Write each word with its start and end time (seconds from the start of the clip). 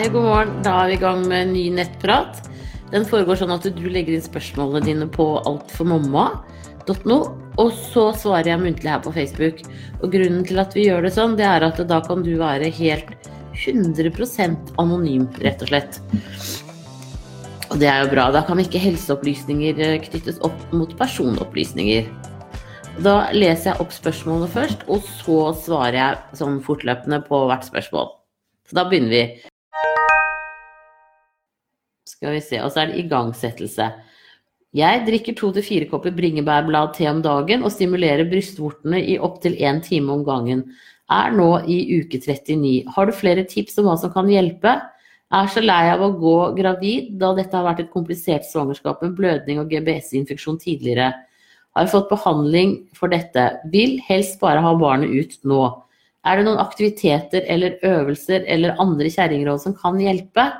Hei 0.00 0.06
og 0.08 0.14
god 0.14 0.24
morgen. 0.24 0.52
Da 0.64 0.70
er 0.80 0.86
vi 0.88 0.94
i 0.96 1.00
gang 1.02 1.26
med 1.28 1.42
en 1.44 1.50
ny 1.52 1.62
nettprat. 1.76 2.38
Den 2.88 3.02
foregår 3.04 3.36
sånn 3.36 3.50
at 3.52 3.66
du 3.68 3.82
legger 3.92 4.14
inn 4.16 4.22
spørsmålene 4.24 4.80
dine 4.86 5.08
på 5.12 5.26
altformamma.no, 5.44 7.18
og 7.60 7.74
så 7.90 8.06
svarer 8.16 8.48
jeg 8.48 8.62
muntlig 8.62 8.88
her 8.88 9.02
på 9.04 9.12
Facebook. 9.12 9.60
Og 10.00 10.16
grunnen 10.16 10.46
til 10.48 10.62
at 10.64 10.72
vi 10.72 10.86
gjør 10.86 11.04
det 11.04 11.10
sånn, 11.18 11.34
det 11.36 11.44
er 11.44 11.66
at 11.68 11.82
da 11.92 12.00
kan 12.08 12.24
du 12.24 12.30
være 12.40 12.72
helt 12.78 13.28
100% 13.60 14.72
anonym, 14.80 15.28
rett 15.44 15.66
og 15.66 15.74
slett. 15.74 16.00
Og 17.68 17.76
det 17.84 17.92
er 17.92 18.00
jo 18.06 18.10
bra. 18.16 18.30
Da 18.32 18.40
kan 18.48 18.64
ikke 18.64 18.80
helseopplysninger 18.80 19.84
eh, 19.84 19.98
knyttes 20.08 20.40
opp 20.48 20.64
mot 20.72 20.96
personopplysninger. 20.96 22.08
Da 23.04 23.18
leser 23.36 23.74
jeg 23.74 23.84
opp 23.84 23.92
spørsmålene 24.00 24.48
først, 24.56 24.88
og 24.88 25.04
så 25.20 25.42
svarer 25.68 26.00
jeg 26.00 26.40
sånn 26.40 26.62
fortløpende 26.64 27.20
på 27.28 27.44
hvert 27.52 27.68
spørsmål. 27.68 28.14
Så 28.64 28.80
da 28.80 28.88
begynner 28.88 29.18
vi. 29.18 29.49
Skal 32.20 32.36
vi 32.36 32.44
se. 32.44 32.60
Og 32.60 32.68
så 32.72 32.82
er 32.82 32.90
det 32.90 33.00
igangsettelse. 33.00 33.88
Jeg 34.76 35.02
drikker 35.06 35.34
to 35.34 35.48
til 35.56 35.64
fire 35.66 35.86
kopper 35.90 36.12
bringebærblad-te 36.14 37.08
om 37.10 37.22
dagen 37.24 37.64
og 37.66 37.72
stimulerer 37.74 38.28
brystvortene 38.30 39.00
i 39.02 39.16
opptil 39.18 39.56
én 39.58 39.80
time 39.82 40.12
om 40.14 40.22
gangen. 40.26 40.66
Er 41.10 41.32
nå 41.34 41.48
i 41.66 41.80
uke 41.96 42.20
39. 42.20 42.84
Har 42.94 43.08
du 43.08 43.16
flere 43.16 43.42
tips 43.48 43.80
om 43.80 43.88
hva 43.88 43.96
som 43.98 44.12
kan 44.14 44.28
hjelpe? 44.30 44.76
Er 45.30 45.50
så 45.50 45.62
lei 45.64 45.88
av 45.90 46.04
å 46.04 46.12
gå 46.18 46.36
gravid, 46.58 47.16
da 47.18 47.32
dette 47.34 47.56
har 47.56 47.66
vært 47.66 47.84
et 47.86 47.90
komplisert 47.90 48.46
svangerskap 48.46 49.02
med 49.02 49.16
blødning 49.18 49.58
og 49.62 49.72
GBS-infeksjon 49.72 50.60
tidligere. 50.62 51.08
Har 51.74 51.90
fått 51.90 52.10
behandling 52.10 52.76
for 52.98 53.10
dette. 53.10 53.48
Vil 53.72 53.98
helst 54.06 54.38
bare 54.42 54.62
ha 54.62 54.72
barnet 54.78 55.10
ut 55.10 55.36
nå. 55.46 55.64
Er 56.26 56.36
det 56.36 56.46
noen 56.46 56.62
aktiviteter 56.62 57.46
eller 57.48 57.78
øvelser 57.86 58.44
eller 58.46 58.78
andre 58.82 59.10
kjerringråd 59.10 59.62
som 59.62 59.74
kan 59.78 59.98
hjelpe? 60.02 60.50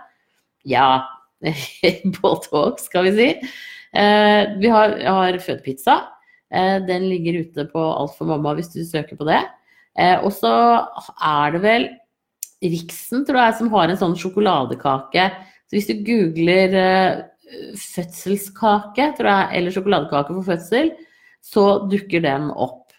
Ja, 0.66 1.02
òg, 2.60 2.80
skal 2.80 3.08
vi 3.08 3.12
si. 3.16 3.28
Eh, 3.96 4.42
vi 4.60 4.70
har, 4.70 4.96
har 5.00 5.38
fødepizza. 5.42 5.96
Eh, 6.52 6.78
den 6.86 7.08
ligger 7.10 7.40
ute 7.44 7.66
på 7.70 7.80
Alt 7.80 8.16
for 8.18 8.30
mamma 8.30 8.54
hvis 8.58 8.72
du 8.74 8.82
søker 8.84 9.18
på 9.18 9.26
det. 9.28 9.40
Eh, 9.98 10.18
og 10.20 10.32
så 10.34 10.52
er 11.16 11.56
det 11.56 11.62
vel 11.64 11.88
Riksen, 12.60 13.24
tror 13.24 13.40
jeg, 13.40 13.56
som 13.56 13.70
har 13.72 13.88
en 13.88 13.98
sånn 13.98 14.16
sjokoladekake. 14.20 15.30
Så 15.64 15.78
hvis 15.78 15.88
du 15.88 16.02
googler 16.04 16.74
fødselskake, 17.80 19.06
tror 19.16 19.28
jeg, 19.30 19.46
eller 19.56 19.72
sjokoladekake 19.72 20.34
for 20.34 20.44
fødsel, 20.44 20.90
så 21.40 21.64
dukker 21.88 22.20
den 22.20 22.50
opp. 22.52 22.92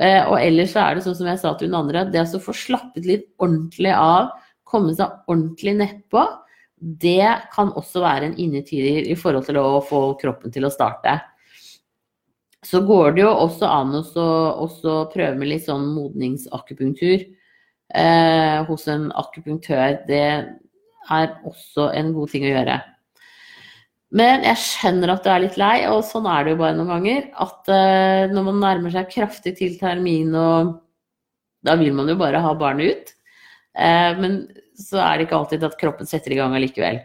Og 0.00 0.36
ellers 0.38 0.72
så 0.72 0.86
er 0.86 0.96
det 0.96 1.04
sånn 1.04 1.18
som 1.18 1.28
jeg 1.28 1.42
sa 1.42 1.52
til 1.58 1.68
hun 1.68 1.82
andre, 1.82 2.06
det 2.08 2.24
å 2.24 2.40
få 2.40 2.54
slappet 2.56 3.04
litt 3.04 3.26
ordentlig 3.36 3.92
av, 3.92 4.30
komme 4.64 4.96
seg 4.96 5.12
ordentlig 5.28 5.76
nedpå, 5.82 6.24
det 6.82 7.28
kan 7.54 7.70
også 7.78 8.02
være 8.02 8.26
en 8.26 8.38
innetider 8.42 9.06
i 9.12 9.14
forhold 9.18 9.46
til 9.46 9.60
å 9.60 9.82
få 9.86 10.00
kroppen 10.18 10.50
til 10.54 10.66
å 10.66 10.72
starte. 10.72 11.20
Så 12.62 12.82
går 12.86 13.14
det 13.14 13.22
jo 13.22 13.30
også 13.30 13.68
an 13.70 13.94
å 13.98 14.96
prøve 15.12 15.34
med 15.38 15.50
litt 15.50 15.66
sånn 15.66 15.86
modningsakupunktur 15.94 17.22
eh, 17.22 18.58
hos 18.66 18.88
en 18.90 19.08
akupunktør. 19.18 20.00
Det 20.08 20.22
er 20.22 21.32
også 21.46 21.90
en 21.94 22.12
god 22.16 22.34
ting 22.34 22.46
å 22.46 22.52
gjøre. 22.52 22.78
Men 24.12 24.44
jeg 24.44 24.60
skjønner 24.60 25.14
at 25.14 25.24
du 25.24 25.30
er 25.32 25.44
litt 25.46 25.58
lei, 25.60 25.76
og 25.88 26.02
sånn 26.04 26.26
er 26.28 26.44
det 26.44 26.52
jo 26.52 26.60
bare 26.60 26.76
noen 26.76 26.92
ganger. 26.92 27.28
At 27.40 27.70
eh, 27.72 28.26
når 28.32 28.48
man 28.50 28.62
nærmer 28.62 28.94
seg 28.94 29.10
kraftig 29.14 29.54
til 29.58 29.78
termin, 29.80 30.34
og 30.36 30.74
da 31.64 31.78
vil 31.80 31.94
man 31.96 32.10
jo 32.10 32.18
bare 32.20 32.42
ha 32.44 32.52
barnet 32.58 32.92
ut. 32.92 33.14
Eh, 33.78 34.18
men 34.18 34.42
så 34.82 35.00
er 35.02 35.16
det 35.18 35.28
ikke 35.28 35.38
alltid 35.38 35.64
at 35.66 35.78
kroppen 35.80 36.08
setter 36.08 36.34
i 36.34 36.40
gang 36.40 36.56
allikevel. 36.58 37.00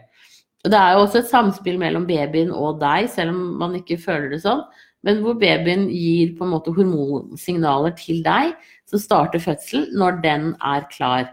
Og 0.66 0.72
det 0.72 0.78
er 0.78 0.96
jo 0.96 1.04
også 1.04 1.22
et 1.22 1.30
samspill 1.30 1.78
mellom 1.80 2.06
babyen 2.08 2.50
og 2.50 2.80
deg, 2.82 3.06
selv 3.12 3.32
om 3.34 3.42
man 3.60 3.76
ikke 3.78 4.00
føler 4.02 4.32
det 4.32 4.42
sånn. 4.42 4.64
Men 5.06 5.20
hvor 5.22 5.36
babyen 5.38 5.86
gir 5.94 6.34
på 6.34 6.44
en 6.44 6.52
måte 6.56 6.74
hormonsignaler 6.74 7.94
til 7.98 8.24
deg 8.24 8.56
så 8.88 8.98
starter 9.00 9.42
fødselen, 9.42 9.90
når 10.00 10.18
den 10.24 10.48
er 10.64 10.86
klar. 10.90 11.28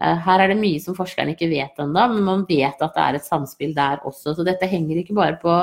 Eh, 0.00 0.16
her 0.24 0.40
er 0.40 0.52
det 0.52 0.60
mye 0.60 0.80
som 0.82 0.96
forskerne 0.96 1.34
ikke 1.34 1.50
vet 1.50 1.80
ennå, 1.82 2.06
men 2.14 2.24
man 2.26 2.46
vet 2.48 2.80
at 2.80 2.96
det 2.96 3.04
er 3.04 3.18
et 3.18 3.26
samspill 3.26 3.74
der 3.76 4.00
også. 4.06 4.36
Så 4.36 4.46
dette 4.46 4.68
henger 4.70 5.02
ikke 5.02 5.18
bare 5.18 5.36
på 5.42 5.60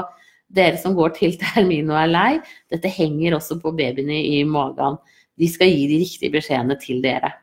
dere 0.53 0.77
som 0.79 0.95
går 0.95 1.15
til 1.17 1.37
termin 1.41 1.89
og 1.91 2.01
er 2.03 2.11
lei, 2.11 2.31
dette 2.71 2.91
henger 2.91 3.39
også 3.39 3.59
på 3.63 3.73
babyene 3.79 4.19
i 4.37 4.43
magen. 4.47 4.99
De 5.37 5.49
skal 5.49 5.71
gi 5.71 5.87
de 5.89 6.01
riktige 6.03 6.33
beskjedene 6.33 6.77
til 6.81 7.01
dere. 7.03 7.33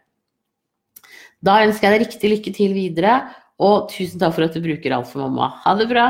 Da 1.44 1.58
ønsker 1.60 1.90
jeg 1.90 1.98
deg 1.98 2.06
riktig 2.06 2.28
lykke 2.30 2.50
til 2.56 2.72
videre, 2.72 3.14
og 3.60 3.90
tusen 3.92 4.20
takk 4.20 4.32
for 4.32 4.46
at 4.46 4.54
du 4.56 4.62
bruker 4.64 4.94
alt 4.96 5.10
for 5.10 5.26
mamma. 5.26 5.50
Ha 5.60 5.74
det 5.76 5.90
bra! 5.90 6.06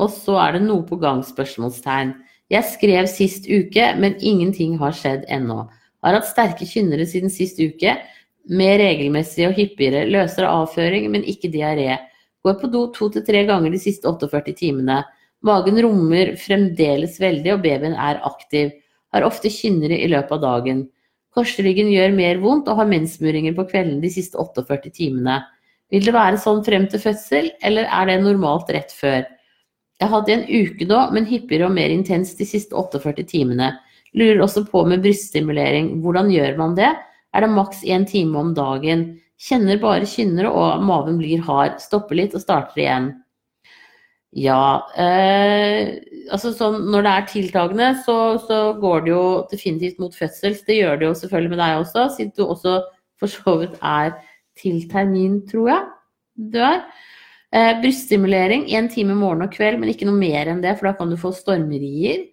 Og 0.00 0.08
så 0.14 0.38
er 0.40 0.56
det 0.56 0.62
noe 0.64 0.86
på 0.88 0.96
gang? 1.02 1.20
spørsmålstegn. 1.26 2.14
Jeg 2.50 2.66
skrev 2.70 3.08
sist 3.12 3.44
uke, 3.44 3.90
men 4.00 4.16
ingenting 4.24 4.78
har 4.80 4.96
skjedd 4.96 5.26
ennå. 5.28 5.66
Har 6.00 6.16
hatt 6.16 6.30
sterke 6.30 6.64
kynnere 6.64 7.04
siden 7.06 7.32
sist 7.32 7.60
uke, 7.60 7.98
mer 8.48 8.80
regelmessig 8.80 9.44
og 9.50 9.52
hyppigere. 9.58 10.08
løsere 10.08 10.48
avføring, 10.48 11.10
men 11.12 11.26
ikke 11.28 11.52
diaré. 11.52 11.98
Går 12.40 12.56
på 12.62 12.70
do 12.72 12.86
to 12.96 13.10
til 13.12 13.26
tre 13.26 13.44
ganger 13.44 13.70
de 13.70 13.82
siste 13.82 14.08
48 14.08 14.56
timene. 14.56 15.02
Magen 15.44 15.76
rommer 15.84 16.32
fremdeles 16.40 17.20
veldig, 17.20 17.52
og 17.52 17.60
babyen 17.68 17.92
er 17.92 18.24
aktiv. 18.24 18.72
Har 19.12 19.28
ofte 19.28 19.52
kynnere 19.52 20.00
i 20.00 20.08
løpet 20.08 20.32
av 20.38 20.42
dagen. 20.46 20.86
Korsryggen 21.36 21.90
gjør 21.92 22.14
mer 22.16 22.40
vondt 22.42 22.68
og 22.70 22.80
har 22.80 22.88
mensmuringer 22.90 23.54
på 23.54 23.66
kvelden 23.70 24.00
de 24.02 24.10
siste 24.12 24.38
48 24.40 24.90
timene. 24.96 25.40
Vil 25.90 26.06
det 26.06 26.14
være 26.14 26.38
sånn 26.42 26.64
frem 26.66 26.86
til 26.90 27.02
fødsel, 27.02 27.52
eller 27.66 27.86
er 27.90 28.10
det 28.10 28.18
normalt 28.24 28.70
rett 28.74 28.90
før? 28.94 29.22
Jeg 30.00 30.10
hadde 30.10 30.34
en 30.34 30.44
uke 30.48 30.86
nå, 30.88 30.98
men 31.14 31.28
hyppigere 31.28 31.68
og 31.68 31.74
mer 31.76 31.92
intenst 31.92 32.38
de 32.40 32.46
siste 32.48 32.74
48 32.78 33.26
timene. 33.30 33.72
Lurer 34.16 34.42
også 34.42 34.64
på 34.66 34.82
med 34.88 35.02
bryststimulering. 35.04 35.96
Hvordan 36.02 36.30
gjør 36.32 36.56
man 36.58 36.76
det? 36.78 36.90
Er 37.34 37.44
det 37.44 37.50
maks 37.52 37.82
én 37.84 38.06
time 38.08 38.38
om 38.40 38.54
dagen? 38.56 39.04
Kjenner 39.40 39.78
bare 39.82 40.08
kynnere 40.08 40.50
og 40.50 40.82
maven 40.84 41.18
blir 41.20 41.42
hard. 41.46 41.78
Stopper 41.82 42.18
litt 42.18 42.34
og 42.34 42.42
starter 42.42 42.82
igjen. 42.82 43.10
Ja. 44.36 44.86
Eh, 44.94 45.98
altså 46.30 46.52
sånn, 46.54 46.84
når 46.92 47.06
det 47.06 47.12
er 47.12 47.28
tiltagende, 47.32 47.92
så, 48.06 48.16
så, 48.46 48.60
går 48.78 49.06
det 49.06 49.12
jo 49.12 49.22
definitivt 49.50 50.02
mot 50.02 50.14
fødsels. 50.14 50.62
Det 50.66 50.78
gjør 50.78 51.00
det 51.00 51.08
jo 51.08 51.14
selvfølgelig 51.18 51.54
med 51.54 51.62
deg 51.64 51.78
også, 51.80 52.08
siden 52.16 52.34
du 52.36 52.44
også 52.46 52.76
for 53.20 53.32
så 53.32 53.56
vidt 53.60 53.78
er 53.84 54.14
til 54.60 54.84
termin, 54.90 55.40
tror 55.50 55.72
jeg 55.72 55.88
du 56.50 56.60
er. 56.64 56.84
Eh, 57.50 57.72
bryststimulering 57.82 58.68
én 58.70 58.88
time 58.92 59.16
morgen 59.18 59.42
og 59.44 59.54
kveld, 59.54 59.80
men 59.80 59.90
ikke 59.90 60.06
noe 60.06 60.18
mer 60.18 60.48
enn 60.48 60.62
det, 60.62 60.76
for 60.78 60.88
da 60.88 60.94
kan 60.98 61.10
du 61.10 61.18
få 61.20 61.32
stormerier. 61.34 62.28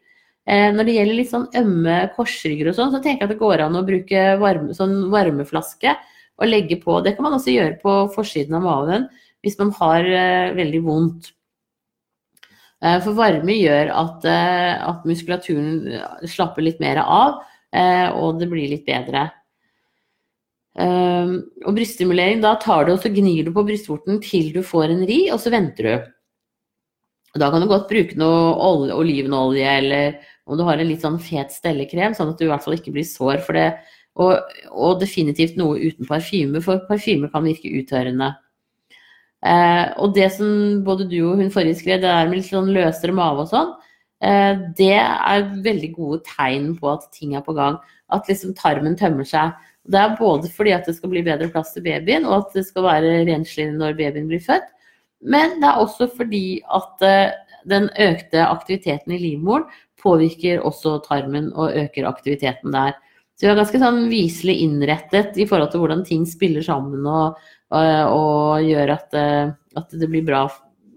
Eh, 0.48 0.70
når 0.72 0.88
det 0.88 0.98
gjelder 1.00 1.18
litt 1.18 1.32
sånn 1.32 1.48
ømme 1.60 1.96
korsrygger 2.16 2.70
og 2.70 2.78
sånn, 2.78 2.94
så 2.94 3.02
tenker 3.02 3.26
jeg 3.26 3.32
at 3.32 3.34
det 3.34 3.42
går 3.42 3.66
an 3.66 3.80
å 3.80 3.86
bruke 3.88 4.28
varme, 4.40 4.76
sånn 4.78 5.10
varmeflaske 5.12 5.96
og 6.38 6.48
legge 6.48 6.78
på. 6.84 7.02
Det 7.04 7.18
kan 7.18 7.26
man 7.26 7.36
også 7.40 7.56
gjøre 7.56 7.80
på 7.82 7.98
forsiden 8.14 8.60
av 8.60 8.68
maven 8.68 9.10
hvis 9.44 9.58
man 9.60 9.74
har 9.80 10.06
eh, 10.06 10.54
veldig 10.56 10.84
vondt. 10.86 11.34
Eh, 12.86 13.00
for 13.02 13.18
varme 13.18 13.56
gjør 13.58 13.90
at, 13.90 14.26
eh, 14.30 14.76
at, 14.86 15.06
muskulaturen 15.10 16.28
slapper 16.30 16.62
litt 16.62 16.80
mer 16.80 17.02
av, 17.02 17.42
eh, 17.74 18.10
og 18.14 18.40
det 18.40 18.50
blir 18.52 18.70
litt 18.70 18.86
bedre. 18.86 19.32
Og 20.78 21.74
bryststimulering, 21.74 22.38
da 22.40 22.54
tar 22.62 22.86
du 22.86 22.92
og 22.94 23.00
så 23.02 23.10
gnir 23.10 23.48
du 23.48 23.50
på 23.52 23.64
brystvorten 23.66 24.20
til 24.22 24.52
du 24.54 24.62
får 24.62 24.92
en 24.94 25.08
ri, 25.10 25.32
og 25.34 25.40
så 25.42 25.50
venter 25.50 25.84
du. 25.84 26.12
Da 27.42 27.50
kan 27.50 27.62
du 27.62 27.68
godt 27.68 27.90
bruke 27.90 28.14
noe 28.14 28.54
olivenolje, 28.94 29.66
eller 29.66 30.20
om 30.46 30.56
du 30.56 30.64
har 30.64 30.78
en 30.78 30.88
litt 30.88 31.02
sånn 31.02 31.18
fet 31.18 31.50
stellekrem, 31.50 32.14
sånn 32.14 32.30
at 32.30 32.38
du 32.38 32.46
i 32.46 32.52
hvert 32.52 32.62
fall 32.62 32.78
ikke 32.78 32.94
blir 32.94 33.10
sår 33.10 33.42
for 33.42 33.58
det. 33.58 33.72
Og, 34.22 34.38
og 34.70 35.02
definitivt 35.02 35.58
noe 35.58 35.82
uten 35.82 36.06
parfyme, 36.06 36.62
for 36.62 36.86
parfyme 36.86 37.32
kan 37.34 37.44
virke 37.50 37.74
uttørrende. 37.74 38.36
Eh, 39.46 39.86
og 40.02 40.16
det 40.16 40.32
som 40.34 40.82
både 40.86 41.06
du 41.10 41.20
og 41.28 41.42
hun 41.42 41.52
forrige 41.54 41.78
skrev, 41.82 42.02
det 42.02 42.10
der 42.10 42.30
med 42.30 42.40
litt 42.40 42.50
sånn 42.50 42.72
løsere 42.74 43.16
mage 43.16 43.46
og 43.46 43.52
sånn, 43.52 43.74
eh, 44.26 44.64
det 44.78 44.96
er 44.98 45.50
veldig 45.66 45.92
gode 45.96 46.22
tegn 46.26 46.72
på 46.80 46.90
at 46.96 47.10
ting 47.14 47.36
er 47.38 47.46
på 47.46 47.56
gang. 47.58 47.78
At 48.14 48.30
liksom 48.30 48.56
tarmen 48.58 48.98
tømmer 48.98 49.28
seg. 49.28 49.54
Det 49.88 50.00
er 50.00 50.18
både 50.20 50.50
fordi 50.52 50.74
at 50.76 50.88
det 50.88 50.98
skal 50.98 51.12
bli 51.12 51.24
bedre 51.24 51.50
plass 51.52 51.74
til 51.76 51.86
babyen, 51.86 52.26
og 52.28 52.42
at 52.42 52.58
det 52.58 52.66
skal 52.68 52.88
være 52.88 53.20
renslig 53.30 53.70
når 53.76 53.98
babyen 54.00 54.30
blir 54.32 54.44
født. 54.44 54.72
Men 55.22 55.58
det 55.62 55.70
er 55.70 55.82
også 55.82 56.10
fordi 56.14 56.62
at 56.74 57.06
eh, 57.06 57.36
den 57.68 57.90
økte 58.00 58.46
aktiviteten 58.46 59.16
i 59.16 59.22
livmoren 59.22 59.68
påvirker 60.02 60.62
også 60.66 61.00
tarmen 61.08 61.50
og 61.56 61.74
øker 61.76 62.08
aktiviteten 62.10 62.74
der. 62.74 62.96
Så 63.38 63.46
vi 63.46 63.52
er 63.52 63.60
ganske 63.60 63.80
sånn 63.82 64.08
viselig 64.10 64.56
innrettet 64.64 65.36
i 65.38 65.46
forhold 65.46 65.70
til 65.74 65.84
hvordan 65.84 66.04
ting 66.06 66.24
spiller 66.26 66.64
sammen 66.66 67.06
og 67.06 67.38
og 67.76 68.64
gjør 68.64 68.94
at, 68.96 69.16
eh, 69.18 69.54
at 69.76 69.96
det 70.00 70.10
blir 70.12 70.26
bra. 70.28 70.46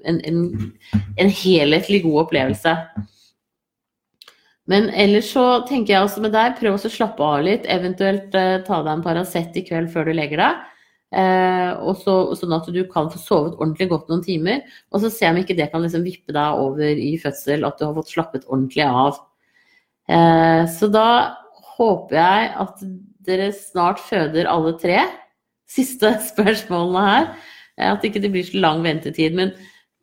En, 0.06 0.20
en, 0.25 0.72
en, 1.19 1.32
helhetlig 1.43 2.02
god 2.06 2.22
opplevelse. 2.25 2.75
Men 4.70 4.87
ellers 4.94 5.32
så 5.34 5.44
tenker 5.69 5.96
jeg 5.96 6.06
også 6.06 6.22
med 6.25 6.32
deg, 6.32 6.55
prøv 6.61 6.78
å 6.78 6.93
slappe 6.93 7.26
av 7.26 7.43
litt. 7.44 7.67
Eventuelt 7.69 8.34
eh, 8.38 8.61
ta 8.67 8.82
deg 8.84 8.93
en 8.94 9.05
Paracet 9.05 9.56
i 9.58 9.64
kveld 9.67 9.90
før 9.93 10.08
du 10.08 10.14
legger 10.14 10.44
deg. 10.44 10.61
Eh, 11.11 11.72
og 11.82 11.99
så, 11.99 12.14
sånn 12.38 12.55
at 12.55 12.69
du 12.70 12.84
kan 12.93 13.11
få 13.11 13.19
sovet 13.19 13.56
ordentlig 13.58 13.90
godt 13.90 14.12
noen 14.12 14.22
timer. 14.25 14.62
Og 14.94 15.02
så 15.02 15.11
se 15.12 15.26
om 15.28 15.40
ikke 15.43 15.58
det 15.58 15.72
kan 15.72 15.82
liksom 15.82 16.06
vippe 16.06 16.34
deg 16.37 16.62
over 16.62 17.02
i 17.02 17.17
fødsel, 17.20 17.67
at 17.67 17.81
du 17.81 17.88
har 17.88 17.96
fått 17.99 18.14
slappet 18.14 18.46
ordentlig 18.46 18.87
av. 18.87 19.19
Eh, 20.11 20.64
så 20.70 20.90
da 20.93 21.08
håper 21.76 22.20
jeg 22.20 22.52
at 22.62 22.87
dere 23.26 23.50
snart 23.56 24.00
føder 24.02 24.49
alle 24.50 24.76
tre. 24.81 25.02
Siste 25.70 26.12
spørsmålene 26.32 27.05
her. 27.06 27.28
At 27.81 28.05
ikke 28.05 28.22
det 28.22 28.32
blir 28.34 28.46
så 28.46 28.61
lang 28.61 28.82
ventetid. 28.84 29.37
Men 29.38 29.55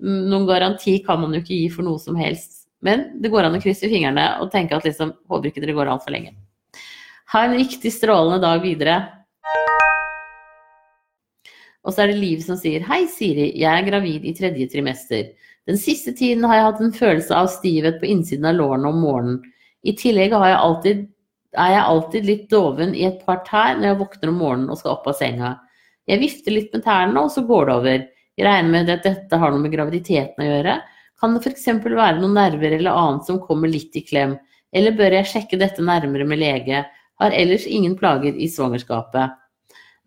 noen 0.02 0.48
garanti 0.50 0.98
kan 1.06 1.22
man 1.22 1.36
jo 1.36 1.44
ikke 1.44 1.56
gi 1.56 1.68
for 1.74 1.88
noe 1.88 2.02
som 2.02 2.18
helst. 2.19 2.66
Men 2.86 3.10
det 3.22 3.31
går 3.34 3.48
an 3.48 3.58
å 3.58 3.62
krysse 3.62 3.90
fingrene 3.90 4.28
og 4.42 4.52
tenke 4.54 4.78
at 4.78 4.86
liksom, 4.86 5.16
håper 5.30 5.50
ikke 5.50 5.64
dere 5.64 5.75
går 5.78 5.90
altfor 5.92 6.14
lenge. 6.14 6.36
Ha 7.34 7.44
en 7.44 7.58
riktig 7.58 7.92
strålende 7.92 8.40
dag 8.46 8.62
videre. 8.64 8.98
Og 11.88 11.94
så 11.94 12.04
er 12.04 12.12
det 12.12 12.22
Liv 12.22 12.44
som 12.44 12.60
sier 12.60 12.84
Hei, 12.88 13.06
Siri. 13.12 13.50
Jeg 13.58 13.72
er 13.72 13.88
gravid 13.88 14.25
i 14.28 14.36
tredje 14.38 14.68
trimester. 14.72 15.30
Den 15.68 15.80
siste 15.80 16.14
tiden 16.16 16.46
har 16.48 16.56
jeg 16.60 16.68
hatt 16.69 16.81
en 16.84 16.96
følelse 16.96 17.36
av 17.36 17.50
stivhet 17.52 18.00
på 18.00 18.08
innsiden 18.08 18.48
av 18.48 18.56
lårene 18.60 18.92
om 18.92 19.00
morgenen. 19.04 19.40
I 19.88 19.94
tillegg 20.00 20.36
har 20.36 20.52
jeg 20.52 20.60
alltid, 20.60 21.06
er 21.57 21.74
jeg 21.74 21.86
alltid 21.92 22.27
litt 22.27 22.45
doven 22.51 22.94
i 22.95 23.06
et 23.07 23.24
par 23.25 23.42
tær 23.48 23.77
når 23.77 23.89
jeg 23.89 24.00
våkner 24.01 24.31
om 24.31 24.38
morgenen 24.42 24.74
og 24.74 24.80
skal 24.80 24.94
opp 24.95 25.07
av 25.09 25.18
senga. 25.18 25.56
Jeg 26.07 26.21
vifter 26.21 26.56
litt 26.56 26.75
med 26.75 26.86
tærne, 26.86 27.24
og 27.24 27.33
så 27.33 27.44
går 27.48 27.65
det 27.68 27.75
over. 27.75 28.04
Jeg 28.38 28.45
regner 28.48 28.74
med 28.74 28.92
at 28.94 29.07
dette 29.07 29.39
har 29.42 29.51
noe 29.51 29.63
med 29.63 29.74
graviditeten 29.74 30.44
å 30.44 30.48
gjøre. 30.48 30.77
Kan 31.18 31.33
det 31.33 31.42
f.eks. 31.42 31.65
være 31.83 32.19
noen 32.21 32.38
nerver 32.38 32.77
eller 32.77 32.94
annet 32.94 33.27
som 33.27 33.42
kommer 33.44 33.71
litt 33.71 33.95
i 33.98 34.06
klem? 34.06 34.38
Eller 34.75 34.95
bør 34.95 35.18
jeg 35.18 35.31
sjekke 35.31 35.59
dette 35.59 35.83
nærmere 35.83 36.27
med 36.30 36.39
lege? 36.44 36.83
Har 37.18 37.33
ellers 37.33 37.65
ingen 37.65 37.98
plager 37.98 38.38
i 38.38 38.48
svangerskapet. 38.51 39.33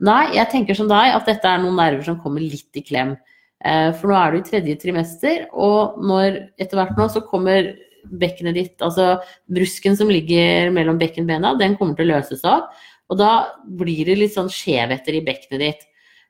Nei, 0.07 0.23
jeg 0.37 0.49
tenker 0.53 0.79
som 0.79 0.89
deg 0.89 1.13
at 1.13 1.27
dette 1.29 1.49
er 1.51 1.61
noen 1.61 1.77
nerver 1.77 2.07
som 2.07 2.21
kommer 2.23 2.41
litt 2.41 2.79
i 2.79 2.85
klem. 2.87 3.17
Eh, 3.61 3.91
for 3.99 4.09
nå 4.09 4.17
er 4.17 4.33
du 4.33 4.39
i 4.39 4.47
tredje 4.47 4.77
trimester, 4.81 5.43
og 5.53 5.99
når 6.01 6.39
etter 6.57 6.79
hvert 6.79 6.97
nå 6.97 7.11
så 7.13 7.21
kommer 7.27 7.75
bekkenet 8.05 8.57
ditt, 8.57 8.77
altså 8.85 9.19
brusken 9.51 9.97
som 9.99 10.11
ligger 10.13 10.71
mellom 10.75 10.99
bekkenbena, 11.01 11.55
den 11.61 11.77
kommer 11.79 11.99
til 11.99 12.09
å 12.09 12.17
løses 12.17 12.45
opp. 12.49 12.73
Og 13.11 13.19
da 13.19 13.31
blir 13.65 14.05
det 14.07 14.19
litt 14.21 14.37
sånn 14.37 14.51
skjevheter 14.53 15.19
i 15.19 15.25
bekkenet 15.27 15.63
ditt. 15.65 15.87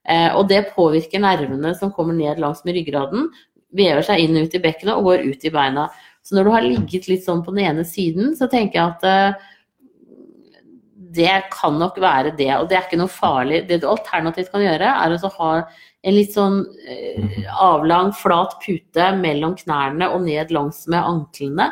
Eh, 0.08 0.31
og 0.32 0.49
det 0.49 0.70
påvirker 0.75 1.20
nervene 1.22 1.75
som 1.76 1.93
kommer 1.93 2.17
ned 2.17 2.40
langs 2.40 2.64
med 2.64 2.78
ryggraden, 2.78 3.28
vever 3.76 4.02
seg 4.06 4.25
inn 4.25 4.38
og 4.38 4.49
ut 4.49 4.56
i 4.56 4.62
bekkenet 4.64 4.96
og 4.96 5.11
går 5.11 5.26
ut 5.28 5.44
i 5.46 5.52
beina. 5.55 5.87
Så 6.25 6.37
når 6.37 6.46
du 6.46 6.52
har 6.55 6.67
ligget 6.67 7.08
litt 7.11 7.25
sånn 7.26 7.44
på 7.44 7.55
den 7.55 7.67
ene 7.69 7.84
siden, 7.87 8.34
så 8.37 8.49
tenker 8.50 8.81
jeg 8.81 8.96
at 8.96 9.06
eh, 9.08 9.49
det 11.11 11.37
kan 11.52 11.78
nok 11.78 11.99
være 12.00 12.34
det, 12.38 12.50
og 12.56 12.69
det 12.70 12.78
er 12.78 12.84
ikke 12.87 13.00
noe 13.00 13.11
farlig. 13.11 13.64
Det 13.69 13.81
du 13.82 13.88
alternativt 13.90 14.52
kan 14.52 14.62
gjøre, 14.62 14.90
er 15.05 15.14
å 15.17 15.32
ha 15.37 15.52
en 16.00 16.17
litt 16.17 16.32
sånn 16.32 16.62
eh, 16.88 17.43
avlang, 17.61 18.12
flat 18.17 18.56
pute 18.62 19.11
mellom 19.20 19.56
knærne 19.58 20.08
og 20.14 20.25
ned 20.25 20.52
langs 20.55 20.87
med 20.88 21.05
anklene. 21.05 21.69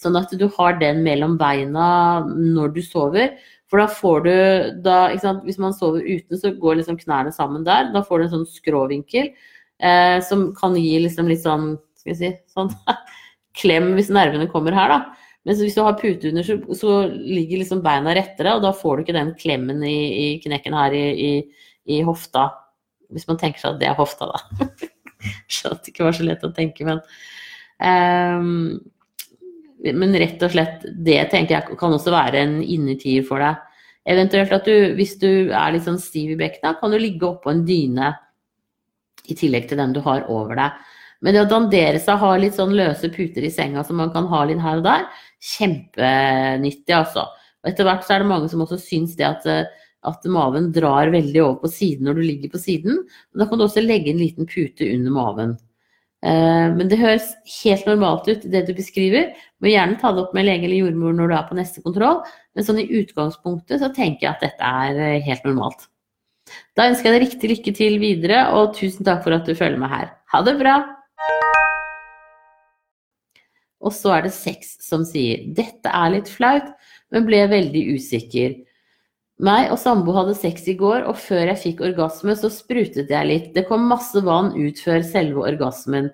Sånn 0.00 0.18
at 0.20 0.32
du 0.36 0.46
har 0.56 0.76
den 0.80 1.02
mellom 1.04 1.38
beina 1.40 1.86
når 2.26 2.74
du 2.76 2.82
sover. 2.84 3.38
For 3.70 3.80
da 3.80 3.86
får 3.86 4.20
du 4.26 4.34
da, 4.82 4.98
Hvis 5.44 5.60
man 5.62 5.74
sover 5.76 6.02
uten, 6.02 6.38
så 6.38 6.50
går 6.50 6.80
liksom 6.80 6.98
knærne 7.00 7.32
sammen 7.32 7.64
der. 7.64 7.92
Da 7.94 8.02
får 8.04 8.18
du 8.18 8.24
en 8.26 8.34
sånn 8.34 8.50
skråvinkel 8.50 9.30
eh, 9.30 10.18
som 10.26 10.50
kan 10.56 10.76
gi 10.76 10.98
liksom 11.06 11.30
litt 11.30 11.44
sånn 11.44 11.76
Skal 12.00 12.12
vi 12.12 12.18
si 12.18 12.30
sånn 12.52 12.72
klem 13.60 13.94
hvis 13.96 14.12
nervene 14.12 14.48
kommer 14.50 14.76
her, 14.76 14.92
da. 14.92 15.00
Men 15.44 15.56
hvis 15.56 15.76
du 15.76 15.80
har 15.84 15.96
pute 15.96 16.28
under, 16.28 16.44
så, 16.44 16.58
så, 16.76 16.96
ligger 17.08 17.62
liksom 17.62 17.80
beina 17.84 18.12
rettere, 18.16 18.52
og 18.56 18.64
da 18.64 18.74
får 18.76 18.96
du 18.96 19.04
ikke 19.04 19.16
den 19.16 19.32
klemmen 19.40 19.80
i, 19.88 19.96
i 19.96 20.26
knekken 20.44 20.76
her 20.76 20.94
i, 20.96 21.04
i, 21.10 21.30
i, 21.88 22.00
hofta. 22.04 22.50
Hvis 23.14 23.26
man 23.28 23.38
tenker 23.40 23.62
seg 23.62 23.74
at 23.74 23.82
det 23.82 23.90
er 23.90 23.98
hofta, 23.98 24.30
da. 24.30 24.68
Skjønner 25.50 25.76
at 25.76 25.84
det 25.84 25.92
ikke 25.92 26.06
var 26.06 26.16
så 26.16 26.26
lett 26.26 26.46
å 26.46 26.52
tenke, 26.56 26.86
men 26.88 27.02
um, 28.40 28.78
Men 29.80 30.16
rett 30.20 30.42
og 30.44 30.52
slett, 30.52 30.84
det 30.92 31.18
tenker 31.32 31.56
jeg 31.56 31.78
kan 31.80 31.96
også 31.96 32.12
være 32.12 32.42
en 32.44 32.58
innertier 32.60 33.24
for 33.24 33.40
deg. 33.40 33.60
Eventuelt 34.10 34.52
at 34.52 34.66
du, 34.68 34.92
hvis 34.96 35.14
du 35.20 35.52
er 35.52 35.72
litt 35.72 35.86
sånn 35.86 36.00
stiv 36.00 36.34
i 36.34 36.40
bekkenet, 36.40 36.80
kan 36.80 36.92
du 36.92 36.98
ligge 37.00 37.28
oppå 37.28 37.52
en 37.52 37.62
dyne 37.64 38.10
i 39.30 39.36
tillegg 39.36 39.68
til 39.70 39.80
den 39.80 39.94
du 39.96 40.02
har 40.04 40.26
over 40.32 40.58
deg. 40.58 40.76
Men 41.20 41.36
det 41.36 41.42
å 41.44 41.48
dandere 41.48 42.00
seg, 42.00 42.20
ha 42.20 42.30
litt 42.40 42.56
sånn 42.56 42.72
løse 42.76 43.10
puter 43.12 43.44
i 43.44 43.52
senga 43.52 43.84
som 43.84 43.98
man 44.00 44.12
kan 44.12 44.28
ha 44.30 44.40
litt 44.48 44.60
her 44.64 44.80
og 44.80 44.86
der, 44.86 45.04
kjempenyttig, 45.52 46.94
altså. 46.96 47.26
Og 47.60 47.72
etter 47.72 47.88
hvert 47.88 48.06
så 48.06 48.16
er 48.16 48.24
det 48.24 48.30
mange 48.30 48.48
som 48.52 48.64
også 48.64 48.80
syns 48.80 49.16
det 49.18 49.28
at, 49.28 49.48
at 50.06 50.24
maven 50.32 50.70
drar 50.72 51.10
veldig 51.12 51.42
over 51.44 51.58
på 51.64 51.72
siden 51.72 52.08
når 52.08 52.20
du 52.20 52.22
ligger 52.24 52.52
på 52.52 52.60
siden. 52.60 53.02
Da 53.36 53.46
kan 53.48 53.60
du 53.60 53.66
også 53.66 53.82
legge 53.84 54.12
en 54.12 54.22
liten 54.22 54.48
pute 54.48 54.88
under 54.94 55.14
maven. 55.14 55.58
Eh, 56.20 56.66
men 56.76 56.88
det 56.88 57.00
høres 57.00 57.30
helt 57.62 57.86
normalt 57.88 58.28
ut, 58.28 58.44
det 58.52 58.64
du 58.68 58.74
beskriver. 58.76 59.30
Må 59.60 59.72
gjerne 59.72 59.98
ta 60.00 60.12
det 60.12 60.24
opp 60.24 60.34
med 60.36 60.48
lege 60.48 60.68
eller 60.68 60.82
jordmor 60.84 61.16
når 61.16 61.30
du 61.30 61.36
er 61.36 61.48
på 61.48 61.58
neste 61.58 61.84
kontroll, 61.84 62.20
men 62.56 62.66
sånn 62.66 62.82
i 62.82 62.88
utgangspunktet 63.00 63.80
så 63.80 63.88
tenker 63.96 64.26
jeg 64.26 64.34
at 64.34 64.44
dette 64.44 64.72
er 64.84 65.00
eh, 65.00 65.24
helt 65.24 65.48
normalt. 65.48 65.88
Da 66.76 66.88
ønsker 66.90 67.08
jeg 67.08 67.16
deg 67.16 67.26
riktig 67.26 67.52
lykke 67.52 67.74
til 67.76 68.00
videre, 68.02 68.40
og 68.56 68.74
tusen 68.76 69.06
takk 69.06 69.22
for 69.24 69.36
at 69.36 69.46
du 69.48 69.54
følger 69.54 69.80
med 69.80 69.92
her. 69.92 70.10
Ha 70.34 70.42
det 70.44 70.56
bra! 70.60 70.80
Og 73.80 73.94
så 73.96 74.12
er 74.12 74.26
det 74.26 74.34
sex 74.36 74.74
som 74.84 75.06
sier 75.08 75.46
dette 75.56 75.88
er 75.88 76.12
litt 76.12 76.28
flaut, 76.28 76.66
men 77.14 77.24
ble 77.24 77.46
veldig 77.48 77.84
usikker. 77.96 78.58
Meg 79.40 79.70
og 79.72 79.78
sambo 79.80 80.12
hadde 80.12 80.34
sex 80.36 80.66
i 80.68 80.74
går, 80.76 81.06
og 81.08 81.16
før 81.16 81.48
jeg 81.48 81.60
fikk 81.62 81.78
orgasme, 81.86 82.34
så 82.36 82.50
sprutet 82.52 83.08
jeg 83.08 83.28
litt. 83.28 83.46
Det 83.54 83.64
kom 83.70 83.86
masse 83.88 84.20
vann 84.26 84.50
ut 84.52 84.80
før 84.84 85.00
selve 85.06 85.46
orgasmen. 85.48 86.10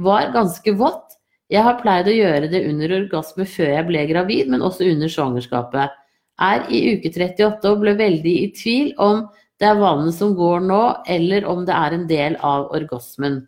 Var 0.00 0.30
ganske 0.32 0.72
vått. 0.80 1.18
Jeg 1.52 1.66
har 1.66 1.80
pleid 1.82 2.08
å 2.08 2.14
gjøre 2.14 2.48
det 2.48 2.62
under 2.70 2.94
orgasme 3.02 3.44
før 3.44 3.74
jeg 3.74 3.86
ble 3.88 4.06
gravid, 4.08 4.48
men 4.52 4.64
også 4.64 4.86
under 4.88 5.12
svangerskapet. 5.12 5.98
Er 6.40 6.64
i 6.72 6.80
uke 6.94 7.12
38 7.12 7.68
og 7.68 7.82
ble 7.82 7.94
veldig 7.98 8.34
i 8.46 8.48
tvil 8.56 8.94
om 9.02 9.26
det 9.60 9.68
er 9.68 9.82
vannet 9.82 10.16
som 10.16 10.32
går 10.38 10.64
nå, 10.64 10.80
eller 11.04 11.44
om 11.50 11.66
det 11.68 11.76
er 11.76 11.98
en 11.98 12.08
del 12.08 12.38
av 12.40 12.70
orgasmen. 12.72 13.42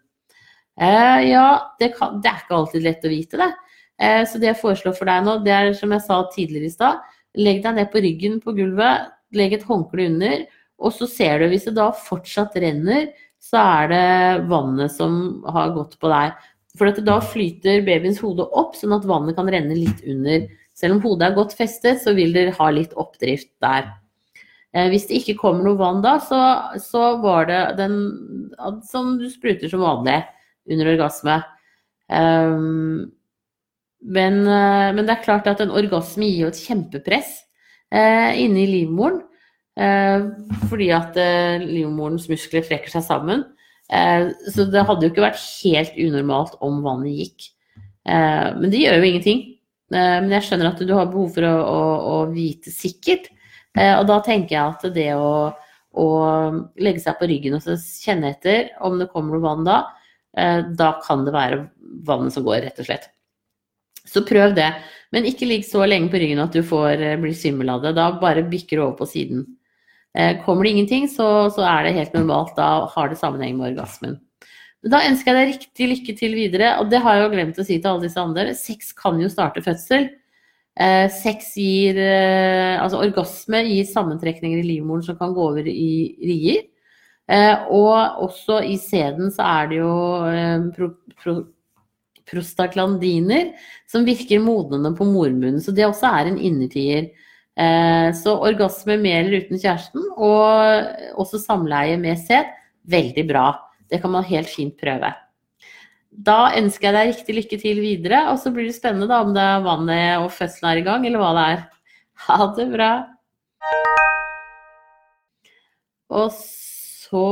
Eh, 0.76 1.20
ja, 1.30 1.46
det, 1.80 1.94
kan, 1.96 2.20
det, 2.20 2.28
er 2.28 2.44
ikke 2.44 2.58
alltid 2.58 2.84
lett 2.84 3.08
å 3.08 3.14
vite, 3.14 3.40
det. 3.40 3.48
Eh, 3.96 4.20
så 4.28 4.36
det 4.42 4.50
jeg 4.50 4.60
foreslår 4.60 4.98
for 4.98 5.08
deg 5.08 5.24
nå, 5.24 5.38
det 5.46 5.56
er 5.56 5.72
som 5.78 5.96
jeg 5.96 6.04
sa 6.04 6.20
tidligere 6.34 6.68
i 6.68 6.76
stad, 6.76 7.00
legg 7.40 7.64
deg 7.64 7.78
ned 7.78 7.88
på 7.94 8.04
ryggen 8.04 8.38
på 8.44 8.52
gulvet, 8.60 9.08
legg 9.36 9.56
et 9.56 9.66
håndkle 9.66 10.08
under, 10.10 10.46
og 10.82 10.94
så 10.96 11.08
ser 11.10 11.40
du 11.40 11.50
hvis 11.52 11.68
det 11.68 11.76
da 11.78 11.90
fortsatt 11.94 12.56
renner, 12.62 13.10
så 13.42 13.60
er 13.60 13.92
det 13.92 14.48
vannet 14.50 14.94
som 14.94 15.42
har 15.50 15.74
gått 15.76 15.98
på 16.02 16.10
deg. 16.10 16.34
For 16.78 17.02
da 17.04 17.18
flyter 17.20 17.82
babyens 17.84 18.20
hode 18.22 18.46
opp, 18.56 18.76
sånn 18.78 18.94
at 18.96 19.06
vannet 19.08 19.36
kan 19.36 19.50
renne 19.50 19.76
litt 19.76 20.04
under. 20.08 20.46
Selv 20.78 20.96
om 20.96 21.02
hodet 21.04 21.28
er 21.28 21.36
godt 21.36 21.56
festet, 21.58 22.00
så 22.00 22.14
vil 22.16 22.32
dere 22.34 22.54
ha 22.56 22.70
litt 22.72 22.94
oppdrift 22.98 23.50
der. 23.62 23.90
Eh, 24.72 24.88
hvis 24.88 25.04
det 25.08 25.20
ikke 25.20 25.36
kommer 25.42 25.66
noe 25.66 25.80
vann 25.80 26.00
da, 26.04 26.16
så, 26.24 26.40
så 26.80 27.16
var 27.20 27.50
det 27.50 27.60
den 27.80 27.98
som 28.88 29.18
du 29.20 29.28
spruter 29.30 29.68
som 29.68 29.84
vanlig 29.84 30.22
under 30.72 30.94
orgasme. 30.94 31.42
Um, 32.12 33.10
men, 34.02 34.40
uh, 34.46 34.90
men, 34.92 35.04
det 35.04 35.14
er 35.14 35.24
klart 35.24 35.46
at 35.48 35.60
en 35.62 35.72
orgasme 35.72 36.26
gir 36.26 36.46
jo 36.46 36.50
et 36.52 36.60
kjempepress 36.60 37.36
uh, 37.92 38.30
inne 38.38 38.64
i 38.64 38.70
livmoren. 38.70 39.22
Uh, 39.72 40.32
fordi 40.68 40.90
at 40.92 41.16
livmorens 41.62 42.28
muskler 42.28 42.64
trekker 42.66 42.92
seg 42.92 43.06
sammen. 43.06 43.46
så 43.92 44.64
det 44.72 44.82
hadde 44.88 45.04
jo 45.04 45.10
ikke 45.10 45.24
vært 45.24 45.40
helt 45.60 45.96
unormalt 46.00 46.54
om 46.64 46.78
vannet 46.84 47.12
gikk. 47.12 47.48
men 48.08 48.70
det 48.72 48.78
gjør 48.80 48.94
jo 48.96 49.08
ingenting. 49.08 49.40
men 49.92 50.30
jeg 50.32 50.46
skjønner 50.46 50.70
at 50.70 50.80
du 50.80 50.94
har 50.96 51.10
behov 51.10 51.34
for 51.34 51.44
å, 51.44 51.52
å, 51.60 51.80
å 52.12 52.14
vite 52.32 52.72
sikkert. 52.72 53.28
og 53.76 54.06
da 54.08 54.16
tenker 54.24 54.56
jeg 54.56 54.62
at 54.62 54.86
det 54.94 55.10
å, 55.12 55.52
å 55.92 56.06
legge 56.80 57.04
seg 57.04 57.18
på 57.20 57.28
ryggen 57.28 57.58
og 57.58 57.68
kjenne 57.76 58.32
etter 58.32 58.72
om 58.80 58.96
det 58.96 59.10
kommer 59.12 59.36
noe 59.36 59.44
vann 59.44 59.68
da, 59.68 59.82
Eh, 60.36 60.64
da 60.78 60.94
kan 61.04 61.26
det 61.26 61.34
være 61.34 61.60
vannet 62.06 62.34
som 62.34 62.44
går, 62.46 62.62
rett 62.64 62.80
og 62.80 62.88
slett. 62.88 63.10
Så 64.08 64.24
prøv 64.28 64.56
det. 64.56 64.70
Men 65.12 65.28
ikke 65.28 65.48
ligg 65.48 65.64
så 65.68 65.84
lenge 65.84 66.08
på 66.12 66.20
ryggen 66.20 66.40
at 66.40 66.54
du 66.56 66.62
får 66.64 66.96
eh, 66.96 67.18
bli 67.20 67.34
svimmel 67.36 67.74
av 67.74 67.84
det. 67.84 67.94
Da 67.98 68.08
bare 68.20 68.46
bikker 68.48 68.78
du 68.78 68.84
over 68.86 68.96
på 69.02 69.10
siden. 69.10 69.44
Eh, 70.16 70.38
kommer 70.44 70.64
det 70.64 70.72
ingenting, 70.72 71.08
så, 71.08 71.50
så, 71.52 71.66
er 71.68 71.86
det 71.86 71.96
helt 71.98 72.16
normalt. 72.16 72.54
Da 72.56 72.88
har 72.94 73.12
det 73.12 73.20
sammenheng 73.20 73.58
med 73.58 73.74
orgasmen. 73.74 74.16
Da 74.82 75.02
ønsker 75.06 75.30
jeg 75.30 75.38
deg 75.38 75.52
riktig 75.52 75.90
lykke 75.92 76.16
til 76.18 76.34
videre. 76.38 76.72
Og 76.80 76.88
det 76.90 77.02
har 77.04 77.18
jeg 77.18 77.26
jo 77.26 77.30
glemt 77.36 77.60
å 77.60 77.68
si 77.68 77.76
til 77.76 77.92
alle 77.92 78.08
disse 78.08 78.24
andre. 78.24 78.56
Sex 78.58 78.92
kan 78.96 79.20
jo 79.20 79.30
starte 79.32 79.64
fødsel. 79.64 80.08
Eh, 80.80 81.06
sex 81.12 81.52
gir 81.60 81.98
Altså 82.80 83.02
orgasme 83.04 83.60
gir 83.68 83.84
sammentrekninger 83.84 84.62
i 84.62 84.68
livmoren 84.70 85.04
som 85.04 85.18
kan 85.20 85.36
gå 85.36 85.48
over 85.52 85.68
i 85.68 85.92
rier. 86.24 86.64
Og 87.72 88.24
også 88.24 88.58
i 88.66 88.74
sæden 88.80 89.30
så 89.32 89.44
er 89.46 89.68
det 89.70 89.76
jo 89.78 89.92
prostaglandiner 92.28 93.52
som 93.90 94.06
virker 94.06 94.42
modnende 94.42 94.92
på 94.96 95.06
mormunnen. 95.08 95.60
Så 95.62 95.74
det 95.74 95.86
også 95.88 96.10
er 96.10 96.30
en 96.30 96.38
innertier. 96.38 97.10
Eh, 97.58 98.08
så 98.16 98.36
orgasme 98.40 98.96
med 99.00 99.18
eller 99.18 99.44
uten 99.44 99.60
kjæresten, 99.60 100.06
og 100.16 101.18
også 101.20 101.40
samleie 101.42 101.98
med 102.00 102.20
sæd, 102.20 102.48
veldig 102.88 103.26
bra. 103.28 103.46
Det 103.90 104.00
kan 104.00 104.14
man 104.14 104.24
helt 104.24 104.48
fint 104.48 104.78
prøve. 104.80 105.12
Da 106.12 106.38
ønsker 106.58 106.88
jeg 106.88 106.96
deg 106.96 107.10
riktig 107.12 107.36
lykke 107.36 107.58
til 107.60 107.78
videre, 107.80 108.26
og 108.32 108.40
så 108.40 108.52
blir 108.52 108.68
det 108.68 108.76
spennende 108.76 109.08
da 109.08 109.22
om 109.24 109.32
det 109.36 109.44
er 109.44 109.64
vannet 109.64 110.24
og 110.24 110.32
fødselen 110.32 110.70
er 110.70 110.80
i 110.80 110.86
gang, 110.88 111.06
eller 111.08 111.22
hva 111.22 111.30
det 111.36 111.44
er. 111.52 111.62
Ha 112.26 112.48
det 112.56 112.66
bra. 112.72 112.90
Og 116.12 116.28
så 116.36 117.22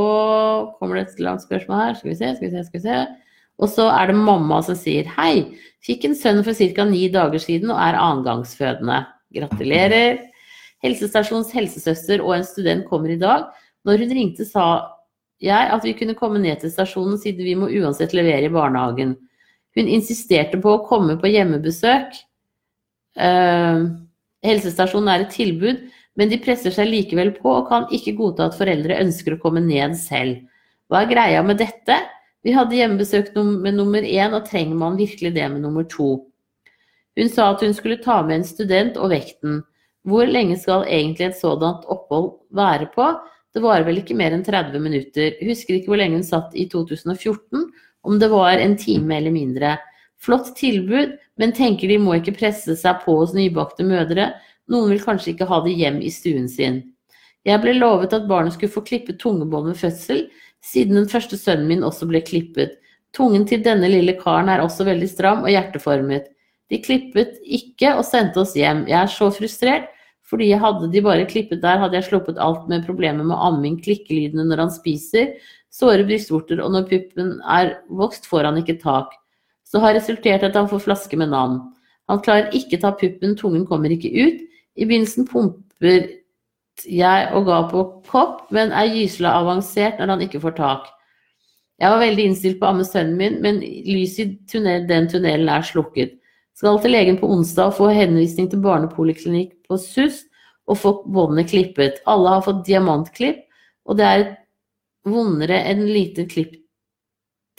kommer 0.79 0.97
det 0.97 1.03
et 1.09 1.21
langt 1.25 1.45
spørsmål 1.45 1.81
her. 1.81 1.99
Skal 1.99 2.11
vi 2.11 2.17
se, 2.17 2.31
skal 2.37 2.49
vi 2.49 2.55
se, 2.55 2.65
skal 2.69 2.81
vi 2.81 2.87
se. 2.87 2.97
Og 3.61 3.69
så 3.69 3.91
er 3.93 4.11
det 4.11 4.19
mamma 4.19 4.61
som 4.65 4.79
sier 4.79 5.09
hei. 5.19 5.51
Fikk 5.85 6.07
en 6.09 6.17
sønn 6.17 6.43
for 6.45 6.57
ca. 6.57 6.85
ni 6.89 7.07
dager 7.13 7.41
siden 7.41 7.73
og 7.73 7.81
er 7.81 7.99
annengangsfødende. 8.01 9.03
Gratulerer. 9.37 10.19
Helsestasjons 10.85 11.53
helsesøster 11.53 12.23
og 12.25 12.39
en 12.39 12.47
student 12.49 12.87
kommer 12.89 13.13
i 13.13 13.21
dag. 13.21 13.49
Når 13.85 14.05
hun 14.05 14.15
ringte, 14.17 14.47
sa 14.49 14.97
jeg 15.41 15.73
at 15.73 15.85
vi 15.85 15.95
kunne 15.97 16.17
komme 16.17 16.41
ned 16.41 16.61
til 16.61 16.73
stasjonen 16.73 17.21
siden 17.21 17.47
vi 17.47 17.57
må 17.57 17.69
uansett 17.81 18.13
levere 18.17 18.49
i 18.49 18.53
barnehagen. 18.53 19.15
Hun 19.77 19.89
insisterte 19.89 20.61
på 20.61 20.75
å 20.75 20.85
komme 20.89 21.17
på 21.21 21.31
hjemmebesøk. 21.31 22.17
Uh, 23.21 23.89
helsestasjonen 24.45 25.11
er 25.13 25.25
et 25.25 25.35
tilbud, 25.37 25.85
men 26.19 26.33
de 26.33 26.41
presser 26.43 26.75
seg 26.75 26.91
likevel 26.91 27.33
på 27.37 27.53
og 27.61 27.69
kan 27.71 27.87
ikke 27.95 28.17
godta 28.19 28.49
at 28.49 28.59
foreldre 28.59 28.99
ønsker 29.01 29.37
å 29.37 29.43
komme 29.43 29.63
ned 29.65 29.97
selv. 30.01 30.43
Hva 30.91 31.05
er 31.05 31.13
greia 31.13 31.45
med 31.47 31.61
dette? 31.63 32.01
Vi 32.45 32.55
hadde 32.57 32.77
hjemmebesøk 32.79 33.35
med 33.37 33.77
nummer 33.77 34.05
én, 34.05 34.33
og 34.37 34.47
trenger 34.49 34.77
man 34.77 34.97
virkelig 34.97 35.35
det 35.35 35.49
med 35.53 35.61
nummer 35.61 35.85
to? 35.85 36.27
Hun 37.19 37.29
sa 37.29 37.51
at 37.53 37.61
hun 37.65 37.75
skulle 37.77 38.01
ta 38.01 38.23
med 38.25 38.41
en 38.41 38.47
student 38.49 38.97
og 38.97 39.13
vekten. 39.13 39.61
Hvor 40.09 40.25
lenge 40.25 40.57
skal 40.57 40.87
egentlig 40.89 41.27
et 41.27 41.41
sådant 41.41 41.85
opphold 41.93 42.33
være 42.57 42.89
på? 42.95 43.11
Det 43.53 43.61
varer 43.61 43.85
vel 43.85 44.01
ikke 44.01 44.17
mer 44.17 44.33
enn 44.33 44.45
30 44.47 44.81
minutter. 44.81 45.35
Husker 45.45 45.77
ikke 45.77 45.93
hvor 45.93 46.01
lenge 46.01 46.17
hun 46.17 46.27
satt 46.27 46.55
i 46.57 46.69
2014, 46.71 47.67
om 48.07 48.21
det 48.23 48.31
var 48.33 48.63
en 48.63 48.77
time 48.81 49.19
eller 49.19 49.35
mindre. 49.35 49.75
Flott 50.21 50.55
tilbud, 50.57 51.17
men 51.41 51.53
tenker 51.57 51.91
de 51.91 51.99
må 52.01 52.17
ikke 52.17 52.39
presse 52.39 52.77
seg 52.79 53.03
på 53.05 53.19
hos 53.19 53.35
nybakte 53.37 53.85
mødre. 53.85 54.31
Noen 54.71 54.95
vil 54.95 55.03
kanskje 55.03 55.35
ikke 55.35 55.49
ha 55.51 55.61
det 55.65 55.77
hjem 55.77 56.01
i 56.05 56.13
stuen 56.15 56.49
sin. 56.49 56.83
Jeg 57.49 57.61
ble 57.63 57.73
lovet 57.77 58.13
at 58.17 58.29
barnet 58.29 58.55
skulle 58.55 58.73
få 58.73 58.85
klippet 58.85 59.19
tungebånd 59.21 59.73
ved 59.73 59.81
fødsel, 59.81 60.27
siden 60.65 60.99
den 60.99 61.09
første 61.11 61.39
sønnen 61.41 61.69
min 61.71 61.87
også 61.87 62.09
ble 62.11 62.21
klippet. 62.25 62.77
Tungen 63.17 63.47
til 63.49 63.63
denne 63.65 63.89
lille 63.91 64.15
karen 64.21 64.51
er 64.53 64.63
også 64.63 64.87
veldig 64.87 65.09
stram 65.11 65.45
og 65.45 65.51
hjerteformet. 65.51 66.29
De 66.71 66.79
klippet 66.83 67.41
ikke 67.43 67.97
og 67.99 68.05
sendte 68.07 68.45
oss 68.45 68.55
hjem. 68.59 68.85
Jeg 68.89 68.99
er 69.01 69.11
så 69.11 69.31
frustrert, 69.35 69.89
fordi 70.31 70.53
hadde 70.55 70.91
de 70.93 71.03
bare 71.03 71.27
klippet 71.27 71.63
der, 71.65 71.81
hadde 71.83 71.99
jeg 71.99 72.07
sluppet 72.07 72.39
alt 72.39 72.69
med 72.71 72.85
problemer 72.87 73.27
med 73.27 73.41
amming, 73.43 73.81
klikkelydene 73.83 74.47
når 74.47 74.63
han 74.67 74.71
spiser, 74.71 75.33
såre 75.75 76.05
brystvorter, 76.07 76.63
og 76.63 76.71
når 76.75 76.87
puppen 76.91 77.35
er 77.51 77.75
vokst, 77.91 78.29
får 78.31 78.47
han 78.47 78.61
ikke 78.63 78.79
tak. 78.83 79.11
Så 79.67 79.83
har 79.83 79.97
resultert 79.99 80.47
at 80.47 80.55
han 80.59 80.71
får 80.71 80.85
flaske 80.87 81.19
med 81.19 81.33
navn. 81.35 81.59
Han 82.11 82.23
klarer 82.23 82.55
ikke 82.55 82.79
ta 82.83 82.93
puppen, 82.95 83.35
tungen 83.39 83.67
kommer 83.67 83.91
ikke 83.95 84.11
ut. 84.11 84.47
I 84.79 84.87
begynnelsen 84.87 85.27
pumper 85.31 86.07
jeg 86.89 87.29
og 87.37 87.47
ga 87.49 87.61
på 87.71 87.85
kopp, 88.11 88.47
men 88.55 88.73
er 88.77 88.93
gysla 88.95 89.35
avansert 89.41 90.01
når 90.01 90.15
han 90.15 90.25
ikke 90.27 90.41
får 90.43 90.57
tak. 90.59 90.89
Jeg 91.81 91.93
var 91.95 92.03
veldig 92.03 92.27
innstilt 92.29 92.59
på 92.61 92.69
å 92.69 92.73
amme 92.75 92.85
sønnen 92.85 93.17
min, 93.17 93.39
men 93.45 93.61
lyset 93.65 94.21
i 94.25 94.39
tunnel, 94.53 94.85
den 94.89 95.09
tunnelen 95.09 95.49
er 95.49 95.65
slukket. 95.65 96.19
Skal 96.57 96.81
til 96.83 96.93
legen 96.93 97.17
på 97.21 97.31
onsdag 97.33 97.71
og 97.71 97.79
få 97.79 97.89
henvisning 97.97 98.51
til 98.53 98.61
barnepoliklinikk 98.65 99.55
på 99.69 99.79
SUS 99.81 100.27
og 100.69 100.77
få 100.83 100.93
båndet 101.09 101.49
klippet. 101.55 102.03
Alle 102.11 102.37
har 102.37 102.45
fått 102.45 102.67
diamantklipp, 102.69 103.47
og 103.89 103.97
det 103.97 104.09
er 104.11 104.27
vondere 105.09 105.63
enn 105.71 105.87
lite 105.89 106.29
klipp 106.29 106.61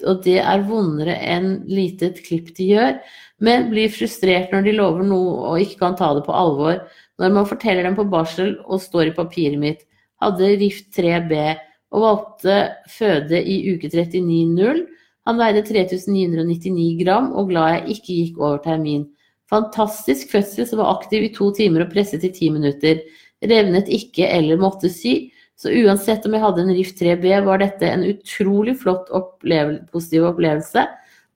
og 0.07 0.21
det 0.25 0.39
er 0.41 0.63
vondere 0.67 1.15
enn 1.15 1.61
lite 1.69 2.11
klipp 2.17 2.51
de 2.57 2.69
gjør, 2.71 2.97
men 3.43 3.69
blir 3.71 3.91
frustrert 3.93 4.53
når 4.53 4.67
de 4.67 4.75
lover 4.77 5.05
noe 5.07 5.33
og 5.51 5.63
ikke 5.63 5.81
kan 5.83 5.97
ta 5.99 6.11
det 6.17 6.23
på 6.27 6.35
alvor. 6.35 6.81
Når 7.21 7.33
man 7.35 7.45
forteller 7.45 7.85
dem 7.85 7.97
på 7.97 8.07
barsel 8.09 8.55
og 8.65 8.81
står 8.81 9.11
i 9.11 9.17
papiret 9.17 9.59
mitt, 9.61 9.83
hadde 10.21 10.55
Rift 10.61 10.89
3B 10.97 11.35
og 11.91 12.03
valgte 12.05 12.57
føde 12.89 13.37
i 13.37 13.59
uke 13.75 13.91
39,0. 13.91 14.85
Han 15.29 15.37
veide 15.37 15.61
3999 15.67 17.03
gram 17.03 17.29
og 17.37 17.51
glad 17.51 17.75
jeg 17.75 17.97
ikke 17.97 18.15
gikk 18.15 18.39
over 18.41 18.61
termin. 18.63 19.05
Fantastisk 19.51 20.31
fødsel 20.31 20.65
som 20.65 20.81
var 20.81 20.95
aktiv 20.95 21.27
i 21.27 21.33
to 21.35 21.51
timer 21.53 21.85
og 21.85 21.91
presset 21.93 22.25
i 22.25 22.31
ti 22.33 22.49
minutter. 22.53 23.03
Revnet 23.45 23.91
ikke 23.91 24.29
eller 24.31 24.59
måtte 24.61 24.89
sy. 24.89 25.29
Så 25.61 25.69
uansett 25.77 26.25
om 26.25 26.33
jeg 26.33 26.41
hadde 26.41 26.63
en 26.63 26.73
Rift 26.73 26.97
3B, 26.97 27.27
var 27.45 27.61
dette 27.61 27.85
en 27.85 28.05
utrolig 28.07 28.73
flott 28.81 29.11
opplevelse, 29.13 29.85
positiv 29.93 30.25
opplevelse. 30.31 30.87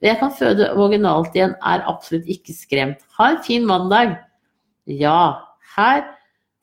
Det 0.02 0.10
Jeg 0.10 0.20
kan 0.20 0.32
føde 0.34 0.72
vaginalt 0.78 1.36
igjen, 1.38 1.54
er 1.62 1.86
absolutt 1.86 2.26
ikke 2.26 2.56
skremt. 2.56 3.06
Ha 3.20 3.36
en 3.36 3.44
fin 3.46 3.66
mandag! 3.66 4.16
Ja, 4.90 5.36
her 5.76 6.04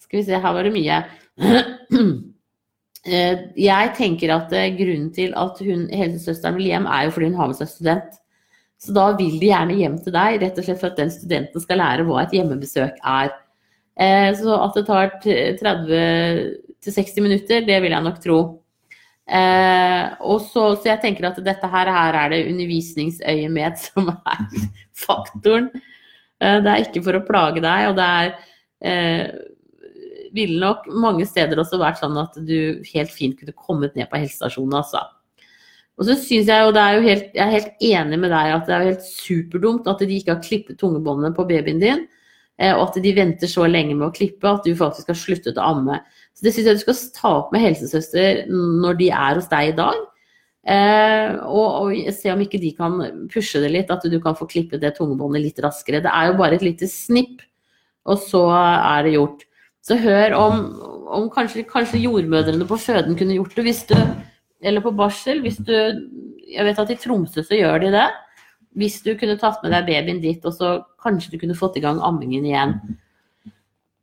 Skal 0.02 0.20
vi 0.20 0.26
se, 0.26 0.36
her 0.36 0.54
var 0.54 0.66
det 0.66 0.74
mye. 0.74 1.00
Eh, 3.02 3.48
jeg 3.58 3.94
tenker 3.98 4.30
at 4.30 4.52
eh, 4.54 4.68
grunnen 4.78 5.08
til 5.14 5.32
at 5.34 5.58
hun, 5.66 5.88
helsesøsteren 5.90 6.54
vil 6.54 6.68
hjem, 6.70 6.84
er 6.86 7.08
jo 7.08 7.14
fordi 7.16 7.30
hun 7.32 7.38
har 7.40 7.48
med 7.50 7.58
seg 7.58 7.70
student. 7.72 8.18
Så 8.78 8.94
da 8.94 9.08
vil 9.18 9.40
de 9.40 9.48
gjerne 9.48 9.78
hjem 9.78 9.96
til 10.04 10.14
deg, 10.14 10.38
rett 10.42 10.58
og 10.58 10.66
slett 10.66 10.78
for 10.78 10.92
at 10.92 11.00
den 11.00 11.10
studenten 11.10 11.64
skal 11.64 11.82
lære 11.82 12.04
hva 12.06 12.20
et 12.22 12.34
hjemmebesøk 12.36 13.00
er. 13.02 13.32
Eh, 13.98 14.28
så 14.38 14.54
at 14.54 14.78
det 14.78 14.84
tar 14.86 15.10
30-60 15.24 17.26
minutter, 17.26 17.66
det 17.66 17.80
vil 17.82 17.96
jeg 17.96 18.06
nok 18.06 18.22
tro. 18.22 18.38
og 20.30 20.38
så, 20.46 20.64
så 20.78 20.92
jeg 20.92 21.02
tenker 21.02 21.26
at 21.26 21.42
dette 21.42 21.74
her, 21.74 21.90
her 21.98 22.20
er 22.22 22.30
det 22.30 22.46
undervisningsøyemed 22.52 23.82
som 23.88 24.14
er 24.14 24.46
faktoren. 24.94 25.72
det 26.38 26.70
er 26.70 26.86
ikke 26.86 27.02
for 27.02 27.18
å 27.18 27.26
plage 27.26 27.62
deg, 27.62 27.90
og 27.90 27.98
det 27.98 28.06
er 28.06 28.34
eh, 28.84 29.26
ville 30.32 30.60
nok 30.60 30.86
mange 30.92 31.26
steder 31.28 31.60
også 31.60 31.80
vært 31.80 32.00
sånn 32.00 32.16
at 32.20 32.38
du 32.46 32.82
helt 32.92 33.12
fint 33.12 33.36
kunne 33.38 33.54
kommet 33.56 33.96
ned 33.98 34.08
på 34.10 34.20
helsestasjonen, 34.20 34.78
altså. 34.80 35.04
Og 36.00 36.08
så 36.08 36.16
syns 36.16 36.48
jeg 36.48 36.64
jo 36.64 36.72
det 36.72 36.82
er 36.82 36.96
jo 36.96 37.04
helt, 37.04 37.26
jeg 37.36 37.42
er 37.44 37.52
helt 37.52 37.84
enig 37.84 38.18
med 38.22 38.32
deg 38.32 38.54
at 38.54 38.64
det 38.66 38.74
er 38.74 38.82
jo 38.82 38.92
helt 38.94 39.08
superdumt 39.10 39.90
at 39.90 40.00
de 40.00 40.16
ikke 40.16 40.32
har 40.32 40.44
klippet 40.44 40.80
tungebåndene 40.80 41.34
på 41.36 41.44
babyen 41.50 41.82
din, 41.82 42.06
eh, 42.58 42.72
og 42.72 42.86
at 42.88 43.02
de 43.04 43.12
venter 43.16 43.50
så 43.50 43.68
lenge 43.68 43.94
med 43.98 44.08
å 44.08 44.14
klippe 44.14 44.48
at 44.48 44.64
du 44.64 44.72
faktisk 44.78 45.12
har 45.12 45.20
sluttet 45.20 45.60
å 45.60 45.68
amme. 45.74 46.00
Så 46.32 46.46
det 46.46 46.54
syns 46.56 46.70
jeg 46.70 46.80
du 46.80 46.86
skal 46.86 47.02
ta 47.18 47.34
opp 47.42 47.52
med 47.52 47.64
helsesøster 47.66 48.46
når 48.48 48.98
de 49.02 49.12
er 49.12 49.36
hos 49.36 49.52
deg 49.52 49.74
i 49.74 49.76
dag. 49.82 50.00
Eh, 50.62 51.36
og, 51.44 51.68
og, 51.90 52.10
se 52.14 52.30
om 52.32 52.40
ikke 52.40 52.60
de 52.62 52.70
kan 52.78 52.98
pushe 53.30 53.60
det 53.60 53.72
litt, 53.74 53.90
at 53.92 54.06
du 54.08 54.18
kan 54.22 54.38
få 54.38 54.48
klippet 54.48 54.80
det 54.82 54.94
tungebåndet 54.96 55.44
litt 55.44 55.62
raskere. 55.62 56.00
Det 56.02 56.12
er 56.12 56.30
jo 56.30 56.38
bare 56.40 56.56
et 56.56 56.64
lite 56.64 56.88
snipp 56.88 57.42
og 58.08 58.18
så 58.18 58.42
er 58.52 59.06
det 59.06 59.14
gjort. 59.16 59.44
Så 59.82 59.98
hør 59.98 60.36
om, 60.38 60.58
om 61.10 61.28
kanskje, 61.30 61.64
kanskje, 61.66 62.02
jordmødrene 62.04 62.66
på 62.68 62.78
føden 62.78 63.16
kunne 63.18 63.36
gjort 63.38 63.56
det, 63.56 63.66
hvis 63.66 63.84
du 63.90 63.96
Eller 64.62 64.80
på 64.80 64.92
barsel, 64.94 65.40
hvis 65.42 65.56
du 65.58 65.72
Jeg 65.74 66.64
vet 66.64 66.78
at 66.78 66.90
i 66.90 66.94
Tromsø 66.94 67.42
så 67.42 67.56
gjør 67.56 67.80
de 67.82 67.92
det. 67.94 68.08
Hvis 68.78 69.00
du 69.02 69.14
kunne 69.18 69.38
tatt 69.40 69.62
med 69.62 69.72
deg 69.72 69.86
babyen 69.88 70.20
dit, 70.22 70.44
og 70.44 70.52
så 70.54 70.82
kanskje 71.02 71.32
du 71.32 71.40
kunne 71.40 71.56
fått 71.56 71.76
i 71.76 71.82
gang 71.82 71.98
ammingen 72.00 72.44
igjen. 72.46 72.76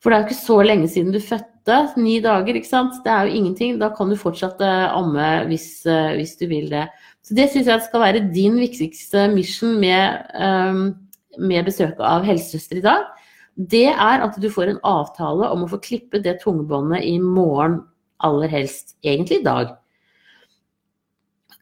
For 0.02 0.10
det 0.10 0.18
er 0.18 0.22
jo 0.22 0.28
ikke 0.28 0.40
så 0.40 0.58
lenge 0.64 0.90
siden 0.92 1.14
du 1.14 1.20
fødte. 1.20 1.78
Ni 1.98 2.20
dager, 2.24 2.56
ikke 2.56 2.70
sant. 2.70 3.00
Det 3.06 3.12
er 3.12 3.28
jo 3.28 3.40
ingenting. 3.40 3.80
Da 3.82 3.90
kan 3.96 4.10
du 4.10 4.18
fortsatt 4.20 4.62
uh, 4.62 4.90
amme 4.98 5.28
hvis, 5.50 5.86
uh, 5.86 6.16
hvis, 6.18 6.36
du 6.40 6.48
vil 6.50 6.70
det. 6.72 6.88
Så 7.26 7.38
det 7.38 7.50
syns 7.52 7.70
jeg 7.70 7.86
skal 7.86 8.04
være 8.04 8.26
din 8.34 8.58
viktigste 8.62 9.28
mission 9.34 9.80
med, 9.82 10.22
um, 10.34 10.96
med 11.38 11.66
besøket 11.70 12.02
av 12.06 12.26
helsesøster 12.28 12.82
i 12.82 12.86
dag 12.86 13.06
det 13.60 13.90
er 13.92 14.24
at 14.24 14.38
du 14.40 14.48
får 14.52 14.72
en 14.72 14.82
avtale 14.88 15.50
om 15.52 15.66
å 15.66 15.70
få 15.72 15.82
klippet 15.84 16.24
det 16.24 16.38
tungebåndet 16.44 17.04
i 17.04 17.18
morgen, 17.20 17.82
aller 18.24 18.52
helst 18.52 18.96
egentlig 19.04 19.42
i 19.42 19.46
dag. 19.48 19.74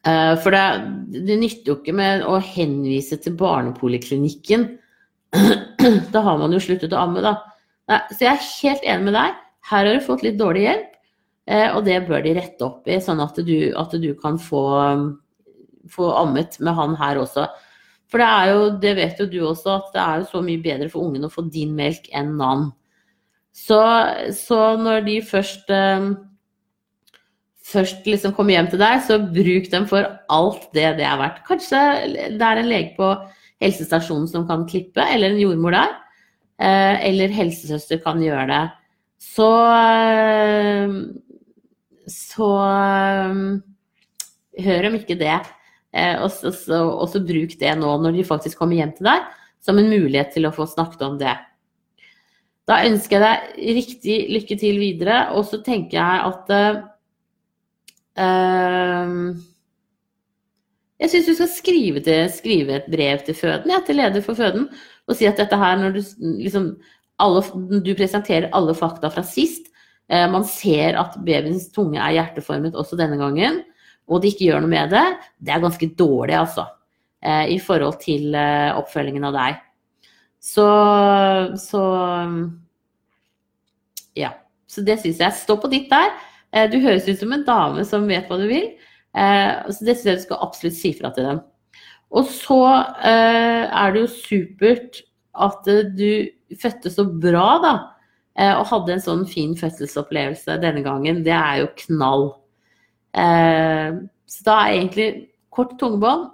Eh, 0.06 0.34
for 0.42 0.54
det, 0.54 0.62
det 1.26 1.38
nytter 1.40 1.72
jo 1.72 1.76
ikke 1.80 1.94
med 1.98 2.22
å 2.26 2.38
henvise 2.42 3.18
til 3.22 3.34
barnepoliklinikken. 3.38 4.70
Da 6.14 6.20
har 6.24 6.38
man 6.40 6.52
jo 6.54 6.58
sluttet 6.62 6.94
å 6.94 7.02
amme, 7.04 7.22
da. 7.22 7.36
Så 8.10 8.24
jeg 8.24 8.32
er 8.32 8.46
helt 8.46 8.86
enig 8.90 9.06
med 9.08 9.14
deg. 9.16 9.36
Her 9.68 9.86
har 9.86 9.96
du 9.96 10.04
fått 10.04 10.24
litt 10.26 10.38
dårlig 10.40 10.64
hjelp, 10.64 10.96
eh, 11.50 11.68
og 11.70 11.84
det 11.86 12.00
bør 12.08 12.24
de 12.24 12.34
rette 12.38 12.66
opp 12.66 12.88
i, 12.90 12.98
sånn 13.02 13.22
at 13.22 13.38
du, 13.46 13.70
at 13.78 13.94
du 14.02 14.10
kan 14.18 14.38
få, 14.42 14.62
få 15.92 16.10
ammet 16.18 16.58
med 16.62 16.78
han 16.78 16.96
her 16.98 17.22
også. 17.22 17.46
For 18.08 18.22
det 18.22 18.28
er 18.28 18.52
jo, 18.52 18.60
det 18.80 18.94
vet 18.96 19.18
jo 19.20 19.26
du 19.28 19.38
også, 19.50 19.74
at 19.78 19.90
det 19.92 20.04
er 20.04 20.22
jo 20.22 20.30
så 20.30 20.40
mye 20.44 20.62
bedre 20.64 20.88
for 20.92 21.04
ungen 21.04 21.26
å 21.26 21.32
få 21.32 21.44
din 21.52 21.74
melk 21.76 22.08
enn 22.16 22.36
nan. 22.40 22.70
Så, 23.52 23.80
så, 24.36 24.60
når 24.80 25.04
de 25.08 25.18
først 25.26 25.68
eh, 25.74 26.08
først 27.68 28.06
liksom 28.08 28.34
kommer 28.36 28.56
hjem 28.56 28.70
til 28.72 28.80
deg, 28.80 29.02
så 29.04 29.18
bruk 29.20 29.68
dem 29.72 29.86
for 29.90 30.06
alt 30.32 30.68
det 30.76 30.94
det 31.00 31.06
er 31.06 31.20
verdt. 31.20 31.42
Kanskje 31.48 31.80
det 32.38 32.44
er 32.44 32.60
en 32.62 32.70
lege 32.70 32.94
på 32.96 33.12
helsestasjonen 33.62 34.28
som 34.30 34.46
kan 34.48 34.66
klippe, 34.70 35.02
eller 35.02 35.34
en 35.34 35.42
jordmor 35.42 35.74
der. 35.76 35.96
Eh, 36.58 36.96
eller 37.10 37.34
helsesøster 37.34 38.00
kan 38.02 38.22
gjøre 38.22 38.48
det. 38.50 38.64
Så 39.22 39.50
Så 42.08 42.48
hør 44.64 44.86
om 44.88 44.94
ikke 44.96 45.18
det. 45.18 45.38
Så, 46.28 46.78
og 46.78 47.06
så 47.12 47.20
bruk 47.24 47.54
det 47.60 47.74
nå 47.80 47.92
når 48.02 48.16
de 48.18 48.24
faktisk 48.26 48.60
kommer 48.60 48.78
hjem 48.78 48.94
til 48.98 49.08
deg, 49.10 49.28
som 49.64 49.78
en 49.80 49.90
mulighet 49.90 50.34
til 50.36 50.48
å 50.48 50.54
få 50.54 50.66
snakket 50.70 51.04
om 51.06 51.18
det. 51.20 51.34
Da 52.68 52.82
ønsker 52.84 53.16
jeg 53.16 53.24
deg 53.24 53.76
riktig 53.78 54.16
lykke 54.34 54.56
til 54.60 54.80
videre, 54.80 55.20
og 55.36 55.46
så 55.48 55.60
tenker 55.64 55.96
jeg 55.96 56.16
at 56.28 56.50
uh, 58.20 59.30
Jeg 60.98 61.12
syns 61.12 61.30
du 61.30 61.34
skal 61.38 61.50
skrive, 61.52 62.02
til, 62.04 62.28
skrive, 62.34 62.76
et 62.76 62.90
brev 62.92 63.24
til 63.24 63.38
føden, 63.38 63.72
ja, 63.72 63.80
til 63.86 63.96
leder 64.02 64.24
for 64.24 64.36
føden, 64.36 64.68
og 65.08 65.16
si 65.16 65.28
at 65.30 65.40
dette 65.40 65.56
her 65.56 65.80
når 65.80 65.96
du 65.96 66.02
liksom 66.44 66.74
alle, 67.18 67.42
Du 67.82 67.94
presenterer 67.96 68.52
alle 68.54 68.76
fakta 68.76 69.10
fra 69.10 69.24
sist. 69.26 69.72
Uh, 70.12 70.28
man 70.30 70.44
ser 70.48 71.00
at 71.00 71.16
babyens 71.24 71.70
tunge 71.72 72.00
er 72.00 72.18
hjerteformet 72.18 72.76
også 72.76 73.00
denne 73.00 73.16
gangen, 73.20 73.62
og 74.08 74.22
de 74.22 74.32
ikke 74.32 74.48
gjør 74.48 74.64
noe 74.64 74.72
med 74.72 74.92
det. 74.96 75.06
Det 75.38 75.54
er 75.54 75.64
ganske 75.64 75.90
dårlig, 75.98 76.36
altså. 76.40 76.66
Uh, 77.24 77.44
I 77.50 77.58
forhold 77.62 77.98
til 78.02 78.34
oppfølgingen 78.34 79.26
av 79.28 79.36
deg. 79.36 79.62
Så, 80.40 80.66
så 81.58 81.82
ja. 84.18 84.32
Så 84.68 84.84
det 84.84 84.98
syns 85.02 85.20
jeg. 85.22 85.36
Stå 85.36 85.56
på 85.60 85.70
ditt 85.72 85.88
der. 85.90 86.12
Eh, 86.52 86.68
du 86.70 86.78
høres 86.82 87.08
ut 87.08 87.20
som 87.20 87.32
en 87.34 87.44
dame 87.46 87.84
som 87.88 88.08
vet 88.08 88.28
hva 88.28 88.38
du 88.40 88.46
vil. 88.50 88.72
Eh, 89.16 89.52
så 89.72 89.84
det 89.84 89.96
syns 89.98 90.10
jeg 90.10 90.20
du 90.20 90.26
skal 90.26 90.42
absolutt 90.46 90.78
si 90.78 90.94
fra 90.96 91.12
til 91.14 91.28
dem. 91.28 91.44
Og 92.08 92.28
så 92.32 92.62
eh, 93.04 93.64
er 93.68 93.94
det 93.94 94.04
jo 94.04 94.10
supert 94.12 95.02
at 95.38 95.68
du 95.94 96.28
fødte 96.58 96.90
så 96.92 97.04
bra, 97.06 97.48
da. 97.62 97.76
Og 98.38 98.68
hadde 98.70 98.92
en 98.94 99.02
sånn 99.02 99.22
fin 99.26 99.56
fødselsopplevelse 99.58 100.60
denne 100.62 100.84
gangen. 100.84 101.24
Det 101.26 101.34
er 101.34 101.56
jo 101.64 101.72
knall. 101.80 102.28
Så 103.14 104.44
da 104.44 104.56
er 104.60 104.74
egentlig 104.74 105.06
kort 105.54 105.72
tungebånd 105.80 106.28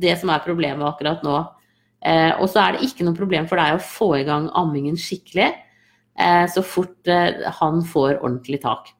det 0.00 0.14
som 0.20 0.32
er 0.32 0.44
problemet 0.44 0.86
akkurat 0.88 1.20
nå. 1.26 1.34
Og 2.40 2.46
så 2.50 2.62
er 2.62 2.74
det 2.74 2.88
ikke 2.88 3.04
noe 3.06 3.18
problem 3.18 3.46
for 3.50 3.60
deg 3.60 3.76
å 3.76 3.82
få 3.84 4.08
i 4.18 4.24
gang 4.26 4.48
ammingen 4.56 4.96
skikkelig. 4.98 5.50
Eh, 6.18 6.46
så 6.50 6.62
fort 6.62 7.08
eh, 7.10 7.42
han 7.60 7.82
får 7.84 8.20
ordentlig 8.20 8.60
tak. 8.62 8.92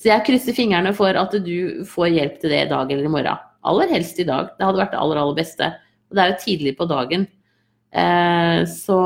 Så 0.00 0.10
jeg 0.10 0.24
krysser 0.28 0.56
fingrene 0.56 0.92
for 0.96 1.16
at 1.16 1.34
du 1.44 1.84
får 1.88 2.12
hjelp 2.14 2.40
til 2.40 2.52
det 2.52 2.62
i 2.64 2.70
dag 2.70 2.90
eller 2.92 3.08
i 3.08 3.12
morgen. 3.12 3.44
Aller 3.66 3.92
helst 3.92 4.20
i 4.20 4.28
dag. 4.28 4.52
Det 4.56 4.64
hadde 4.64 4.80
vært 4.80 4.94
det 4.94 5.00
aller, 5.02 5.20
aller 5.20 5.36
beste. 5.36 5.70
Og 6.08 6.16
det 6.16 6.22
er 6.22 6.32
jo 6.32 6.42
tidlig 6.44 6.74
på 6.78 6.88
dagen. 6.88 7.26
Eh, 7.92 8.60
så 8.70 8.98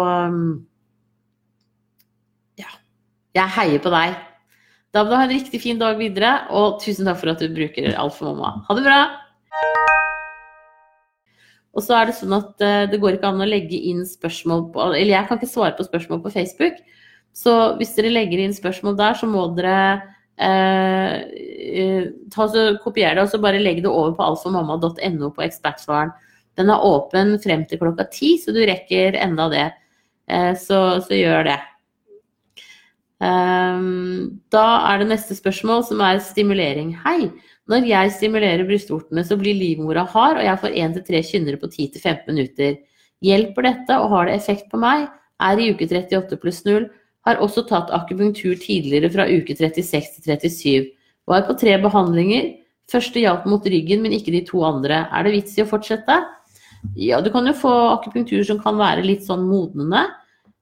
ja. 2.61 2.75
Jeg 3.38 3.55
heier 3.57 3.83
på 3.83 3.95
deg. 3.95 4.19
Da 4.90 5.04
må 5.04 5.12
du 5.12 5.18
ha 5.18 5.25
en 5.26 5.35
riktig 5.35 5.61
fin 5.62 5.78
dag 5.78 5.99
videre, 6.00 6.32
og 6.50 6.80
tusen 6.82 7.06
takk 7.06 7.20
for 7.20 7.32
at 7.32 7.42
du 7.42 7.50
bruker 7.54 7.92
Alt 7.94 8.16
for 8.16 8.32
mamma. 8.32 8.64
Ha 8.66 8.76
det 8.78 8.87
bra! 8.87 9.00
Og 11.70 11.85
så 11.87 11.94
er 12.00 12.09
det 12.09 12.16
sånn 12.18 12.35
at 12.35 12.64
det 12.90 12.99
går 12.99 13.14
ikke 13.16 13.28
an 13.30 13.44
å 13.44 13.47
legge 13.47 13.78
inn 13.78 14.02
spørsmål 14.02 14.64
på 14.75 14.88
Eller 14.88 15.12
jeg 15.12 15.28
kan 15.28 15.38
ikke 15.38 15.49
svare 15.52 15.76
på 15.78 15.87
spørsmål 15.87 16.25
på 16.25 16.32
Facebook. 16.35 16.80
Så 17.37 17.52
hvis 17.78 17.94
dere 17.97 18.12
legger 18.12 18.42
inn 18.42 18.56
spørsmål 18.56 18.97
der, 18.99 19.14
så 19.18 19.28
må 19.30 19.47
dere 19.56 19.76
eh, 20.40 21.14
eh 21.70 22.09
ta 22.30 22.47
så 22.50 22.66
kopiere 22.82 23.16
det 23.18 23.25
og 23.25 23.30
så 23.32 23.40
bare 23.42 23.62
legge 23.62 23.85
det 23.85 23.90
over 23.90 24.16
på 24.18 24.26
alfamamma.no 24.26 25.30
på 25.35 25.47
ekspertsvaren. 25.47 26.12
Den 26.59 26.70
er 26.70 26.85
åpen 26.85 27.37
frem 27.42 27.64
til 27.66 27.80
klokka 27.80 28.09
ti, 28.11 28.37
så 28.38 28.54
du 28.54 28.61
rekker 28.66 29.18
enda 29.18 29.49
det. 29.52 29.68
Eh, 30.30 30.54
så, 30.59 31.00
så, 31.02 31.14
gjør 31.14 31.47
det. 31.47 31.59
Um, 33.21 34.41
da 34.52 34.67
er 34.91 35.02
det 35.02 35.11
neste 35.11 35.37
spørsmål, 35.37 35.85
som 35.89 36.00
er 36.04 36.23
stimulering. 36.25 36.95
Hei, 37.04 37.30
når 37.69 37.89
jeg 37.89 38.15
stimulerer 38.17 38.65
brystvortene, 38.69 39.25
så 39.26 39.37
blir 39.41 39.59
livmora 39.59 40.06
hard, 40.09 40.41
og 40.41 40.47
jeg 40.47 40.63
får 40.63 40.78
1-3 40.87 41.25
kynnere 41.33 41.61
på 41.61 41.69
10-15 41.69 42.25
minutter. 42.33 42.78
Hjelper 43.21 43.69
dette, 43.69 43.99
og 44.00 44.15
har 44.15 44.30
det 44.30 44.39
effekt 44.41 44.71
på 44.73 44.80
meg? 44.80 45.11
Er 45.41 45.61
i 45.61 45.71
uke 45.73 45.89
38 45.89 46.41
pluss 46.41 46.65
0 46.67 46.89
har 47.28 47.41
også 47.45 47.67
tatt 47.69 47.93
akupunktur 47.93 48.56
tidligere 48.61 49.11
fra 49.13 49.26
uke 49.28 49.56
36 49.56 50.23
til 50.25 50.37
37. 50.41 50.91
Var 51.28 51.47
på 51.47 51.56
tre 51.61 51.76
behandlinger. 51.83 52.54
Første 52.91 53.23
hjalp 53.23 53.45
mot 53.47 53.67
ryggen, 53.67 54.02
men 54.02 54.17
ikke 54.17 54.33
de 54.35 54.43
to 54.49 54.65
andre. 54.67 55.04
Er 55.13 55.26
det 55.26 55.35
vits 55.37 55.59
i 55.59 55.65
å 55.65 55.69
fortsette? 55.69 56.17
Ja, 56.97 57.21
du 57.21 57.28
kan 57.30 57.47
jo 57.47 57.54
få 57.54 57.71
akupunktur 57.93 58.43
som 58.47 58.59
kan 58.63 58.80
være 58.80 59.04
litt 59.04 59.26
sånn 59.26 59.45
modnende. 59.47 60.06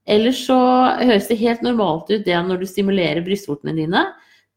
Eller 0.09 0.33
så 0.33 0.57
høres 1.03 1.29
det 1.29 1.39
helt 1.41 1.61
normalt 1.65 2.09
ut 2.09 2.25
det 2.25 2.39
når 2.47 2.61
du 2.61 2.67
stimulerer 2.69 3.21
brystvortene 3.25 3.75
dine, 3.77 4.03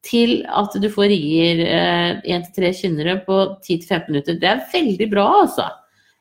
til 0.03 0.41
at 0.51 0.73
du 0.81 0.89
får 0.91 1.11
rier 1.13 1.61
én 1.63 2.41
eh, 2.41 2.43
til 2.43 2.55
tre 2.57 2.73
kynnere 2.75 3.19
på 3.23 3.37
10-15 3.63 4.09
minutter. 4.09 4.39
Det 4.41 4.49
er 4.49 4.65
veldig 4.73 5.07
bra, 5.13 5.27
altså. 5.45 5.69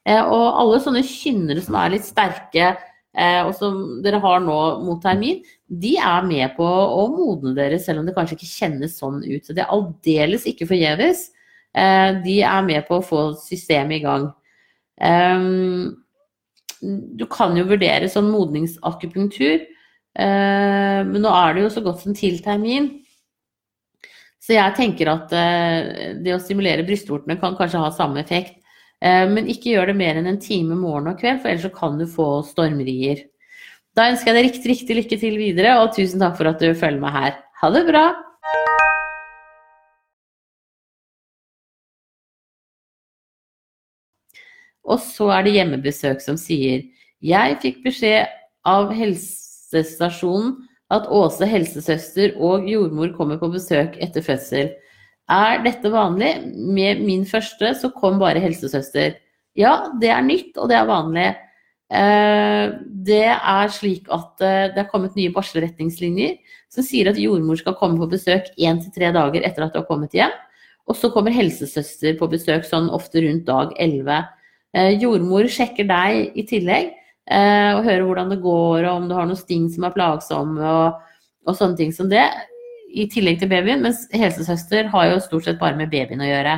Eh, 0.07 0.21
og 0.23 0.61
alle 0.61 0.83
sånne 0.85 1.03
kynnere 1.07 1.65
som 1.65 1.79
er 1.81 1.97
litt 1.97 2.07
sterke, 2.07 2.75
Eh, 3.13 3.43
og 3.45 3.51
som 3.53 3.81
dere 4.01 4.23
har 4.23 4.39
nå 4.41 4.59
mot 4.87 5.01
termin, 5.05 5.43
de 5.69 5.99
er 6.01 6.23
med 6.25 6.55
på 6.57 6.65
å 6.65 7.03
modne 7.13 7.53
dere, 7.59 7.77
selv 7.81 8.01
om 8.01 8.07
det 8.09 8.15
kanskje 8.17 8.39
ikke 8.39 8.49
kjennes 8.49 8.95
sånn 8.97 9.19
ut. 9.21 9.45
Så 9.45 9.57
det 9.57 9.67
er 9.67 9.75
aldeles 9.75 10.47
ikke 10.49 10.69
forgjeves. 10.71 11.27
De 11.73 12.39
er 12.45 12.65
med 12.65 12.87
på 12.89 12.99
å 12.99 13.05
få 13.05 13.21
systemet 13.41 13.99
i 13.99 14.03
gang. 14.05 14.27
Du 16.83 17.27
kan 17.31 17.55
jo 17.57 17.67
vurdere 17.69 18.09
sånn 18.11 18.31
modningsakupunktur, 18.33 19.63
eh, 20.19 21.01
men 21.07 21.23
nå 21.23 21.31
er 21.31 21.55
det 21.55 21.67
jo 21.67 21.71
så 21.77 21.83
godt 21.85 22.03
som 22.03 22.17
til 22.19 22.41
termin. 22.43 22.91
Så 24.43 24.57
jeg 24.57 24.75
tenker 24.75 25.13
at 25.13 25.31
eh, 25.39 26.17
det 26.19 26.35
å 26.35 26.41
stimulere 26.43 26.83
brystvortene 26.87 27.39
kan 27.39 27.55
kanskje 27.59 27.85
ha 27.85 27.93
samme 27.95 28.19
effekt. 28.25 28.59
Eh, 29.03 29.29
men 29.31 29.51
ikke 29.51 29.77
gjør 29.77 29.93
det 29.93 29.99
mer 30.01 30.19
enn 30.19 30.31
en 30.31 30.41
time 30.43 30.75
morgen 30.79 31.13
og 31.13 31.23
kveld, 31.23 31.43
for 31.43 31.53
ellers 31.53 31.69
så 31.69 31.73
kan 31.77 32.01
du 32.01 32.09
få 32.11 32.29
stormrier. 32.51 33.23
Da 33.95 34.09
ønsker 34.11 34.33
jeg 34.33 34.39
deg 34.39 34.49
riktig, 34.49 34.71
riktig 34.73 34.99
lykke 34.99 35.21
til 35.21 35.39
videre, 35.39 35.79
og 35.83 35.95
tusen 35.95 36.23
takk 36.23 36.39
for 36.39 36.51
at 36.51 36.63
du 36.63 36.73
følger 36.73 37.03
meg 37.03 37.19
her. 37.19 37.41
Ha 37.63 37.73
det 37.75 37.87
bra! 37.91 38.07
Og 44.89 45.01
så 45.03 45.29
er 45.37 45.47
det 45.47 45.57
hjemmebesøk 45.57 46.23
som 46.25 46.39
sier 46.41 46.83
Jeg 47.23 47.59
fikk 47.63 47.83
beskjed 47.85 48.31
av 48.67 48.91
helsestasjonen 48.95 50.57
at 50.93 51.07
Åse 51.09 51.47
helsesøster 51.49 52.35
og 52.37 52.67
jordmor 52.69 53.15
kommer 53.17 53.39
på 53.41 53.51
besøk 53.55 53.95
etter 54.03 54.25
fødsel. 54.25 54.73
Er 55.33 55.63
dette 55.65 55.89
vanlig? 55.93 56.35
Med 56.53 57.01
min 57.01 57.25
første 57.29 57.73
så 57.79 57.89
kom 57.95 58.19
bare 58.21 58.43
helsesøster. 58.43 59.17
Ja, 59.57 59.93
det 60.01 60.11
er 60.13 60.25
nytt, 60.27 60.57
og 60.59 60.69
det 60.69 60.77
er 60.77 60.91
vanlig. 60.91 61.31
Eh, 61.93 62.75
det 63.07 63.25
er 63.31 63.73
slik 63.73 64.09
at 64.13 64.45
eh, 64.45 64.69
det 64.73 64.81
er 64.81 64.91
kommet 64.91 65.17
nye 65.17 65.33
barselretningslinjer 65.33 66.39
som 66.73 66.85
sier 66.87 67.11
at 67.11 67.21
jordmor 67.21 67.59
skal 67.61 67.77
komme 67.77 68.01
på 68.01 68.09
besøk 68.15 68.49
én 68.57 68.81
til 68.81 68.95
tre 68.95 69.11
dager 69.13 69.45
etter 69.45 69.67
at 69.67 69.75
du 69.75 69.83
har 69.83 69.89
kommet 69.89 70.17
hjem. 70.17 70.33
Og 70.89 70.97
så 70.99 71.13
kommer 71.15 71.35
helsesøster 71.37 72.17
på 72.19 72.31
besøk 72.33 72.65
sånn 72.67 72.89
ofte 72.93 73.23
rundt 73.25 73.45
dag 73.49 73.75
11. 73.81 74.25
Eh, 74.73 74.95
jordmor 75.03 75.49
sjekker 75.53 75.89
deg 75.89 76.39
i 76.39 76.47
tillegg 76.49 76.99
og 77.33 77.85
hører 77.87 78.03
hvordan 78.03 78.33
det 78.33 78.41
går, 78.43 78.83
og 78.83 78.97
om 78.97 79.05
du 79.07 79.13
har 79.15 79.29
noen 79.29 79.39
sting 79.39 79.69
som 79.71 79.85
er 79.87 79.93
plagsomme 79.95 80.59
og, 80.59 80.97
og 81.47 81.55
sånne 81.55 81.79
ting 81.79 81.93
som 81.95 82.09
det 82.11 82.25
i 82.93 83.07
tillegg 83.11 83.41
til 83.41 83.51
babyen, 83.53 83.83
mens 83.85 84.05
helsesøster 84.13 84.91
har 84.93 85.09
jo 85.09 85.23
stort 85.23 85.47
sett 85.47 85.61
bare 85.61 85.79
med 85.79 85.91
babyen 85.93 86.23
å 86.23 86.29
gjøre. 86.29 86.57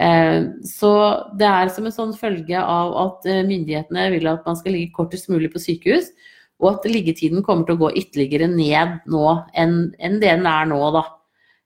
Eh, 0.00 0.38
så 0.64 0.92
det 1.38 1.48
er 1.48 1.70
som 1.74 1.86
en 1.86 1.94
sånn 1.94 2.16
følge 2.16 2.58
av 2.60 2.94
at 3.04 3.28
eh, 3.28 3.42
myndighetene 3.46 4.08
vil 4.14 4.28
at 4.30 4.46
man 4.48 4.58
skal 4.58 4.74
ligge 4.76 4.94
kortest 4.96 5.30
mulig 5.32 5.52
på 5.52 5.62
sykehus, 5.62 6.10
og 6.60 6.74
at 6.74 6.90
liggetiden 6.92 7.44
kommer 7.44 7.68
til 7.68 7.76
å 7.76 7.82
gå 7.86 7.94
ytterligere 8.02 8.48
ned 8.50 8.98
nå 9.08 9.24
enn 9.56 9.92
det 9.96 10.20
den 10.20 10.48
er 10.48 10.68
nå, 10.68 10.80
da. 10.96 11.04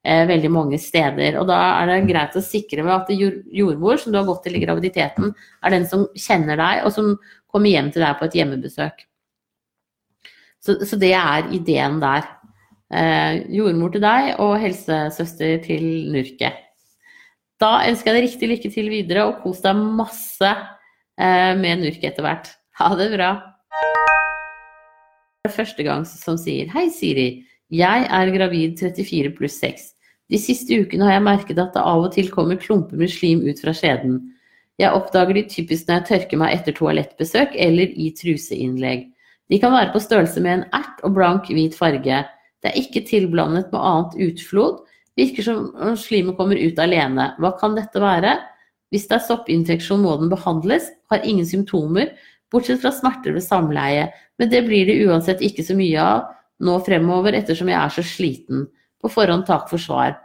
Eh, 0.04 0.26
veldig 0.28 0.50
mange 0.52 0.76
steder. 0.76 1.38
Og 1.40 1.46
da 1.48 1.56
er 1.80 1.88
det 1.88 2.10
greit 2.10 2.34
å 2.36 2.44
sikre 2.44 2.84
at 2.92 3.08
jordmor 3.08 3.96
som 4.00 4.12
du 4.12 4.18
har 4.18 4.26
gått 4.28 4.42
til 4.44 4.58
i 4.58 4.60
graviditeten, 4.60 5.30
er 5.64 5.72
den 5.72 5.86
som 5.88 6.04
kjenner 6.12 6.60
deg, 6.60 6.82
og 6.84 6.92
som 6.92 7.14
kommer 7.48 7.72
hjem 7.72 7.88
til 7.94 8.04
deg 8.04 8.18
på 8.18 8.28
et 8.28 8.36
hjemmebesøk. 8.36 9.00
Så, 10.60 10.76
så 10.84 10.98
det 11.00 11.14
er 11.16 11.48
ideen 11.56 11.96
der 12.02 12.26
eh, 12.92 13.40
jordmor 13.56 13.94
til 13.94 14.04
deg 14.04 14.34
og 14.44 14.58
helsesøster 14.60 15.56
til 15.64 15.88
Nurket. 16.12 16.60
Da 17.62 17.72
ønsker 17.88 18.12
jeg 18.12 18.18
deg 18.18 18.28
riktig 18.28 18.50
lykke 18.50 18.72
til 18.76 18.92
videre, 18.92 19.24
og 19.30 19.40
kos 19.40 19.64
deg 19.64 19.80
masse 19.80 20.52
eh, 20.52 21.52
med 21.56 21.80
Nurket 21.80 22.10
etter 22.12 22.28
hvert. 22.28 22.52
Ha 22.76 22.92
det 23.00 23.08
bra. 23.16 23.32
Første 25.48 25.84
gang 25.84 26.04
som 26.08 26.36
sier 26.40 26.68
Hei, 26.76 26.90
Siri. 26.92 27.28
Jeg 27.74 28.06
er 28.06 28.30
gravid 28.30 28.78
34 28.78 29.32
pluss 29.34 29.56
6. 29.62 29.88
De 30.30 30.38
siste 30.38 30.76
ukene 30.78 31.08
har 31.08 31.16
jeg 31.16 31.24
merket 31.26 31.58
at 31.58 31.74
det 31.74 31.82
av 31.82 32.04
og 32.06 32.12
til 32.14 32.28
kommer 32.30 32.58
klumper 32.60 33.00
med 33.00 33.10
slim 33.10 33.42
ut 33.48 33.58
fra 33.62 33.74
skjeden. 33.74 34.20
Jeg 34.78 34.94
oppdager 34.94 35.34
de 35.34 35.42
typisk 35.50 35.88
når 35.88 36.00
jeg 36.00 36.06
tørker 36.10 36.40
meg 36.40 36.54
etter 36.54 36.76
toalettbesøk 36.76 37.56
eller 37.66 37.90
i 37.98 38.10
truseinnlegg. 38.14 39.08
De 39.50 39.58
kan 39.62 39.74
være 39.74 39.92
på 39.94 40.02
størrelse 40.02 40.42
med 40.44 40.58
en 40.58 40.66
ert 40.76 41.02
og 41.06 41.16
blank 41.16 41.50
hvit 41.50 41.74
farge. 41.78 42.20
Det 42.62 42.70
er 42.70 42.78
ikke 42.80 43.04
tilblandet 43.08 43.74
med 43.74 43.80
annet 43.80 44.14
utflod. 44.28 44.84
Virker 45.18 45.46
som 45.46 45.66
om 45.74 45.98
slimet 45.98 46.38
kommer 46.38 46.60
ut 46.60 46.78
alene. 46.82 47.32
Hva 47.42 47.52
kan 47.58 47.74
dette 47.78 48.02
være? 48.02 48.36
Hvis 48.94 49.08
det 49.10 49.18
er 49.18 49.26
soppinfeksjon, 49.26 50.02
må 50.04 50.14
den 50.20 50.30
behandles. 50.32 50.88
Har 51.10 51.26
ingen 51.26 51.46
symptomer, 51.46 52.14
bortsett 52.54 52.82
fra 52.82 52.94
smerter 52.94 53.34
ved 53.34 53.44
samleie. 53.46 54.08
Men 54.38 54.50
det 54.50 54.64
blir 54.66 54.86
det 54.88 55.00
uansett 55.06 55.42
ikke 55.42 55.66
så 55.66 55.76
mye 55.78 55.98
av 56.02 56.30
nå 56.62 56.76
fremover, 56.86 57.36
ettersom 57.38 57.70
jeg 57.72 57.78
er 57.80 57.94
så 57.94 58.04
sliten. 58.06 58.68
På 59.02 59.10
forhånd 59.12 59.46
takk 59.48 59.66
for 59.70 59.82
svar. 59.82 60.18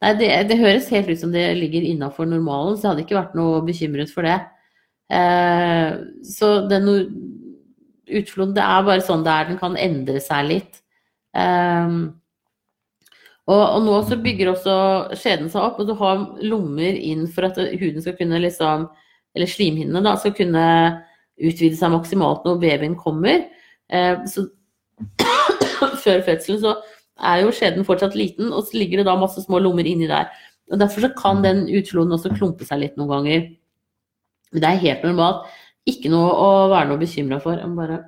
Nei, 0.00 0.14
det, 0.16 0.30
det 0.48 0.60
høres 0.60 0.88
helt 0.94 1.10
ut 1.12 1.20
som 1.20 1.32
det 1.32 1.44
ligger 1.58 1.84
innafor 1.84 2.28
normalen, 2.28 2.76
så 2.76 2.86
jeg 2.86 2.90
hadde 2.92 3.04
ikke 3.04 3.18
vært 3.18 3.36
noe 3.36 3.60
bekymret 3.66 4.12
for 4.12 4.26
det. 4.26 4.38
Eh, 5.12 5.98
så 6.24 6.52
den 6.70 6.88
utfloden, 8.10 8.54
det 8.56 8.64
er 8.64 8.86
bare 8.86 9.04
sånn 9.04 9.26
det 9.26 9.34
er. 9.34 9.50
Den 9.50 9.60
kan 9.60 9.76
endre 9.80 10.22
seg 10.24 10.48
litt. 10.48 10.80
Eh, 11.36 11.98
og, 13.50 13.60
og, 13.60 13.80
nå 13.84 13.98
så 14.06 14.18
bygger 14.22 14.52
også 14.52 14.74
skjeden 15.18 15.50
seg 15.52 15.64
opp, 15.64 15.80
og 15.82 15.88
du 15.90 15.94
har 15.98 16.24
lommer 16.46 16.96
inn 16.96 17.26
for 17.32 17.48
at 17.48 17.58
huden 17.58 18.02
skal 18.04 18.18
kunne 18.18 18.42
liksom 18.42 18.88
Eller 19.30 19.46
slimhinnene 19.46 20.02
da, 20.02 20.16
skal 20.18 20.32
kunne 20.34 20.62
utvide 21.38 21.76
seg 21.78 21.92
maksimalt 21.92 22.42
når 22.42 22.56
babyen 22.64 22.96
kommer. 22.98 23.44
Eh, 23.86 24.24
så 24.26 24.48
før 26.10 26.26
fødselen 26.26 26.60
så 26.66 26.76
er 27.20 27.42
jo 27.44 27.54
skjeden 27.54 27.86
fortsatt 27.86 28.16
liten, 28.18 28.52
og 28.52 28.66
så 28.66 28.78
ligger 28.80 29.00
det 29.00 29.08
da 29.08 29.16
masse 29.20 29.42
små 29.44 29.60
lommer 29.62 29.86
inni 29.86 30.08
der. 30.10 30.30
Og 30.70 30.78
Derfor 30.80 31.06
så 31.06 31.10
kan 31.16 31.42
den 31.44 31.66
utfloden 31.68 32.14
også 32.14 32.32
klumpe 32.36 32.66
seg 32.66 32.82
litt 32.82 32.96
noen 32.98 33.10
ganger. 33.10 33.48
Men 34.52 34.62
det 34.62 34.70
er 34.70 34.84
helt 34.84 35.04
normalt. 35.06 35.50
Ikke 35.88 36.12
noe 36.12 36.30
å 36.30 36.48
være 36.70 36.90
noe 36.90 37.00
bekymra 37.00 37.40
for. 37.42 37.60
Bare... 37.76 38.00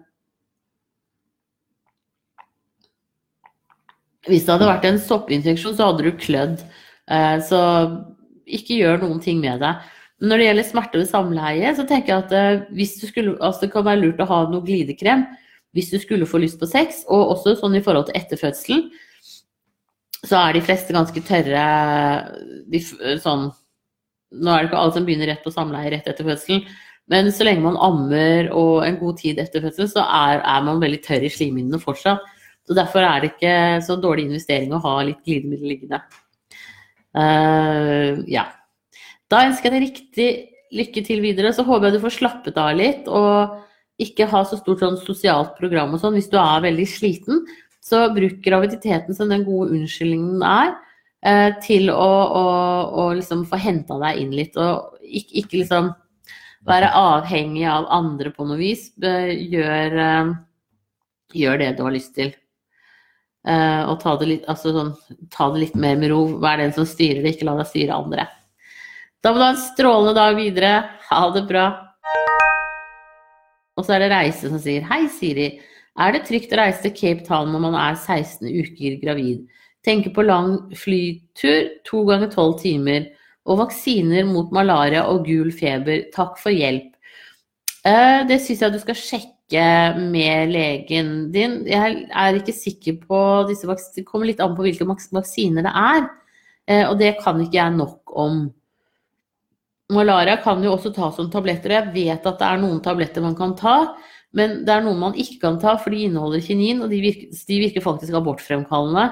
Hvis 4.29 4.47
det 4.47 4.55
hadde 4.55 4.71
vært 4.71 4.87
en 4.87 5.03
soppinfeksjon, 5.03 5.75
så 5.79 5.91
hadde 5.91 6.07
du 6.07 6.12
klødd. 6.19 6.62
Eh, 7.11 7.38
så 7.43 7.61
ikke 8.47 8.79
gjør 8.79 9.03
noen 9.03 9.23
ting 9.23 9.43
med 9.43 9.62
det. 9.62 9.75
Når 10.23 10.38
det 10.38 10.47
gjelder 10.47 10.69
smerte 10.69 11.01
ved 11.01 11.11
samleie, 11.11 11.73
så 11.75 11.87
tenker 11.88 12.12
jeg 12.12 12.25
at 12.29 12.35
eh, 12.38 12.67
hvis 12.79 12.95
du 13.01 13.09
skulle, 13.09 13.35
altså 13.43 13.67
det 13.67 13.73
kan 13.75 13.87
være 13.88 14.05
lurt 14.05 14.23
å 14.23 14.29
ha 14.31 14.45
noe 14.51 14.62
glidekrem 14.67 15.27
hvis 15.73 15.91
du 15.93 15.99
skulle 16.03 16.29
få 16.29 16.41
lyst 16.43 16.61
på 16.61 16.69
sex, 16.69 17.03
og 17.09 17.35
også 17.37 17.57
sånn 17.61 17.79
i 17.79 17.83
forhold 17.85 18.09
til 18.09 18.19
etterfødselen, 18.19 18.87
så 20.23 20.39
er 20.39 20.55
de 20.55 20.63
fleste 20.63 20.95
ganske 20.95 21.25
tørre 21.27 21.63
de, 22.71 22.81
sånn 23.23 23.49
Nå 24.33 24.49
er 24.49 24.63
det 24.63 24.69
ikke 24.71 24.79
alle 24.81 24.95
som 24.95 25.05
begynner 25.05 25.29
rett 25.29 25.43
på 25.45 25.51
samleie 25.53 25.91
rett 25.93 26.07
etter 26.09 26.25
fødselen, 26.25 26.63
men 27.13 27.27
så 27.37 27.45
lenge 27.45 27.67
man 27.67 27.75
ammer 27.77 28.47
og 28.57 28.87
en 28.87 28.97
god 28.97 29.19
tid 29.21 29.41
etter 29.43 29.61
fødselen, 29.61 29.91
så 29.93 30.07
er, 30.07 30.39
er 30.41 30.63
man 30.65 30.81
veldig 30.81 31.03
tørr 31.05 31.27
i 31.27 31.33
slimhinnene 31.33 31.81
fortsatt. 31.83 32.23
Så 32.65 32.77
derfor 32.79 33.05
er 33.05 33.21
det 33.21 33.33
ikke 33.33 33.55
så 33.85 33.99
dårlig 34.01 34.29
investering 34.31 34.73
å 34.73 34.81
ha 34.81 34.95
litt 35.05 35.21
glidemiddel 35.27 35.75
liggende. 35.75 36.01
Uh, 37.13 38.23
ja. 38.31 38.47
Da 39.29 39.43
ønsker 39.49 39.69
jeg 39.69 39.75
deg 39.75 39.85
riktig 39.85 40.31
lykke 40.73 41.05
til 41.05 41.21
videre. 41.25 41.53
Så 41.53 41.67
håper 41.67 41.91
jeg 41.91 41.99
du 41.99 42.05
får 42.07 42.17
slappet 42.17 42.61
av 42.61 42.73
litt. 42.79 43.11
og 43.11 43.59
ikke 44.05 44.29
ha 44.31 44.43
så 44.47 44.59
stort 44.61 44.83
sånn 44.83 44.99
sosialt 45.01 45.57
program 45.59 45.95
og 45.95 46.03
sånn. 46.03 46.17
Hvis 46.19 46.31
du 46.33 46.38
er 46.41 46.65
veldig 46.65 46.87
sliten, 46.91 47.43
så 47.83 48.07
bruk 48.15 48.41
graviditeten 48.45 49.17
som 49.17 49.33
den 49.33 49.47
gode 49.47 49.75
unnskyldningen 49.77 50.45
er, 50.47 50.77
eh, 51.27 51.51
til 51.65 51.91
å, 51.91 52.12
å, 52.43 52.45
å 53.03 53.09
liksom 53.19 53.47
få 53.51 53.59
henta 53.62 53.99
deg 54.05 54.23
inn 54.23 54.37
litt. 54.37 54.59
Og 54.61 55.01
ikke, 55.03 55.43
ikke, 55.43 55.62
liksom 55.65 55.91
være 56.69 56.93
avhengig 56.95 57.67
av 57.67 57.88
andre 57.91 58.31
på 58.35 58.47
noe 58.47 58.61
vis. 58.61 58.91
Gjør, 59.03 59.99
eh, 60.07 60.33
gjør 61.43 61.61
det 61.65 61.75
du 61.79 61.85
har 61.87 61.97
lyst 61.97 62.15
til. 62.19 62.33
Uh, 63.43 63.91
og 63.91 63.97
ta 63.99 64.12
det, 64.21 64.27
litt, 64.31 64.45
altså 64.47 64.71
sånn, 64.71 64.93
ta 65.35 65.49
det, 65.51 65.65
litt, 65.65 65.75
mer 65.75 65.97
med 65.99 66.12
ro. 66.12 66.21
Vær 66.43 66.61
den 66.62 66.75
som 66.77 66.87
styrer 66.87 67.25
det, 67.25 67.35
ikke 67.35 67.49
la 67.49 67.57
deg 67.59 67.71
styre 67.73 67.97
andre. 67.99 68.29
Da 69.23 69.33
må 69.33 69.41
du 69.41 69.45
ha 69.45 69.49
en 69.55 69.65
strålende 69.65 70.15
dag 70.15 70.37
videre. 70.38 70.73
Ha 71.09 71.23
det 71.35 71.43
bra. 71.49 71.65
Og 73.77 73.87
så 73.87 73.97
er 73.97 74.05
det 74.05 74.13
Reise 74.13 74.51
som 74.51 74.61
sier 74.61 74.85
Hei, 74.89 75.07
Siri. 75.13 75.49
Er 76.01 76.15
det 76.15 76.25
trygt 76.29 76.53
å 76.55 76.61
reise 76.61 76.85
til 76.87 76.95
Cape 76.97 77.27
Town 77.27 77.53
når 77.53 77.67
man 77.67 77.77
er 77.77 77.99
16 77.99 78.49
uker 78.49 78.97
gravid? 79.03 79.43
Tenker 79.85 80.15
på 80.15 80.25
lang 80.25 80.55
flytur, 80.79 81.69
to 81.89 82.05
ganger 82.09 82.31
tolv 82.33 82.59
timer. 82.63 83.11
Og 83.43 83.59
vaksiner 83.59 84.25
mot 84.29 84.53
malaria 84.55 85.03
og 85.11 85.27
gul 85.27 85.51
feber. 85.55 86.07
Takk 86.15 86.39
for 86.41 86.55
hjelp. 86.55 86.93
Eh, 87.83 88.23
det 88.29 88.39
syns 88.45 88.63
jeg 88.63 88.75
du 88.75 88.79
skal 88.79 88.99
sjekke 88.99 89.67
med 89.99 90.53
legen 90.55 91.13
din. 91.35 91.59
Jeg 91.69 92.07
er 92.09 92.39
ikke 92.39 92.55
sikker 92.55 93.01
på 93.03 93.21
disse 93.51 93.67
vaksinene. 93.69 93.99
Det 93.99 94.09
kommer 94.09 94.31
litt 94.31 94.41
an 94.41 94.55
på 94.57 94.69
hvilke 94.69 94.87
vaksiner 94.87 95.67
det 95.67 95.75
er. 95.75 96.07
Eh, 96.71 96.85
og 96.87 96.97
det 97.03 97.17
kan 97.25 97.41
ikke 97.43 97.59
jeg 97.59 97.77
nok 97.81 98.15
om. 98.23 98.45
Malaria 99.92 100.38
kan 100.42 100.62
jo 100.64 100.72
også 100.74 100.92
tas 100.94 101.16
som 101.18 101.31
tabletter. 101.33 101.72
og 101.72 101.78
Jeg 101.78 101.92
vet 101.94 102.26
at 102.28 102.40
det 102.40 102.48
er 102.48 102.62
noen 102.62 102.81
tabletter 102.85 103.24
man 103.24 103.37
kan 103.38 103.57
ta, 103.59 103.76
men 104.37 104.62
det 104.66 104.72
er 104.72 104.85
noen 104.85 105.00
man 105.00 105.18
ikke 105.18 105.40
kan 105.42 105.59
ta, 105.61 105.76
for 105.81 105.92
de 105.92 106.07
inneholder 106.07 106.44
kinin, 106.44 106.81
og 106.85 106.92
de 106.92 107.02
virker, 107.05 107.33
de 107.48 107.61
virker 107.66 107.85
faktisk 107.85 108.16
abortfremkallende. 108.16 109.11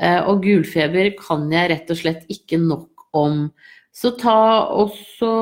Eh, 0.00 0.20
og 0.26 0.42
gulfeber 0.42 1.12
kan 1.20 1.46
jeg 1.52 1.70
rett 1.70 1.90
og 1.94 2.00
slett 2.00 2.28
ikke 2.32 2.58
nok 2.60 3.08
om. 3.14 3.48
Så 3.94 4.14
ta 4.18 4.68
også 4.74 5.32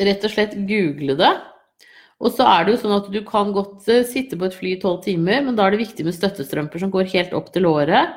Rett 0.00 0.22
og 0.24 0.32
slett 0.32 0.54
google 0.64 1.12
det. 1.18 1.34
Og 2.24 2.32
så 2.32 2.46
er 2.48 2.64
det 2.64 2.72
jo 2.72 2.78
sånn 2.80 2.94
at 2.94 3.08
du 3.12 3.18
kan 3.26 3.50
godt 3.52 3.84
eh, 3.92 4.06
sitte 4.08 4.38
på 4.40 4.46
et 4.46 4.56
fly 4.56 4.74
i 4.76 4.80
tolv 4.80 5.02
timer, 5.04 5.42
men 5.44 5.58
da 5.58 5.66
er 5.66 5.74
det 5.74 5.82
viktig 5.82 6.06
med 6.06 6.16
støttestrømper 6.16 6.80
som 6.80 6.92
går 6.92 7.10
helt 7.12 7.34
opp 7.36 7.50
til 7.52 7.66
låret. 7.68 8.14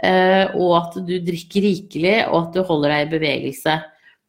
Eh, 0.00 0.52
og 0.56 0.76
at 0.78 1.00
du 1.04 1.16
drikker 1.20 1.64
rikelig, 1.66 2.18
og 2.30 2.36
at 2.46 2.54
du 2.56 2.62
holder 2.64 2.94
deg 2.94 3.06
i 3.06 3.10
bevegelse. 3.14 3.74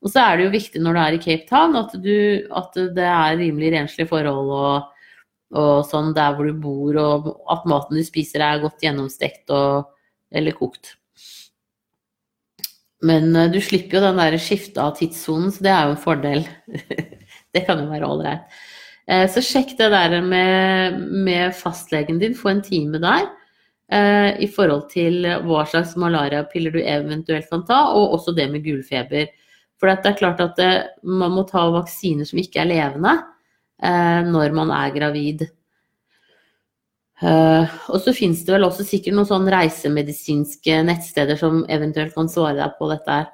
Og 0.02 0.12
så 0.12 0.24
er 0.24 0.38
det 0.38 0.48
jo 0.48 0.56
viktig 0.56 0.82
når 0.82 0.98
du 0.98 1.02
er 1.02 1.16
i 1.16 1.22
Cape 1.22 1.48
Town, 1.50 1.78
at, 1.80 1.94
du, 2.04 2.16
at 2.58 2.80
det 2.98 3.06
er 3.06 3.38
rimelig 3.40 3.72
renslige 3.76 4.10
forhold 4.10 4.50
og, 4.56 5.06
og, 5.54 5.76
sånn 5.88 6.12
der 6.18 6.36
hvor 6.36 6.50
du 6.50 6.58
bor, 6.60 6.98
og 7.00 7.30
at 7.54 7.70
maten 7.70 8.00
du 8.00 8.04
spiser 8.04 8.44
er 8.44 8.64
godt 8.64 8.84
gjennomstekt 8.84 9.54
og, 9.56 9.94
eller 10.34 10.58
kokt. 10.58 10.96
Men 13.06 13.32
eh, 13.36 13.52
du 13.54 13.62
slipper 13.64 14.00
jo 14.00 14.06
den 14.10 14.20
der 14.20 14.38
skiftet 14.42 14.82
av 14.82 14.96
tidssonen, 14.98 15.54
så 15.54 15.64
det 15.64 15.72
er 15.74 15.88
jo 15.88 15.96
en 15.96 16.04
fordel. 16.04 16.44
det 17.56 17.66
kan 17.68 17.80
jo 17.80 17.88
være 17.94 18.10
ålreit. 18.10 18.60
Eh, 19.08 19.28
så 19.32 19.44
sjekk 19.46 19.78
det 19.80 19.92
der 19.94 20.20
med, 20.26 21.00
med 21.24 21.56
fastlegen 21.58 22.20
din, 22.22 22.36
få 22.38 22.52
en 22.56 22.66
time 22.66 23.00
der. 23.02 23.30
Eh, 23.92 24.38
i 24.40 24.48
forhold 24.48 24.86
til 24.94 25.26
hva 25.44 25.66
slags 25.68 25.98
malariapiller 26.00 26.72
du 26.72 26.80
eventuelt 26.80 27.50
kan 27.52 27.66
ta, 27.68 27.82
og 27.92 28.14
også 28.16 28.32
det 28.38 28.46
med 28.54 28.64
gulfeber. 28.64 29.26
For 29.82 29.92
det 29.92 30.08
er 30.08 30.20
klart 30.20 30.40
at 30.44 30.62
eh, 30.64 30.86
man 31.04 31.34
må 31.36 31.44
ta 31.50 31.66
vaksiner 31.74 32.28
som 32.28 32.40
ikke 32.40 32.62
er 32.64 32.70
levende 32.70 33.18
eh, 33.84 34.22
når 34.30 34.56
man 34.56 34.72
er 34.78 34.94
gravid. 34.96 35.50
og 37.22 37.98
så 38.02 38.16
finnes 38.18 38.40
det 38.48 38.50
vel 38.50 38.64
også 38.66 38.82
sikkert 38.82 39.14
noen 39.14 39.28
sånn 39.30 39.50
reisemedisinske 39.54 40.80
nettsteder 40.88 41.38
som 41.38 41.60
eventuelt 41.70 42.16
kan 42.16 42.32
svare 42.32 42.56
deg 42.58 42.80
på 42.80 42.88
dette 42.90 43.18
her. 43.20 43.28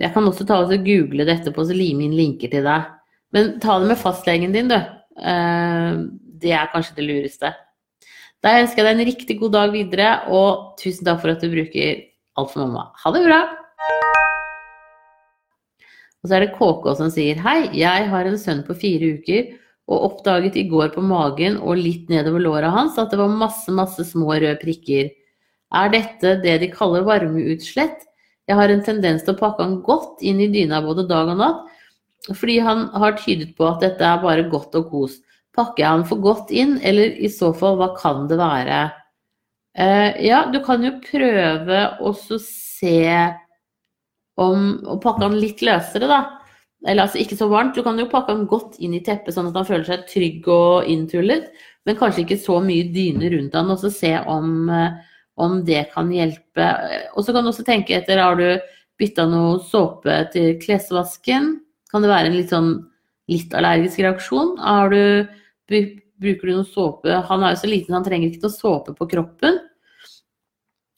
jeg 0.00 0.10
kan 0.14 0.28
også 0.30 0.46
ta 0.48 0.62
og 0.62 0.72
google 0.86 1.26
det 1.28 1.34
etterpå 1.34 1.60
og 1.60 1.74
lime 1.76 2.06
inn 2.06 2.16
linker 2.16 2.48
til 2.54 2.64
deg. 2.64 2.88
Men 3.36 3.52
ta 3.60 3.76
det 3.82 3.90
med 3.90 4.00
fastlegen 4.00 4.56
din, 4.56 4.72
du. 4.72 4.78
det 6.40 6.56
er 6.56 6.72
kanskje 6.72 6.96
det 7.02 7.08
lureste. 7.10 7.52
Da 8.42 8.56
ønsker 8.58 8.82
jeg 8.82 8.88
deg 8.88 8.96
en 8.96 9.06
riktig 9.06 9.34
god 9.38 9.52
dag 9.54 9.70
videre, 9.70 10.08
og 10.34 10.72
tusen 10.80 11.06
takk 11.06 11.20
for 11.22 11.30
at 11.30 11.42
du 11.44 11.50
bruker 11.52 12.08
Alt 12.40 12.48
for 12.50 12.64
mamma. 12.64 12.88
Ha 13.02 13.10
det 13.12 13.20
bra! 13.26 13.40
Og 16.22 16.30
så 16.30 16.36
er 16.38 16.46
det 16.46 16.54
KK 16.56 16.86
som 16.96 17.10
sier 17.12 17.38
Hei, 17.44 17.68
jeg 17.76 18.06
har 18.08 18.26
en 18.26 18.38
sønn 18.40 18.62
på 18.66 18.74
fire 18.78 19.12
uker 19.18 19.52
og 19.90 20.06
oppdaget 20.08 20.56
i 20.58 20.64
går 20.70 20.94
på 20.94 21.04
magen 21.04 21.58
og 21.60 21.78
litt 21.78 22.08
nedover 22.10 22.42
låra 22.42 22.70
hans 22.72 22.96
at 22.98 23.12
det 23.12 23.20
var 23.20 23.30
masse, 23.30 23.68
masse 23.74 24.06
små 24.08 24.32
røde 24.32 24.54
prikker. 24.62 25.10
Er 25.76 25.92
dette 25.92 26.38
det 26.42 26.56
de 26.62 26.70
kaller 26.72 27.04
varmeutslett? 27.06 28.06
Jeg 28.48 28.58
har 28.58 28.72
en 28.72 28.82
tendens 28.86 29.26
til 29.26 29.36
å 29.36 29.40
pakke 29.42 29.66
han 29.66 29.82
godt 29.86 30.22
inn 30.24 30.40
i 30.42 30.48
dyna 30.50 30.80
både 30.82 31.04
dag 31.10 31.30
og 31.34 31.38
natt, 31.42 31.66
fordi 32.32 32.58
han 32.64 32.88
har 32.96 33.18
tydet 33.20 33.52
på 33.58 33.68
at 33.68 33.84
dette 33.84 34.06
er 34.06 34.24
bare 34.24 34.48
godt 34.50 34.74
og 34.78 34.88
kos. 34.90 35.20
Pakker 35.56 35.84
jeg 35.84 36.00
den 36.00 36.08
for 36.08 36.24
godt 36.24 36.52
inn, 36.54 36.78
eller 36.80 37.12
i 37.20 37.28
så 37.32 37.52
fall, 37.56 37.76
hva 37.80 37.90
kan 37.98 38.26
det 38.30 38.38
være? 38.40 38.82
Uh, 39.72 40.12
ja, 40.20 40.42
du 40.52 40.58
kan 40.64 40.84
jo 40.84 40.94
prøve 41.04 41.80
å 42.00 42.12
se 42.16 42.98
om 44.40 44.80
Å 44.88 44.96
pakke 45.00 45.26
den 45.26 45.36
litt 45.40 45.60
løsere, 45.64 46.08
da. 46.08 46.20
Eller 46.88 47.04
altså 47.04 47.20
ikke 47.20 47.36
så 47.38 47.46
varmt. 47.50 47.76
Du 47.76 47.84
kan 47.84 47.98
jo 48.00 48.08
pakke 48.10 48.32
den 48.32 48.48
godt 48.50 48.78
inn 48.82 48.94
i 48.96 49.02
teppet, 49.04 49.34
sånn 49.36 49.50
at 49.50 49.58
han 49.60 49.68
føler 49.68 49.84
seg 49.86 50.06
trygg 50.08 50.48
og 50.50 50.88
inntullet. 50.90 51.50
Men 51.86 51.98
kanskje 51.98 52.24
ikke 52.24 52.40
så 52.40 52.56
mye 52.64 52.88
dyne 52.94 53.28
rundt 53.34 53.58
han, 53.58 53.70
og 53.70 53.80
så 53.82 53.90
se 53.92 54.14
om, 54.30 54.70
uh, 54.72 54.96
om 55.40 55.60
det 55.68 55.84
kan 55.92 56.10
hjelpe. 56.12 56.70
Og 57.12 57.26
så 57.26 57.36
kan 57.36 57.44
du 57.44 57.52
også 57.52 57.66
tenke 57.68 57.96
etter, 57.98 58.24
har 58.24 58.40
du 58.40 58.48
bytta 59.00 59.28
noe 59.28 59.60
såpe 59.68 60.16
til 60.32 60.56
klesvasken? 60.62 61.52
Kan 61.92 62.04
det 62.04 62.10
være 62.12 62.32
en 62.32 62.38
litt 62.38 62.52
sånn 62.52 62.72
litt 63.30 63.54
allergisk 63.56 64.02
reaksjon? 64.02 64.56
Har 64.62 64.92
du 64.92 65.28
bruker 66.22 66.48
du 66.48 66.54
noe 66.54 66.68
såpe 66.68 67.20
Han 67.28 67.42
er 67.42 67.54
jo 67.54 67.60
så 67.62 67.70
liten, 67.70 67.96
han 67.96 68.06
trenger 68.06 68.30
ikke 68.30 68.46
noe 68.46 68.54
såpe 68.54 68.94
på 68.98 69.08
kroppen. 69.10 69.60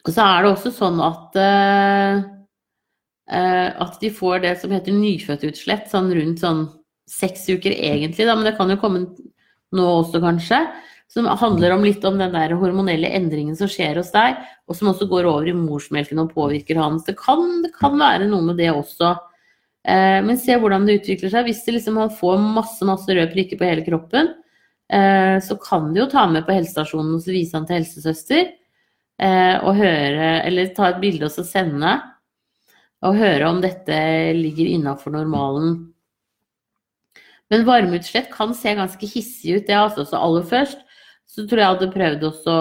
Og 0.05 0.13
så 0.13 0.25
er 0.25 0.45
det 0.45 0.53
også 0.53 0.73
sånn 0.77 1.01
at 1.01 1.39
uh, 1.41 2.25
uh, 3.33 3.71
at 3.87 4.01
de 4.03 4.11
får 4.13 4.43
det 4.45 4.57
som 4.61 4.75
heter 4.75 4.97
nyfødtutslett 4.97 5.89
sånn 5.93 6.11
rundt 6.13 6.43
sånn 6.45 6.67
seks 7.09 7.47
uker 7.53 7.73
egentlig, 7.73 8.27
da, 8.29 8.35
men 8.37 8.49
det 8.49 8.57
kan 8.59 8.71
jo 8.73 8.81
komme 8.81 9.07
nå 9.75 9.87
også, 10.01 10.21
kanskje. 10.25 10.61
Som 11.11 11.29
handler 11.29 11.75
om 11.75 11.85
litt 11.85 12.05
om 12.09 12.17
den 12.19 12.33
der 12.35 12.55
hormonelle 12.59 13.11
endringen 13.17 13.57
som 13.59 13.69
skjer 13.71 14.01
hos 14.01 14.11
deg, 14.15 14.39
og 14.67 14.77
som 14.77 14.91
også 14.91 15.07
går 15.11 15.29
over 15.31 15.51
i 15.51 15.57
morsmelken 15.57 16.23
og 16.23 16.33
påvirker 16.35 16.81
hans. 16.81 17.05
Det 17.07 17.15
kan, 17.21 17.45
det 17.63 17.75
kan 17.77 17.95
være 18.01 18.27
noe 18.31 18.49
med 18.49 18.59
det 18.59 18.71
også. 18.73 19.13
Eh, 19.85 20.21
men 20.25 20.41
se 20.41 20.57
hvordan 20.59 20.89
det 20.89 20.99
utvikler 21.03 21.31
seg. 21.31 21.47
Hvis 21.47 21.63
det 21.67 21.77
liksom, 21.77 22.01
han 22.01 22.15
får 22.19 22.41
masse 22.43 22.89
masse 22.89 23.07
røde 23.11 23.31
prikker 23.35 23.61
på 23.61 23.69
hele 23.69 23.85
kroppen, 23.87 24.33
så 24.89 25.57
kan 25.59 25.89
du 25.95 26.03
jo 26.03 26.11
ta 26.13 26.27
med 26.29 26.45
på 26.47 26.53
helsestasjonen 26.53 27.17
og 27.17 27.23
så 27.25 27.33
vise 27.33 27.57
han 27.57 27.65
til 27.67 27.81
helsesøster. 27.81 28.51
Eh, 29.23 29.57
og 29.63 29.79
høre, 29.79 30.43
eller 30.43 30.73
ta 30.75 30.91
et 30.91 31.01
bilde 31.03 31.29
og 31.29 31.35
så 31.35 31.45
sende. 31.47 31.95
Og 33.05 33.19
høre 33.21 33.51
om 33.51 33.61
dette 33.63 33.97
ligger 34.37 34.73
innafor 34.75 35.15
normalen. 35.15 35.77
Men 37.53 37.67
varmeutslett 37.69 38.33
kan 38.33 38.55
se 38.57 38.73
ganske 38.75 39.07
hissig 39.07 39.59
ut, 39.59 39.67
det 39.69 39.77
altså. 39.77 40.07
Så 40.09 40.19
aller 40.19 40.47
først 40.49 40.81
så 41.35 41.45
tror 41.49 41.59
jeg 41.59 41.65
jeg 41.65 41.75
hadde 41.75 41.95
prøvd 41.95 42.25
også 42.29 42.55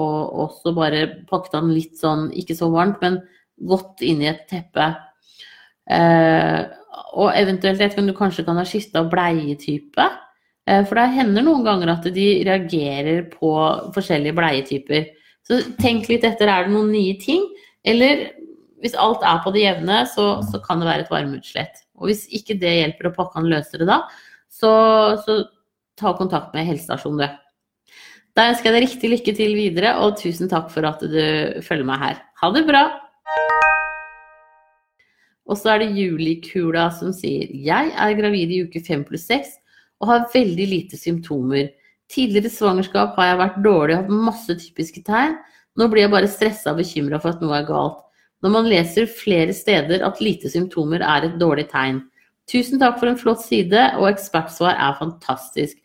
å 0.00 0.06
også 0.44 0.72
bare 0.76 1.00
pakke 1.28 1.52
den 1.52 1.74
litt 1.74 1.98
sånn, 2.00 2.28
ikke 2.32 2.56
så 2.56 2.70
varmt, 2.72 3.02
men 3.02 3.18
godt 3.68 4.02
inn 4.06 4.22
i 4.22 4.30
et 4.30 4.46
teppe. 4.50 4.86
Eh, 5.90 6.62
og 7.18 7.32
eventuelt, 7.36 7.78
jeg 7.78 7.88
vet 7.88 7.94
ikke 7.94 8.04
om 8.04 8.10
du 8.10 8.16
kanskje 8.16 8.44
kan 8.46 8.60
ha 8.60 8.64
skifta 8.68 9.04
bleietype. 9.08 10.06
Eh, 10.68 10.84
for 10.84 11.00
det 11.00 11.08
hender 11.16 11.46
noen 11.46 11.64
ganger 11.64 11.94
at 11.94 12.06
de 12.12 12.26
reagerer 12.46 13.24
på 13.32 13.52
forskjellige 13.94 14.36
bleietyper. 14.36 15.08
Så 15.48 15.62
tenk 15.80 16.10
litt 16.10 16.26
etter, 16.28 16.50
er 16.50 16.66
det 16.66 16.74
noen 16.74 16.90
nye 16.92 17.16
ting? 17.20 17.46
Eller 17.88 18.26
hvis 18.82 18.96
alt 19.00 19.24
er 19.26 19.40
på 19.42 19.52
det 19.54 19.64
jevne, 19.64 20.02
så, 20.12 20.30
så 20.44 20.60
kan 20.62 20.82
det 20.82 20.90
være 20.90 21.06
et 21.06 21.12
varmeutslett. 21.12 21.84
Og 21.98 22.10
hvis 22.10 22.26
ikke 22.36 22.58
det 22.60 22.74
hjelper 22.76 23.08
å 23.08 23.14
pakke 23.16 23.40
han 23.40 23.48
løsere 23.50 23.88
da, 23.88 24.02
så, 24.52 24.70
så 25.24 25.40
ta 25.98 26.12
kontakt 26.18 26.52
med 26.54 26.68
helsestasjonen, 26.68 27.24
du. 27.24 27.44
Da 28.36 28.44
ønsker 28.52 28.68
jeg 28.68 28.76
deg 28.76 28.84
riktig 28.84 29.08
lykke 29.10 29.34
til 29.34 29.56
videre, 29.58 29.96
og 30.04 30.18
tusen 30.20 30.50
takk 30.50 30.68
for 30.70 30.86
at 30.86 31.00
du 31.02 31.18
følger 31.64 31.88
meg 31.88 32.02
her. 32.04 32.20
Ha 32.42 32.50
det 32.54 32.62
bra! 32.68 32.84
Og 35.48 35.56
så 35.56 35.72
er 35.72 35.80
det 35.80 35.96
Julikula 35.96 36.90
som 36.92 37.08
sier 37.16 37.48
Jeg 37.48 37.88
er 37.96 38.16
gravid 38.18 38.52
i 38.52 38.60
uke 38.68 38.82
5 38.84 39.06
pluss 39.08 39.24
6 39.30 39.54
og 39.98 40.10
har 40.10 40.28
veldig 40.32 40.66
lite 40.70 40.98
symptomer. 41.00 41.70
Tidligere 42.08 42.52
svangerskap 42.52 43.16
har 43.18 43.32
jeg 43.32 43.40
vært 43.42 43.62
dårlig 43.64 43.96
og 43.96 44.02
hatt 44.02 44.26
masse 44.28 44.58
typiske 44.60 45.02
tegn. 45.06 45.36
Nå 45.78 45.88
blir 45.90 46.06
jeg 46.06 46.12
bare 46.14 46.30
stressa 46.30 46.72
og 46.72 46.80
bekymra 46.80 47.20
for 47.22 47.34
at 47.34 47.42
noe 47.44 47.58
er 47.58 47.66
galt. 47.68 48.04
Når 48.42 48.54
man 48.54 48.70
leser 48.70 49.10
flere 49.10 49.54
steder 49.54 50.04
at 50.06 50.22
lite 50.22 50.50
symptomer 50.50 51.02
er 51.02 51.26
et 51.26 51.38
dårlig 51.40 51.66
tegn. 51.72 52.00
Tusen 52.48 52.80
takk 52.80 52.96
for 53.00 53.10
en 53.10 53.18
flott 53.20 53.42
side, 53.44 53.80
og 53.98 54.08
ekspertsvar 54.08 54.78
er 54.78 54.96
fantastisk. 55.00 55.76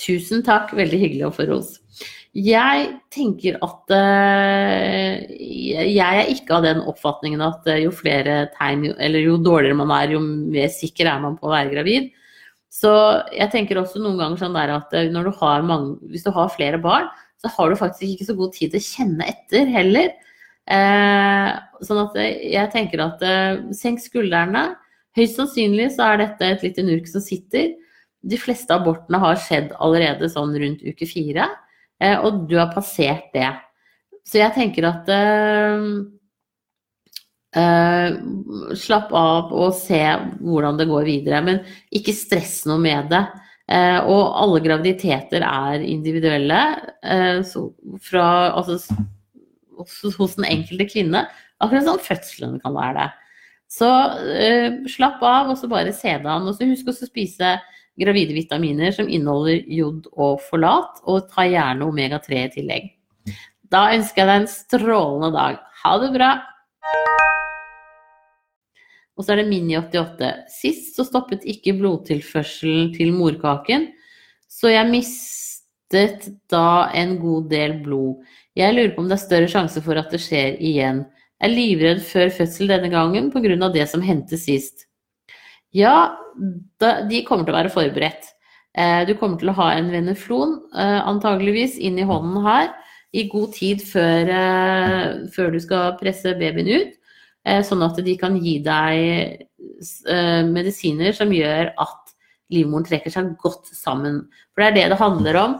Tusen 0.00 0.42
takk, 0.44 0.74
veldig 0.76 0.98
hyggelig 1.00 1.28
å 1.28 1.34
få 1.34 1.46
ros. 1.48 1.78
Jeg 2.36 2.84
tenker 3.10 3.56
at 3.64 3.90
uh, 3.90 5.16
jeg 5.34 6.20
er 6.20 6.30
ikke 6.30 6.58
av 6.58 6.66
den 6.66 6.82
oppfatningen 6.86 7.42
at 7.42 7.66
uh, 7.66 7.78
jo 7.80 7.90
flere 7.94 8.44
tegn, 8.58 8.90
eller 8.98 9.24
jo 9.24 9.38
dårligere 9.42 9.78
man 9.80 9.90
er, 9.96 10.14
jo 10.14 10.20
mer 10.22 10.70
sikker 10.70 11.10
er 11.10 11.24
man 11.24 11.38
på 11.40 11.48
å 11.48 11.54
være 11.54 11.72
gravid. 11.72 12.10
Så 12.70 12.90
jeg 13.34 13.50
tenker 13.50 13.80
også 13.80 14.00
noen 14.02 14.20
ganger 14.20 14.44
sånn 14.44 14.56
der 14.56 14.72
at 14.76 14.94
uh, 14.94 15.08
du 15.10 15.30
mange, 15.66 15.96
hvis 16.12 16.24
du 16.26 16.30
har 16.34 16.52
flere 16.54 16.78
barn, 16.78 17.08
så 17.40 17.50
har 17.56 17.70
du 17.70 17.78
faktisk 17.80 18.06
ikke 18.06 18.28
så 18.28 18.36
god 18.38 18.54
tid 18.54 18.72
til 18.72 18.80
å 18.80 18.88
kjenne 18.88 19.26
etter 19.32 19.70
heller. 19.72 20.10
sånn 21.82 22.02
at 22.02 22.18
jeg 22.20 22.68
tenker 22.70 23.00
at 23.00 23.22
senk 23.74 24.02
skuldrene. 24.04 24.74
Høyst 25.16 25.38
sannsynlig 25.40 25.88
så 25.96 26.10
er 26.12 26.20
dette 26.20 26.46
et 26.46 26.66
lite 26.66 26.84
nurk 26.84 27.08
som 27.08 27.24
sitter 27.24 27.72
de 28.20 28.38
fleste 28.40 28.74
abortene 28.74 29.20
har 29.20 29.38
skjedd 29.40 29.74
allerede 29.80 30.28
sånn 30.30 30.52
rundt 30.60 30.84
uke 30.84 31.08
fire, 31.08 31.48
eh, 32.02 32.16
og 32.18 32.46
du 32.50 32.56
har 32.60 32.72
passert 32.74 33.30
det. 33.36 33.48
Så 34.26 34.40
jeg 34.42 34.52
tenker 34.54 34.86
at 34.90 35.08
uh, 35.08 35.80
uh, 37.56 38.74
Slapp 38.78 39.12
av 39.16 39.54
og 39.54 39.74
se 39.78 40.02
hvordan 40.40 40.80
det 40.80 40.88
går 40.90 41.06
videre, 41.08 41.40
men 41.46 41.62
ikke 41.94 42.16
stress 42.16 42.62
noe 42.70 42.80
med 42.82 43.10
det. 43.12 43.22
Uh, 43.70 44.00
og 44.10 44.22
alle 44.42 44.62
graviditeter 44.64 45.44
er 45.46 45.86
individuelle 45.86 46.60
fra, 48.02 48.26
altså, 48.50 48.80
hos 50.18 50.36
den 50.38 50.48
enkelte 50.50 50.88
kvinne, 50.90 51.24
akkurat 51.62 51.86
som 51.86 52.00
fødselen 52.02 52.58
kan 52.62 52.74
være 52.74 52.96
det. 52.98 53.10
Så 53.70 53.86
slapp 54.90 55.20
av, 55.22 55.52
og 55.52 55.58
så 55.60 55.68
bare 55.70 55.92
se 55.94 56.10
det 56.10 56.26
an. 56.26 56.48
Og 56.50 56.56
så 56.56 56.66
husk 56.66 56.88
også 56.90 57.06
å 57.06 57.10
spise 57.12 57.52
gravide 58.00 58.34
vitaminer 58.34 58.94
som 58.94 59.08
inneholder 59.08 59.62
jod 59.70 60.08
og 60.16 60.40
folat, 60.48 61.02
og 61.06 61.28
ta 61.32 61.46
gjerne 61.48 61.86
omega-3 61.88 62.44
i 62.44 62.54
tillegg. 62.56 62.88
Da 63.70 63.90
ønsker 63.94 64.24
jeg 64.24 64.30
deg 64.30 64.40
en 64.40 64.50
strålende 64.50 65.30
dag. 65.36 65.60
Ha 65.84 65.98
det 66.02 66.14
bra! 66.16 66.32
Og 69.20 69.26
så 69.26 69.34
er 69.34 69.42
det 69.42 69.50
Mini88. 69.50 70.28
Sist 70.48 70.94
så 70.96 71.04
stoppet 71.04 71.44
ikke 71.44 71.74
blodtilførselen 71.76 72.94
til 72.94 73.12
morkaken, 73.12 73.90
så 74.48 74.72
jeg 74.72 74.88
mistet 74.88 76.30
da 76.48 76.88
en 76.96 77.18
god 77.20 77.50
del 77.52 77.76
blod. 77.84 78.22
Jeg 78.56 78.72
lurer 78.72 78.94
på 78.94 79.04
om 79.04 79.10
det 79.10 79.18
er 79.18 79.26
større 79.26 79.50
sjanse 79.52 79.82
for 79.84 80.00
at 80.00 80.08
det 80.08 80.22
skjer 80.24 80.56
igjen. 80.56 81.04
Jeg 81.36 81.50
er 81.50 81.52
livredd 81.52 82.00
før 82.04 82.32
fødsel 82.32 82.72
denne 82.72 82.88
gangen 82.92 83.28
pga. 83.32 83.68
det 83.68 83.88
som 83.92 84.00
hendte 84.00 84.40
sist. 84.40 84.86
Ja, 85.76 86.16
de 86.80 87.24
kommer 87.28 87.44
til 87.44 87.52
å 87.52 87.60
være 87.60 87.76
forberedt. 87.76 88.32
Eh, 88.78 89.04
du 89.04 89.14
kommer 89.18 89.36
til 89.36 89.50
å 89.50 89.58
ha 89.58 89.72
en 89.74 89.90
veneflon 89.92 90.56
eh, 90.78 91.00
antageligvis 91.04 91.76
inn 91.76 91.98
i 91.98 92.06
hånden 92.06 92.40
her 92.44 92.70
i 93.12 93.26
god 93.28 93.52
tid 93.56 93.82
før, 93.82 94.30
eh, 94.30 95.06
før, 95.34 95.50
du 95.50 95.60
skal 95.60 95.96
presse 95.98 96.36
babyen 96.38 96.70
ut. 96.70 96.99
Sånn 97.40 97.80
at 97.86 97.96
de 98.04 98.14
kan 98.20 98.34
gi 98.36 98.58
deg 98.60 99.46
medisiner 100.52 101.14
som 101.16 101.30
gjør 101.32 101.70
at 101.80 102.10
livmoren 102.52 102.84
trekker 102.84 103.14
seg 103.14 103.30
godt 103.40 103.70
sammen. 103.72 104.26
For 104.52 104.60
det 104.60 104.68
er 104.68 104.76
det 104.76 104.88
det 104.92 104.98
handler 105.00 105.38
om. 105.40 105.54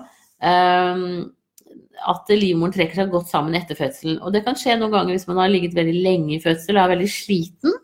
At 2.13 2.33
livmoren 2.35 2.75
trekker 2.75 3.01
seg 3.01 3.15
godt 3.15 3.31
sammen 3.33 3.57
etter 3.57 3.79
fødselen. 3.79 4.19
Og 4.21 4.35
det 4.35 4.45
kan 4.45 4.59
skje 4.61 4.77
noen 4.77 4.93
ganger 4.93 5.17
hvis 5.17 5.25
man 5.31 5.41
har 5.41 5.53
ligget 5.53 5.79
veldig 5.79 6.05
lenge 6.05 6.37
i 6.37 6.43
fødsel 6.45 6.77
og 6.77 6.83
er 6.85 6.93
veldig 6.99 7.09
sliten. 7.15 7.79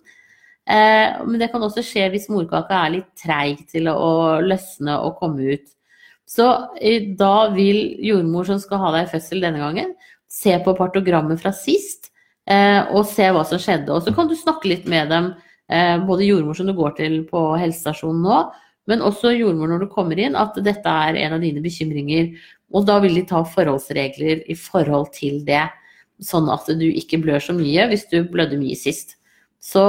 Eh, 0.67 1.23
men 1.27 1.39
det 1.39 1.53
kan 1.53 1.63
også 1.63 1.85
skje 1.87 2.09
hvis 2.11 2.27
morkaka 2.33 2.81
er 2.83 2.95
litt 2.97 3.11
treig 3.21 3.63
til 3.71 3.87
å 3.93 4.43
løsne 4.43 4.99
og 4.99 5.19
komme 5.21 5.55
ut. 5.55 5.69
Så 6.27 6.47
da 7.21 7.35
vil 7.55 7.79
jordmor 8.03 8.49
som 8.49 8.59
skal 8.59 8.83
ha 8.83 8.91
deg 8.97 9.07
i 9.07 9.13
fødsel 9.13 9.45
denne 9.45 9.63
gangen, 9.63 9.93
se 10.27 10.57
på 10.65 10.75
partogrammet 10.75 11.39
fra 11.39 11.53
sist 11.55 12.11
eh, 12.11 12.16
og 12.47 13.07
se 13.11 13.27
hva 13.35 13.43
som 13.49 13.59
skjedde. 13.59 13.91
Og 13.91 14.05
så 14.07 14.15
kan 14.15 14.29
du 14.31 14.37
snakke 14.39 14.71
litt 14.71 14.87
med 14.91 15.11
dem, 15.11 15.33
eh, 15.69 15.97
både 15.99 16.29
jordmor 16.29 16.57
som 16.57 16.69
du 16.69 16.75
går 16.77 16.97
til 16.99 17.17
på 17.27 17.43
helsestasjonen 17.59 18.23
nå, 18.23 18.39
men 18.87 19.03
også 19.03 19.35
jordmor 19.35 19.73
når 19.73 19.83
du 19.83 19.89
kommer 19.91 20.19
inn, 20.23 20.39
at 20.39 20.55
dette 20.63 20.87
er 20.87 21.19
en 21.25 21.37
av 21.39 21.43
dine 21.43 21.63
bekymringer. 21.65 22.37
Og 22.75 22.87
da 22.87 23.01
vil 23.03 23.19
de 23.19 23.27
ta 23.27 23.43
forholdsregler 23.43 24.45
i 24.47 24.55
forhold 24.59 25.11
til 25.17 25.43
det, 25.47 25.65
sånn 26.23 26.49
at 26.49 26.69
du 26.79 26.87
ikke 26.87 27.21
blør 27.21 27.43
så 27.43 27.53
mye 27.53 27.89
hvis 27.91 28.07
du 28.13 28.23
blødde 28.31 28.59
mye 28.61 28.79
sist. 28.79 29.19
Så 29.61 29.83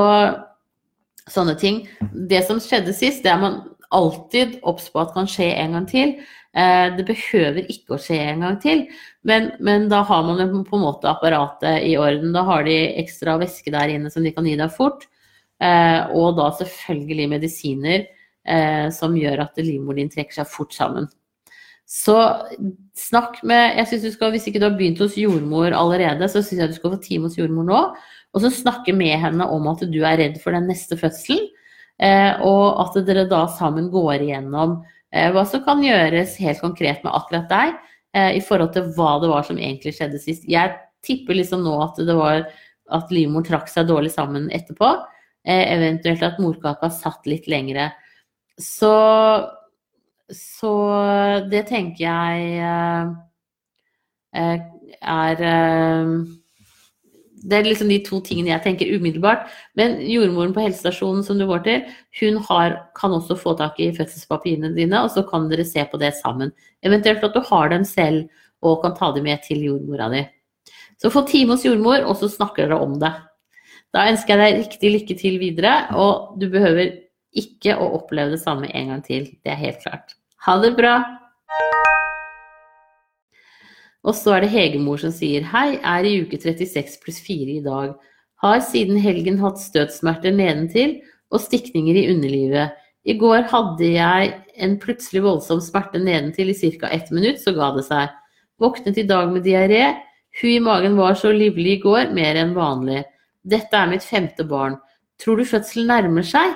sånne 1.29 1.55
ting. 1.59 1.83
Det 2.11 2.41
som 2.47 2.59
skjedde 2.63 2.95
sist, 2.95 3.23
det 3.23 3.31
er 3.31 3.41
man 3.41 3.61
alltid 3.93 4.57
obs 4.67 4.89
på 4.91 5.01
at 5.03 5.13
kan 5.15 5.29
skje 5.29 5.51
en 5.61 5.77
gang 5.77 5.87
til. 5.89 6.17
Eh, 6.57 6.87
det 6.97 7.05
behøver 7.07 7.69
ikke 7.69 7.95
å 7.95 8.01
skje 8.01 8.17
en 8.31 8.45
gang 8.45 8.57
til, 8.63 8.85
men, 9.27 9.51
men, 9.59 9.89
da 9.91 10.01
har 10.07 10.23
man 10.23 10.63
på 10.63 10.77
en 10.77 10.85
måte 10.85 11.09
apparatet 11.11 11.83
i 11.83 11.97
orden. 11.99 12.31
Da 12.35 12.45
har 12.47 12.63
de 12.63 12.77
ekstra 13.01 13.35
væske 13.41 13.73
der 13.73 13.91
inne 13.91 14.11
som 14.13 14.23
de 14.23 14.31
kan 14.31 14.47
gi 14.47 14.55
deg 14.59 14.71
fort. 14.71 15.03
Eh, 15.59 16.13
og 16.15 16.37
da 16.37 16.51
selvfølgelig 16.55 17.25
medisiner 17.33 18.05
eh, 18.05 18.87
som 18.93 19.17
gjør 19.17 19.43
at 19.47 19.59
livmoren 19.59 20.05
din 20.05 20.11
trekker 20.13 20.39
seg 20.39 20.47
fort 20.51 20.75
sammen. 20.77 21.09
Så 21.87 22.15
snakk 22.99 23.41
med 23.47 23.77
jeg 23.79 23.87
synes 23.89 24.05
du 24.05 24.11
skal, 24.11 24.31
Hvis 24.35 24.47
ikke 24.49 24.59
du 24.59 24.67
har 24.67 24.75
begynt 24.75 24.99
hos 24.99 25.15
jordmor 25.19 25.75
allerede, 25.75 26.27
så 26.27 26.43
syns 26.43 26.61
jeg 26.61 26.71
du 26.71 26.77
skal 26.77 26.95
få 26.95 27.01
time 27.03 27.27
hos 27.27 27.37
jordmor 27.39 27.67
nå. 27.67 27.83
Og 28.35 28.43
så 28.43 28.51
snakke 28.53 28.95
med 28.95 29.15
henne 29.19 29.43
om 29.43 29.67
at 29.71 29.83
du 29.87 29.99
er 30.03 30.19
redd 30.19 30.39
for 30.43 30.55
den 30.55 30.67
neste 30.71 30.95
fødselen. 30.99 31.49
Eh, 31.99 32.31
og 32.45 32.79
at 32.85 32.99
dere 33.07 33.25
da 33.27 33.43
sammen 33.57 33.89
går 33.91 34.21
igjennom 34.21 34.79
eh, 35.09 35.31
hva 35.33 35.43
som 35.49 35.63
kan 35.65 35.81
gjøres 35.81 36.35
helt 36.43 36.61
konkret 36.61 37.01
med 37.03 37.15
akkurat 37.17 37.47
deg 37.49 37.79
i 38.37 38.41
forhold 38.43 38.73
til 38.75 38.87
hva 38.95 39.17
det 39.21 39.29
var 39.31 39.45
som 39.47 39.59
egentlig 39.59 39.93
skjedde 39.97 40.19
sist. 40.21 40.47
Jeg 40.49 40.73
tipper 41.05 41.37
liksom 41.37 41.63
nå 41.65 41.75
at 41.83 41.99
det 42.07 42.15
var 42.17 42.47
at 42.95 43.11
livmor 43.11 43.43
trakk 43.45 43.69
seg 43.71 43.89
dårlig 43.89 44.13
sammen 44.13 44.49
etterpå. 44.55 44.95
eventuelt 45.47 46.23
at 46.23 46.39
morkaka 46.43 46.89
satt 46.91 47.27
litt 47.27 47.47
lengre. 47.47 47.91
Så 48.59 48.93
Så 50.27 50.71
det 51.47 51.67
tenker 51.69 52.03
jeg 52.03 52.57
eh, 52.59 53.11
eh, 54.35 54.57
er 54.99 55.43
eh, 55.47 56.09
Det 57.47 57.57
er 57.57 57.67
liksom 57.67 57.91
de 57.91 57.99
to 58.03 58.19
tingene 58.25 58.51
jeg 58.51 58.63
tenker 58.65 58.89
umiddelbart. 58.91 59.47
Men 59.79 59.97
jordmoren 60.03 60.53
på 60.55 60.65
helsestasjonen 60.65 61.23
som 61.23 61.39
du 61.39 61.45
går 61.49 61.63
til, 61.67 61.93
hun 62.19 62.41
har, 62.49 62.75
kan 62.97 63.15
også 63.15 63.37
få 63.39 63.55
tak 63.59 63.79
i 63.83 63.93
fødselspapirene 63.95 64.73
dine, 64.75 65.03
og 65.03 65.13
så 65.13 65.23
kan 65.27 65.47
dere 65.51 65.65
se 65.67 65.85
på 65.87 65.99
det 66.01 66.13
sammen. 66.19 66.51
Eventuelt 66.83 67.23
at 67.23 67.37
du 67.37 67.41
har 67.47 67.71
dem 67.71 67.87
selv 67.87 68.27
og 68.65 68.81
kan 68.83 68.97
ta 68.97 69.13
dem 69.15 69.27
med 69.29 69.43
til 69.45 69.63
jordmora 69.63 70.09
di. 70.11 70.25
Så 70.97 71.11
få 71.13 71.23
time 71.29 71.55
hos 71.55 71.65
jordmor, 71.65 72.03
og 72.09 72.17
så 72.19 72.29
snakker 72.31 72.67
dere 72.67 72.81
om 72.81 72.97
det. 72.99 73.13
Da 73.95 74.07
ønsker 74.11 74.35
jeg 74.35 74.43
deg 74.43 74.63
riktig 74.65 74.93
lykke 74.93 75.19
til 75.19 75.37
videre, 75.41 75.75
og 75.95 76.35
du 76.41 76.49
behøver 76.51 76.97
ikke 77.37 77.77
å 77.77 77.93
oppleve 77.99 78.35
det 78.35 78.41
samme 78.41 78.69
en 78.73 78.93
gang 78.93 79.05
til. 79.05 79.29
Det 79.43 79.53
er 79.53 79.61
helt 79.61 79.83
klart. 79.85 80.17
Ha 80.47 80.57
det 80.63 80.75
bra! 80.77 80.97
Og 84.05 84.15
så 84.15 84.35
er 84.35 84.45
det 84.45 84.53
Hegemor 84.53 84.99
som 85.01 85.13
sier 85.13 85.45
hei, 85.51 85.79
er 85.81 86.05
i 86.05 86.19
uke 86.21 86.37
36 86.39 86.99
pluss 87.03 87.21
4 87.25 87.57
i 87.57 87.63
dag. 87.65 87.95
Har 88.43 88.59
siden 88.61 88.99
helgen 89.01 89.39
hatt 89.41 89.59
støtsmerter 89.61 90.35
nedentil 90.35 90.99
og 91.33 91.41
stikninger 91.41 91.97
i 91.97 92.07
underlivet. 92.13 92.75
I 93.07 93.15
går 93.17 93.47
hadde 93.49 93.87
jeg 93.87 94.33
en 94.63 94.75
plutselig 94.81 95.23
voldsom 95.23 95.61
smerte 95.63 95.99
nedentil 96.01 96.51
i 96.51 96.71
ca. 96.77 96.89
ett 96.91 97.11
minutt, 97.11 97.39
så 97.41 97.53
ga 97.55 97.71
det 97.75 97.85
seg. 97.87 98.11
Våknet 98.59 98.97
i 98.97 99.07
dag 99.07 99.31
med 99.31 99.45
diaré. 99.47 99.95
Hun 100.41 100.49
i 100.51 100.59
magen 100.59 100.97
var 100.97 101.15
så 101.15 101.31
livlig 101.31 101.77
i 101.77 101.81
går, 101.81 102.11
mer 102.13 102.35
enn 102.35 102.53
vanlig. 102.53 103.03
Dette 103.47 103.73
er 103.77 103.89
mitt 103.89 104.03
femte 104.03 104.43
barn. 104.43 104.75
Tror 105.21 105.39
du 105.39 105.45
fødselen 105.47 105.87
nærmer 105.87 106.25
seg? 106.25 106.53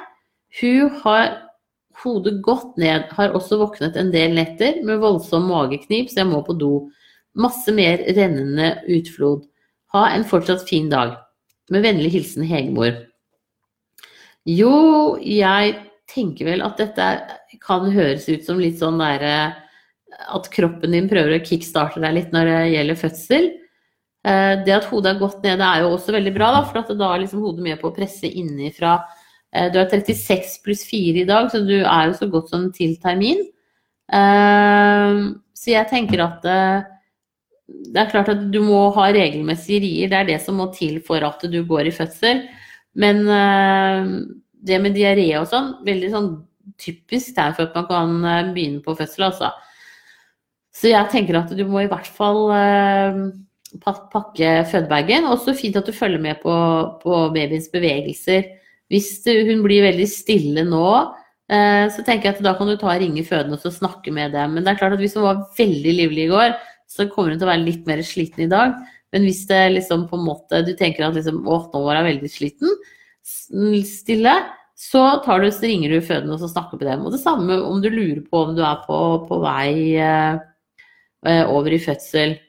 Hun 0.60 0.92
har 1.02 1.38
hodet 2.04 2.42
godt 2.44 2.78
ned, 2.82 3.08
har 3.16 3.36
også 3.38 3.60
våknet 3.62 3.98
en 3.98 4.12
del 4.14 4.36
netter 4.36 4.82
med 4.86 5.00
voldsom 5.02 5.48
mageknip, 5.50 6.10
så 6.12 6.22
jeg 6.22 6.32
må 6.34 6.42
på 6.46 6.58
do. 6.60 6.90
Masse 7.40 7.72
mer 7.72 8.02
rennende 8.16 8.74
utflod. 8.92 9.46
Ha 9.96 10.10
en 10.12 10.26
fortsatt 10.28 10.68
fin 10.68 10.90
dag. 10.92 11.16
Med 11.72 11.86
vennlig 11.86 12.12
hilsen 12.16 12.44
Hegemor. 12.48 12.98
Jo, 14.48 15.18
jeg 15.22 15.76
tenker 16.12 16.50
vel 16.50 16.64
at 16.66 16.80
dette 16.82 17.08
kan 17.62 17.86
høres 17.94 18.28
ut 18.28 18.44
som 18.48 18.60
litt 18.60 18.80
sånn 18.82 18.98
derre 19.00 19.54
At 20.34 20.50
kroppen 20.52 20.96
din 20.96 21.08
prøver 21.12 21.38
å 21.38 21.44
kickstarte 21.46 22.02
deg 22.04 22.16
litt 22.18 22.34
når 22.36 22.50
det 22.50 22.62
gjelder 22.74 22.98
fødsel. 23.00 23.46
Eh, 24.28 24.56
det 24.66 24.74
at 24.76 24.88
hodet 24.92 25.16
er 25.16 25.22
godt 25.22 25.46
nede 25.46 25.66
er 25.66 25.86
jo 25.86 25.94
også 25.96 26.14
veldig 26.14 26.34
bra, 26.36 26.52
da, 26.58 26.60
for 26.68 26.98
da 27.00 27.14
er 27.14 27.24
liksom 27.24 27.42
hodet 27.42 27.64
med 27.66 27.80
på 27.82 27.90
å 27.90 27.96
presse 27.96 28.28
innifra. 28.28 29.00
Eh, 29.56 29.72
du 29.72 29.80
er 29.82 29.88
36 29.90 30.60
pluss 30.66 30.84
4 30.90 31.24
i 31.24 31.30
dag, 31.30 31.48
så 31.50 31.64
du 31.64 31.80
er 31.80 32.12
jo 32.12 32.18
så 32.20 32.28
godt 32.30 32.52
som 32.52 32.68
til 32.76 32.98
termin. 33.02 33.42
Eh, 34.12 35.24
så 35.58 35.74
jeg 35.74 35.90
tenker 35.90 36.26
at 36.28 36.46
det 37.92 38.00
er 38.02 38.12
klart 38.12 38.32
at 38.34 38.46
du 38.54 38.60
må 38.64 38.84
ha 38.96 39.10
regelmessige 39.14 39.82
rier. 39.84 40.12
Det 40.12 40.20
er 40.20 40.30
det 40.30 40.40
som 40.44 40.60
må 40.62 40.70
til 40.76 41.02
for 41.06 41.24
at 41.28 41.44
du 41.52 41.60
går 41.68 41.90
i 41.90 41.96
fødsel. 41.96 42.46
Men 43.00 43.24
det 44.62 44.80
med 44.84 44.96
diaré 44.96 45.28
og 45.40 45.48
sånn, 45.52 45.74
veldig 45.88 46.10
sånn 46.12 46.32
typisk 46.82 47.36
tegn 47.36 47.56
for 47.58 47.68
at 47.68 47.78
man 47.78 47.88
kan 47.90 48.52
begynne 48.56 48.84
på 48.84 48.96
fødsel, 49.00 49.30
altså. 49.30 49.52
Så 50.76 50.92
jeg 50.92 51.12
tenker 51.12 51.40
at 51.40 51.52
du 51.56 51.64
må 51.68 51.84
i 51.84 51.90
hvert 51.92 52.08
fall 52.08 52.52
pakke 53.80 54.52
fødebagen. 54.72 55.28
Og 55.30 55.40
så 55.44 55.56
fint 55.58 55.78
at 55.80 55.88
du 55.88 55.96
følger 55.96 56.22
med 56.22 56.42
på, 56.44 56.54
på 57.04 57.24
babyens 57.34 57.70
bevegelser. 57.72 58.48
Hvis 58.92 59.22
hun 59.26 59.64
blir 59.64 59.86
veldig 59.86 60.08
stille 60.10 60.66
nå, 60.68 60.88
eh, 61.52 61.88
så 61.94 62.04
tenker 62.04 62.28
jeg 62.28 62.38
at 62.38 62.44
da 62.44 62.56
kan 62.58 62.68
du 62.68 62.76
ta 62.76 62.92
og 62.92 63.00
ringe 63.04 63.24
fødende 63.24 63.60
og 63.60 63.78
snakke 63.78 64.12
med 64.12 64.36
dem. 64.36 64.56
Men 64.56 64.66
det 64.66 64.74
er 64.74 64.82
klart 64.82 64.98
at 64.98 65.04
hvis 65.04 65.16
hun 65.16 65.28
var 65.30 65.46
veldig 65.58 65.96
livlig 66.02 66.28
i 66.28 66.32
går, 66.34 66.58
så 66.92 67.08
kommer 67.12 67.34
hun 67.34 67.40
til 67.40 67.48
å 67.48 67.52
være 67.54 67.64
litt 67.64 67.86
mer 67.88 68.02
sliten 68.06 68.46
i 68.46 68.52
dag. 68.52 68.76
Men 69.12 69.28
hvis 69.28 69.44
det 69.50 69.60
liksom 69.76 70.08
på 70.10 70.20
en 70.20 70.26
måte, 70.28 70.64
du 70.68 70.74
tenker 70.80 71.08
at 71.08 71.16
liksom, 71.16 71.42
å, 71.48 71.62
nå 71.72 71.84
var 71.86 72.00
hun 72.02 72.10
veldig 72.10 72.32
sliten, 72.32 72.76
stille, 73.22 74.36
så, 74.82 75.02
du, 75.22 75.50
så 75.54 75.68
ringer 75.68 75.94
du 75.94 76.04
fødende 76.04 76.38
og 76.38 76.50
snakker 76.50 76.80
med 76.80 76.88
dem. 76.90 77.04
Og 77.06 77.14
det 77.14 77.22
samme 77.22 77.60
om 77.68 77.82
du 77.84 77.90
lurer 77.92 78.24
på 78.26 78.46
om 78.48 78.56
du 78.58 78.64
er 78.66 78.80
på, 78.88 79.02
på 79.28 79.42
vei 79.44 79.74
eh, 80.00 80.40
eh 81.28 81.44
over 81.52 81.76
i 81.76 81.82
fødsel. 81.84 82.40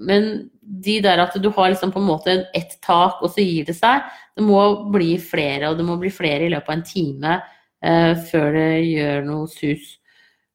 Men 0.00 0.26
de 0.60 0.96
der 1.04 1.22
at 1.22 1.36
du 1.38 1.50
har 1.54 1.70
liksom 1.70 1.92
på 1.92 2.00
en 2.00 2.08
måte 2.08 2.36
ett 2.56 2.78
tak, 2.82 3.20
og 3.22 3.30
så 3.30 3.44
gir 3.44 3.68
det 3.68 3.76
seg. 3.78 4.02
Det 4.34 4.44
må 4.44 4.60
bli 4.90 5.14
flere, 5.20 5.70
og 5.70 5.78
det 5.78 5.86
må 5.86 5.98
bli 6.00 6.10
flere 6.10 6.46
i 6.46 6.52
løpet 6.52 6.72
av 6.72 6.78
en 6.78 6.86
time 6.86 7.38
eh, 7.84 8.12
før 8.30 8.52
det 8.56 8.70
gjør 8.88 9.26
noe 9.28 9.48
sus. 9.52 9.96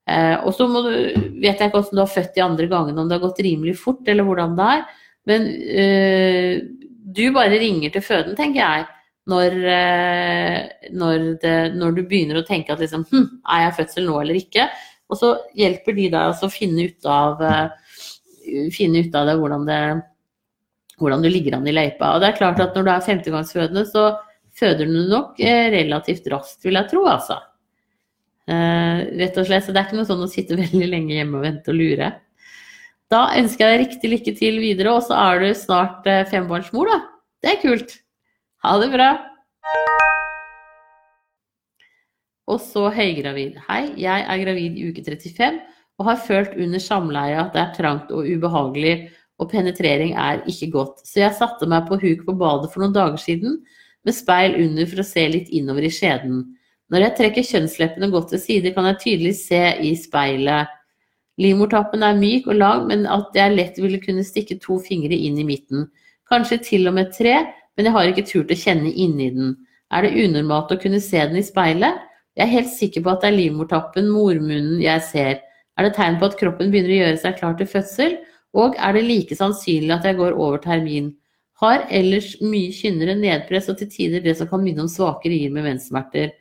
Eh, 0.05 0.35
og 0.45 0.53
så 0.53 0.67
vet 0.69 1.47
jeg 1.49 1.55
ikke 1.55 1.79
hvordan 1.79 1.97
du 1.97 2.03
har 2.03 2.11
født 2.13 2.35
de 2.35 2.43
andre 2.45 2.67
gangene, 2.71 2.99
om 3.01 3.09
det 3.09 3.17
har 3.17 3.25
gått 3.25 3.41
rimelig 3.45 3.77
fort, 3.81 4.03
eller 4.07 4.27
hvordan 4.27 4.57
det 4.57 4.71
er. 4.75 4.83
Men 5.25 5.47
eh, 5.83 6.51
du 7.15 7.23
bare 7.33 7.61
ringer 7.61 7.93
til 7.93 8.05
føden, 8.05 8.35
tenker 8.37 8.61
jeg. 8.61 8.89
Når, 9.25 9.55
eh, 9.73 10.89
når, 10.93 11.23
det, 11.41 11.55
når, 11.73 11.95
du 11.97 12.03
begynner 12.05 12.37
å 12.37 12.45
tenke 12.45 12.75
at 12.75 12.81
liksom 12.83 13.07
hm, 13.09 13.23
Er 13.49 13.63
jeg 13.63 13.71
fødsel 13.79 14.05
nå 14.05 14.19
eller 14.21 14.37
ikke? 14.37 14.67
Og 15.09 15.17
så 15.17 15.31
hjelper 15.57 15.97
de 15.97 16.05
deg 16.13 16.43
å 16.45 16.49
finne 16.53 16.85
ut 16.85 17.07
av 17.09 17.41
eh, 17.41 17.95
finne 18.73 19.01
ut 19.01 19.17
av 19.17 19.29
det 19.29 19.35
hvordan, 19.39 19.65
det, 19.65 19.79
hvordan 21.01 21.25
du 21.25 21.29
ligger 21.31 21.57
an 21.57 21.67
i 21.67 21.73
løypa. 21.73 22.13
Og 22.13 22.21
det 22.21 22.29
er 22.29 22.39
klart 22.39 22.61
at 22.61 22.77
når 22.77 22.85
du 22.85 22.91
er 22.93 23.07
femtegangsfødende, 23.07 23.85
så 23.89 24.05
føder 24.55 24.89
du 24.89 24.99
nok 25.09 25.39
eh, 25.41 25.67
relativt 25.73 26.27
raskt, 26.31 26.61
vil 26.65 26.79
jeg 26.79 26.91
tro, 26.91 27.05
altså. 27.09 27.39
Eh, 28.45 28.99
rett 29.17 29.37
og 29.41 29.47
slett. 29.47 29.65
Så 29.65 29.73
det 29.73 29.81
er 29.81 29.89
ikke 29.89 29.99
noe 29.99 30.09
sånn 30.09 30.23
å 30.25 30.31
sitte 30.31 30.57
veldig 30.63 30.89
lenge 30.91 31.17
hjemme 31.17 31.39
og 31.39 31.45
vente 31.47 31.73
og 31.73 31.79
lure. 31.79 32.11
Da 33.13 33.27
ønsker 33.37 33.65
jeg 33.67 33.73
deg 33.73 33.83
riktig 33.85 34.11
lykke 34.11 34.33
til 34.39 34.59
videre, 34.63 34.95
og 34.97 35.05
så 35.05 35.17
er 35.19 35.43
du 35.43 35.51
snart 35.57 36.07
uh, 36.09 36.23
fembarnsmor, 36.29 36.89
da. 36.89 36.99
Det 37.43 37.51
er 37.51 37.61
kult. 37.61 37.99
Ha 38.65 38.73
det 38.81 38.89
bra. 38.93 39.09
Og 42.49 42.57
så 42.61 42.89
høygravid. 42.93 43.59
Hei, 43.67 43.83
jeg 44.01 44.25
er 44.25 44.41
gravid 44.41 44.77
i 44.77 44.89
uke 44.89 45.05
35 45.05 45.61
og 45.95 46.09
har 46.09 46.19
følt 46.19 46.57
under 46.59 46.81
samleie 46.83 47.37
at 47.39 47.53
det 47.55 47.61
er 47.61 47.75
trangt 47.77 48.09
og 48.11 48.27
ubehagelig, 48.27 49.11
og 49.39 49.49
penetrering 49.51 50.13
er 50.19 50.41
ikke 50.49 50.67
godt. 50.73 51.01
Så 51.07 51.21
jeg 51.21 51.37
satte 51.37 51.67
meg 51.71 51.87
på 51.87 51.97
huk 52.01 52.25
på 52.27 52.35
badet 52.39 52.71
for 52.73 52.83
noen 52.83 52.95
dager 52.95 53.19
siden, 53.21 53.61
med 54.05 54.15
speil 54.15 54.57
under 54.59 54.89
for 54.91 55.01
å 55.01 55.07
se 55.07 55.23
litt 55.31 55.49
innover 55.55 55.87
i 55.87 55.93
skjeden. 55.93 56.43
Når 56.93 57.01
jeg 57.01 57.15
trekker 57.17 57.47
kjønnsleppene 57.49 58.11
godt 58.13 58.31
til 58.33 58.41
side, 58.41 58.71
kan 58.75 58.85
jeg 58.91 59.01
tydelig 59.01 59.35
se 59.39 59.61
i 59.81 59.95
speilet. 59.97 60.71
Livmortappen 61.41 62.05
er 62.05 62.17
myk 62.19 62.45
og 62.47 62.59
lang, 62.59 62.85
men 62.87 63.07
at 63.11 63.33
jeg 63.35 63.55
lett 63.55 63.79
ville 63.81 63.99
kunne 64.03 64.23
stikke 64.23 64.59
to 64.63 64.77
fingre 64.85 65.17
inn 65.17 65.39
i 65.41 65.47
midten. 65.47 65.89
Kanskje 66.29 66.61
til 66.63 66.87
og 66.87 66.95
med 66.95 67.11
tre, 67.15 67.39
men 67.75 67.89
jeg 67.89 67.95
har 67.95 68.11
ikke 68.11 68.27
turt 68.29 68.53
å 68.53 68.59
kjenne 68.59 68.93
inni 68.93 69.31
den. 69.33 69.55
Er 69.93 70.05
det 70.05 70.13
unormalt 70.15 70.71
å 70.71 70.79
kunne 70.81 71.01
se 71.03 71.19
den 71.19 71.41
i 71.41 71.43
speilet? 71.45 71.99
Jeg 72.37 72.45
er 72.45 72.53
helt 72.53 72.71
sikker 72.71 73.03
på 73.03 73.11
at 73.11 73.25
det 73.25 73.31
er 73.31 73.37
livmortappen, 73.39 74.07
mormunnen, 74.11 74.79
jeg 74.83 75.03
ser. 75.09 75.43
Er 75.75 75.87
det 75.87 75.97
tegn 75.97 76.17
på 76.21 76.29
at 76.29 76.37
kroppen 76.39 76.71
begynner 76.71 76.93
å 76.93 77.01
gjøre 77.01 77.19
seg 77.21 77.37
klar 77.41 77.57
til 77.59 77.69
fødsel? 77.71 78.17
Og 78.55 78.77
er 78.79 78.95
det 78.95 79.03
like 79.09 79.35
sannsynlig 79.35 79.91
at 79.97 80.07
jeg 80.07 80.19
går 80.21 80.37
over 80.39 80.61
termin? 80.63 81.11
Har 81.59 81.85
ellers 81.91 82.33
mye 82.43 82.71
kynnere 82.75 83.15
nedpress 83.19 83.69
og 83.71 83.79
til 83.79 83.91
tider 83.91 84.23
det 84.23 84.37
som 84.39 84.47
kan 84.47 84.63
minne 84.63 84.83
om 84.83 84.91
svake 84.91 85.31
rier 85.31 85.51
med 85.51 85.67
menssmerter. 85.67 86.33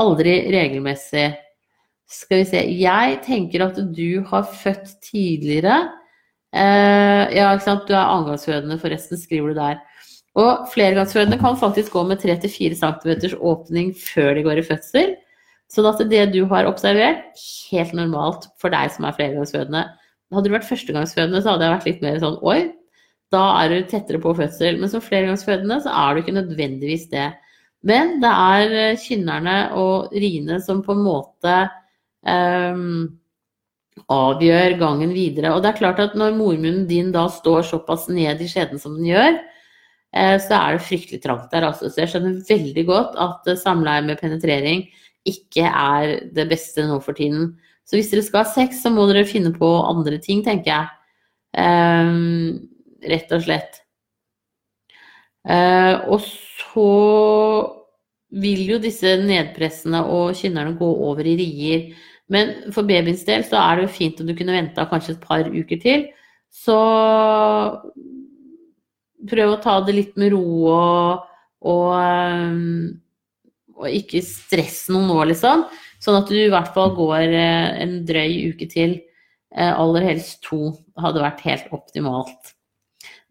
Aldri 0.00 0.36
regelmessig. 0.54 1.32
Skal 2.12 2.42
vi 2.42 2.48
se 2.48 2.60
Jeg 2.76 3.18
tenker 3.24 3.66
at 3.66 3.80
du 3.96 4.22
har 4.28 4.44
født 4.48 4.94
tidligere. 5.04 5.80
Eh, 6.52 7.32
ja, 7.36 7.48
ikke 7.52 7.66
sant. 7.66 7.88
Du 7.88 7.94
er 7.96 8.04
annengangsfødende, 8.04 8.78
forresten, 8.80 9.20
skriver 9.20 9.52
du 9.52 9.60
der. 9.60 9.80
Og 10.40 10.68
flergangsfødende 10.72 11.38
kan 11.40 11.58
faktisk 11.60 11.92
gå 11.92 12.04
med 12.08 12.20
3-4 12.20 12.76
cm 12.80 13.36
åpning 13.40 13.92
før 13.96 14.34
de 14.36 14.44
går 14.46 14.60
i 14.60 14.66
fødsel. 14.68 15.16
Sånn 15.72 15.88
at 15.88 16.00
det 16.08 16.26
du 16.34 16.44
har 16.48 16.68
observert, 16.68 17.32
helt 17.72 17.92
normalt 17.96 18.48
for 18.60 18.72
deg 18.72 18.92
som 18.92 19.08
er 19.08 19.16
flergangsfødende. 19.16 19.86
Hadde 20.32 20.48
du 20.48 20.54
vært 20.54 20.68
førstegangsfødende, 20.68 21.40
så 21.40 21.52
hadde 21.52 21.66
jeg 21.66 21.74
vært 21.76 21.88
litt 21.88 22.04
mer 22.04 22.20
sånn 22.20 22.38
oi, 22.48 22.60
da 23.32 23.42
er 23.60 23.72
du 23.72 23.88
tettere 23.88 24.20
på 24.20 24.34
fødsel. 24.36 24.80
Men 24.80 24.92
som 24.92 25.04
flergangsfødende 25.04 25.80
så 25.84 25.92
er 26.02 26.12
du 26.12 26.22
ikke 26.22 26.36
nødvendigvis 26.36 27.08
det. 27.12 27.30
Men 27.88 28.18
det 28.22 28.30
er 28.30 28.76
eh, 28.78 29.00
kynnerne 29.00 29.56
og 29.78 30.12
riene 30.14 30.60
som 30.62 30.84
på 30.86 30.94
en 30.94 31.02
måte 31.02 31.56
um, 32.22 33.10
avgjør 34.12 34.76
gangen 34.80 35.14
videre. 35.14 35.52
Og 35.54 35.64
det 35.64 35.72
er 35.72 35.80
klart 35.80 36.02
at 36.02 36.14
når 36.18 36.36
mormunnen 36.38 36.86
din 36.90 37.10
da 37.14 37.26
står 37.32 37.66
såpass 37.72 38.08
ned 38.12 38.40
i 38.42 38.48
skjeden 38.50 38.80
som 38.82 38.94
den 38.98 39.10
gjør, 39.10 39.40
eh, 40.14 40.36
så 40.42 40.60
er 40.60 40.78
det 40.78 40.86
fryktelig 40.86 41.22
trangt 41.24 41.50
der. 41.54 41.66
Altså. 41.72 41.90
Så 41.90 42.04
jeg 42.04 42.14
skjønner 42.14 42.38
veldig 42.48 42.86
godt 42.88 43.18
at 43.26 43.52
samleie 43.60 44.06
med 44.06 44.20
penetrering 44.22 44.86
ikke 45.28 45.66
er 45.66 46.16
det 46.34 46.48
beste 46.50 46.86
nå 46.86 46.98
for 47.02 47.18
tiden. 47.18 47.52
Så 47.86 47.98
hvis 47.98 48.10
dere 48.12 48.24
skal 48.26 48.44
ha 48.44 48.50
sex, 48.50 48.82
så 48.82 48.90
må 48.94 49.08
dere 49.10 49.26
finne 49.26 49.50
på 49.54 49.68
andre 49.84 50.18
ting, 50.22 50.42
tenker 50.46 50.70
jeg. 50.70 50.98
Um, 51.52 52.62
rett 53.10 53.34
og 53.34 53.42
slett. 53.44 53.81
Uh, 55.42 55.98
og 56.14 56.22
så 56.22 56.88
vil 58.42 58.62
jo 58.70 58.78
disse 58.80 59.16
nedpressene 59.20 60.00
og 60.08 60.36
kynnerne 60.38 60.76
gå 60.78 60.88
over 61.08 61.26
i 61.28 61.36
rier. 61.40 61.90
Men 62.32 62.54
for 62.72 62.88
babyens 62.88 63.26
del 63.28 63.44
så 63.44 63.60
er 63.60 63.76
det 63.76 63.86
jo 63.86 63.96
fint 63.98 64.22
om 64.22 64.30
du 64.30 64.36
kunne 64.38 64.54
venta 64.56 64.86
kanskje 64.88 65.16
et 65.16 65.24
par 65.24 65.48
uker 65.48 65.80
til. 65.82 66.06
Så 66.52 66.78
prøv 69.28 69.52
å 69.52 69.60
ta 69.62 69.78
det 69.84 69.96
litt 69.96 70.18
med 70.20 70.32
ro 70.34 70.44
og, 70.72 71.28
og, 71.68 71.88
eh, 71.98 72.56
og 73.78 73.98
ikke 74.00 74.22
stress 74.24 74.84
noe 74.92 75.06
nå, 75.08 75.18
liksom. 75.32 75.66
Sånn 76.02 76.18
at 76.18 76.30
du 76.30 76.38
i 76.38 76.50
hvert 76.52 76.72
fall 76.74 76.94
går 76.96 77.28
eh, 77.28 77.68
en 77.84 78.00
drøy 78.08 78.52
uke 78.52 78.68
til. 78.70 78.98
Eh, 79.52 79.70
aller 79.70 80.08
helst 80.08 80.40
to 80.46 80.72
hadde 81.00 81.22
vært 81.22 81.44
helt 81.46 81.72
optimalt. 81.76 82.54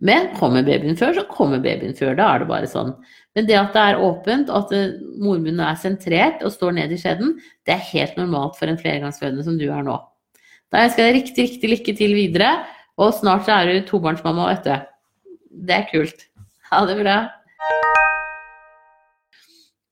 Men 0.02 0.32
kommer 0.39 0.66
babyen 0.66 0.97
før, 0.97 1.14
så 1.20 1.24
kommer 1.30 1.62
babyen 1.62 1.93
før. 1.97 2.16
Da 2.18 2.32
er 2.34 2.41
det 2.41 2.49
bare 2.49 2.70
sånn. 2.70 2.95
Men 3.38 3.45
det 3.47 3.58
at 3.60 3.76
det 3.76 3.84
er 3.91 4.02
åpent, 4.02 4.49
og 4.49 4.66
at 4.66 4.95
mormunnen 5.22 5.62
er 5.64 5.78
sentrert 5.80 6.41
og 6.41 6.54
står 6.56 6.74
ned 6.80 6.93
i 6.95 6.97
skjeden, 6.99 7.36
det 7.70 7.76
er 7.76 7.89
helt 7.91 8.18
normalt 8.18 8.58
for 8.58 8.72
en 8.72 8.80
flergangsfødende 8.82 9.45
som 9.45 9.60
du 9.62 9.68
er 9.70 9.86
nå. 9.86 9.99
Da 10.74 10.88
ønsker 10.88 11.04
jeg 11.04 11.12
deg 11.12 11.20
riktig, 11.20 11.45
riktig 11.45 11.72
lykke 11.76 11.95
til 11.99 12.16
videre, 12.18 12.52
og 12.97 13.14
snart 13.14 13.45
så 13.45 13.60
er 13.60 13.70
du 13.70 13.88
tobarnsmamma, 13.88 14.49
vet 14.56 14.68
du. 14.68 14.89
Det 15.68 15.78
er 15.78 15.89
kult. 15.91 16.26
Ha 16.72 16.82
det 16.89 16.97
bra. 17.02 17.18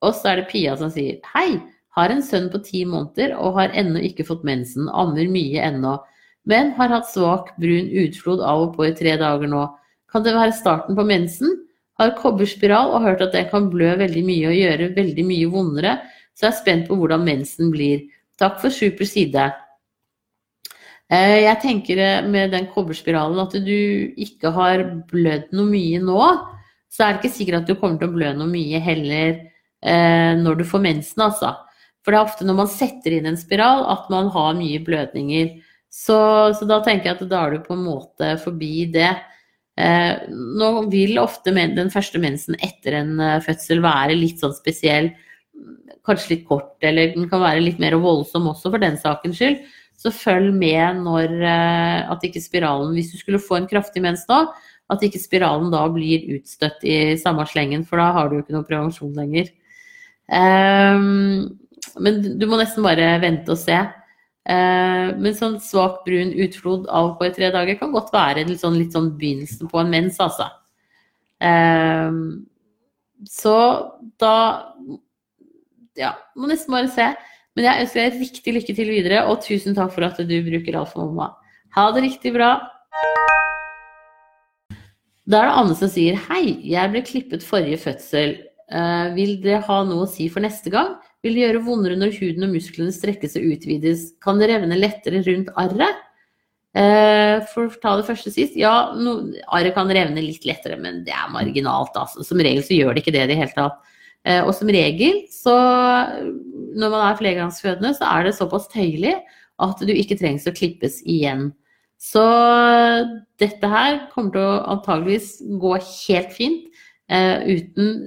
Og 0.06 0.16
så 0.16 0.32
er 0.32 0.40
det 0.40 0.50
Pia 0.50 0.78
som 0.80 0.92
sier 0.94 1.20
Hei, 1.34 1.60
har 1.98 2.14
en 2.14 2.24
sønn 2.24 2.48
på 2.54 2.62
ti 2.64 2.86
måneder 2.88 3.36
og 3.36 3.58
har 3.60 3.76
ennå 3.78 4.02
ikke 4.08 4.26
fått 4.28 4.46
mensen. 4.48 4.88
Ammer 4.90 5.28
mye 5.30 5.66
ennå. 5.68 5.98
Men 6.50 6.72
har 6.78 6.94
hatt 6.94 7.10
svak 7.12 7.52
brun 7.60 7.90
utflod 8.06 8.42
av 8.42 8.70
og 8.70 8.78
på 8.78 8.88
i 8.88 8.96
tre 8.96 9.18
dager 9.20 9.52
nå. 9.52 9.66
Kan 10.12 10.26
det 10.26 10.36
være 10.36 10.56
starten 10.58 10.98
på 10.98 11.06
mensen? 11.08 11.56
Har 12.00 12.16
kobberspiral 12.18 12.94
og 12.96 13.04
hørt 13.04 13.24
at 13.26 13.34
det 13.36 13.50
kan 13.52 13.70
blø 13.72 13.92
veldig 14.00 14.24
mye 14.26 14.52
og 14.52 14.58
gjøre 14.58 14.94
veldig 14.96 15.26
mye 15.28 15.50
vondere, 15.52 15.98
så 16.34 16.48
jeg 16.48 16.54
er 16.54 16.62
spent 16.62 16.88
på 16.88 16.96
hvordan 17.00 17.26
mensen 17.28 17.74
blir. 17.74 18.06
Takk 18.40 18.62
for 18.62 18.72
super 18.72 19.06
side. 19.06 19.50
Eh, 21.10 21.40
jeg 21.44 21.58
tenker 21.64 22.00
eh, 22.00 22.28
med 22.30 22.54
den 22.54 22.70
kobberspiralen 22.72 23.42
at 23.42 23.56
du 23.66 24.14
ikke 24.22 24.54
har 24.56 24.86
blødd 25.10 25.50
noe 25.58 25.68
mye 25.68 26.00
nå, 26.06 26.20
så 26.90 27.06
er 27.06 27.16
det 27.16 27.24
ikke 27.24 27.36
sikkert 27.36 27.64
at 27.64 27.72
du 27.72 27.80
kommer 27.80 27.98
til 28.00 28.12
å 28.12 28.16
blø 28.16 28.30
noe 28.38 28.50
mye 28.50 28.80
heller 28.86 29.34
eh, 29.34 30.38
når 30.38 30.62
du 30.62 30.68
får 30.70 30.86
mensen, 30.86 31.26
altså. 31.26 31.56
For 32.06 32.14
det 32.14 32.20
er 32.20 32.30
ofte 32.30 32.46
når 32.48 32.60
man 32.62 32.70
setter 32.72 33.18
inn 33.18 33.28
en 33.30 33.40
spiral 33.42 33.84
at 33.92 34.08
man 34.14 34.30
har 34.34 34.56
mye 34.58 34.80
blødninger. 34.86 35.58
Så, 35.90 36.20
så 36.56 36.68
da 36.70 36.80
tenker 36.86 37.10
jeg 37.10 37.18
at 37.18 37.30
da 37.32 37.42
er 37.44 37.58
du 37.58 37.66
på 37.66 37.76
en 37.76 37.84
måte 37.84 38.36
forbi 38.44 38.86
det. 38.94 39.12
Nå 39.80 40.70
vil 40.92 41.20
ofte 41.22 41.54
den 41.56 41.92
første 41.94 42.20
mensen 42.20 42.58
etter 42.60 42.98
en 43.00 43.14
fødsel 43.46 43.80
være 43.86 44.18
litt 44.18 44.42
sånn 44.42 44.56
spesiell. 44.58 45.12
Kanskje 46.08 46.34
litt 46.34 46.48
kort, 46.50 46.76
eller 46.84 47.14
den 47.14 47.30
kan 47.32 47.44
være 47.44 47.64
litt 47.64 47.80
mer 47.80 47.96
voldsom 48.02 48.50
også 48.52 48.74
for 48.74 48.84
den 48.84 48.98
sakens 49.00 49.40
skyld. 49.40 49.62
Så 50.00 50.12
følg 50.16 50.54
med 50.56 51.02
når 51.04 51.34
eh, 51.44 52.12
at 52.12 52.24
ikke 52.24 52.42
spiralen 52.42 52.94
Hvis 52.96 53.12
du 53.12 53.20
skulle 53.20 53.42
få 53.44 53.58
en 53.60 53.68
kraftig 53.68 54.04
mens 54.04 54.24
da, 54.30 54.46
at 54.90 55.04
ikke 55.06 55.22
spiralen 55.22 55.70
da 55.74 55.84
blir 55.92 56.24
utstøtt 56.38 56.86
i 56.88 57.18
samme 57.20 57.46
slengen, 57.50 57.84
for 57.86 58.02
da 58.02 58.10
har 58.16 58.30
du 58.30 58.38
jo 58.38 58.44
ikke 58.46 58.56
noe 58.56 58.66
prevensjon 58.66 59.12
lenger. 59.18 59.52
Um, 60.30 61.60
men 62.02 62.18
du 62.40 62.46
må 62.50 62.58
nesten 62.58 62.86
bare 62.86 63.12
vente 63.22 63.54
og 63.54 63.60
se. 63.62 63.78
Uh, 64.50 65.14
men 65.22 65.36
sånn 65.38 65.60
svak 65.62 66.00
brun 66.08 66.32
utflod 66.42 66.88
av 66.90 67.12
på 67.20 67.28
i 67.28 67.34
tre 67.36 67.52
dager 67.54 67.78
kan 67.78 67.92
godt 67.94 68.10
være 68.16 68.48
litt 68.48 68.64
sånn, 68.64 68.80
litt 68.82 68.96
sånn 68.96 69.12
begynnelsen 69.20 69.70
på 69.70 69.78
en 69.78 69.92
mens, 69.94 70.18
altså. 70.24 70.48
Um, 71.40 72.48
så 73.30 73.56
da 74.20 74.34
Ja, 76.00 76.14
må 76.40 76.48
nesten 76.48 76.74
bare 76.74 76.90
se. 76.92 77.06
Men 77.58 77.66
jeg 77.66 77.84
ønsker 77.84 78.02
deg 78.06 78.20
riktig 78.24 78.54
lykke 78.56 78.76
til 78.78 78.90
videre, 78.90 79.22
og 79.28 79.42
tusen 79.44 79.76
takk 79.76 79.92
for 79.92 80.08
at 80.08 80.20
du 80.24 80.36
bruker 80.46 80.78
Alfa 80.80 81.02
Mamma. 81.02 81.34
Ha 81.76 81.90
det 81.92 82.06
riktig 82.06 82.32
bra. 82.38 82.54
Da 85.30 85.42
er 85.42 85.50
det 85.50 85.58
Anne 85.62 85.76
som 85.78 85.92
sier 85.92 86.18
hei, 86.30 86.56
jeg 86.72 86.94
ble 86.94 87.04
klippet 87.06 87.46
forrige 87.46 87.82
fødsel. 87.84 88.38
Uh, 88.72 89.12
vil 89.18 89.36
det 89.44 89.60
ha 89.68 89.82
noe 89.86 90.08
å 90.08 90.10
si 90.10 90.30
for 90.32 90.46
neste 90.46 90.72
gang? 90.74 90.96
Vil 91.26 91.36
det 91.36 91.44
gjøre 91.44 91.64
vondere 91.66 91.98
når 92.00 92.14
huden 92.16 92.46
og 92.48 92.54
musklene 92.54 92.94
strekkes 92.96 93.36
og 93.40 93.48
utvides? 93.56 94.06
Kan 94.24 94.40
det 94.40 94.52
revne 94.54 94.78
lettere 94.80 95.24
rundt 95.26 95.52
arret? 95.60 96.06
Eh, 96.78 97.42
for 97.50 97.66
å 97.66 97.80
ta 97.82 97.96
det 97.98 98.06
første 98.08 98.32
sist, 98.32 98.56
ja, 98.60 98.92
no, 98.96 99.18
arret 99.52 99.76
kan 99.76 99.90
revne 99.90 100.22
litt 100.22 100.46
lettere, 100.48 100.78
men 100.80 101.02
det 101.08 101.16
er 101.16 101.32
marginalt. 101.34 101.98
Altså. 101.98 102.24
Som 102.24 102.40
regel 102.44 102.64
så 102.64 102.78
gjør 102.78 102.96
det 102.96 103.04
ikke 103.04 103.16
det 103.18 103.26
i 103.26 103.32
det 103.34 103.40
hele 103.42 103.56
tatt. 103.58 103.96
Eh, 104.28 104.42
og 104.44 104.54
som 104.56 104.72
regel 104.72 105.24
så 105.32 105.56
når 106.76 106.92
man 106.94 107.06
er 107.08 107.20
flergangsfødende, 107.20 107.94
så 107.98 108.08
er 108.14 108.28
det 108.28 108.38
såpass 108.38 108.70
tøyelig 108.72 109.18
at 109.60 109.82
du 109.84 109.92
ikke 109.92 110.18
trengs 110.20 110.48
å 110.48 110.56
klippes 110.56 111.02
igjen. 111.04 111.50
Så 112.00 112.24
dette 113.42 113.68
her 113.68 114.06
kommer 114.14 114.32
til 114.36 114.46
å 114.46 114.60
antageligvis 114.76 115.34
gå 115.60 115.76
helt 115.84 116.32
fint 116.36 116.84
eh, 117.12 117.44
uten 117.44 118.06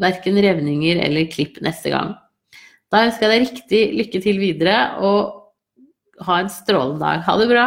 verken 0.00 0.40
revninger 0.40 1.02
eller 1.04 1.28
klipp 1.32 1.60
neste 1.64 1.92
gang. 1.92 2.14
Da 2.94 3.00
ønsker 3.08 3.26
jeg 3.26 3.32
deg 3.32 3.48
riktig 3.48 3.78
lykke 3.98 4.18
til 4.22 4.36
videre, 4.38 4.74
og 5.02 6.22
ha 6.28 6.36
en 6.38 6.50
strålende 6.52 7.02
dag. 7.02 7.24
Ha 7.26 7.32
det 7.40 7.48
bra! 7.50 7.64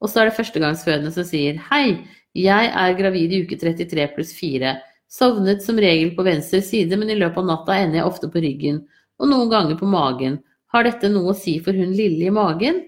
Og 0.00 0.08
så 0.08 0.22
er 0.22 0.30
det 0.30 0.36
førstegangsfødende 0.38 1.12
som 1.12 1.26
sier 1.28 1.58
Hei, 1.66 1.98
jeg 2.32 2.70
er 2.72 2.96
gravid 2.96 3.34
i 3.36 3.42
uke 3.44 3.58
33 3.60 4.06
pluss 4.14 4.32
4. 4.32 4.72
Sovnet 5.12 5.60
som 5.66 5.76
regel 5.82 6.14
på 6.16 6.24
venstre 6.24 6.62
side, 6.64 6.96
men 6.96 7.12
i 7.12 7.18
løpet 7.20 7.42
av 7.42 7.50
natta 7.50 7.76
ender 7.82 8.00
jeg 8.00 8.08
ofte 8.08 8.32
på 8.32 8.40
ryggen, 8.46 8.80
og 9.20 9.28
noen 9.28 9.52
ganger 9.52 9.76
på 9.76 9.90
magen. 9.90 10.40
Har 10.72 10.88
dette 10.88 11.12
noe 11.12 11.34
å 11.34 11.36
si 11.36 11.58
for 11.60 11.76
hun 11.76 11.92
lille 11.92 12.30
i 12.30 12.32
magen? 12.32 12.86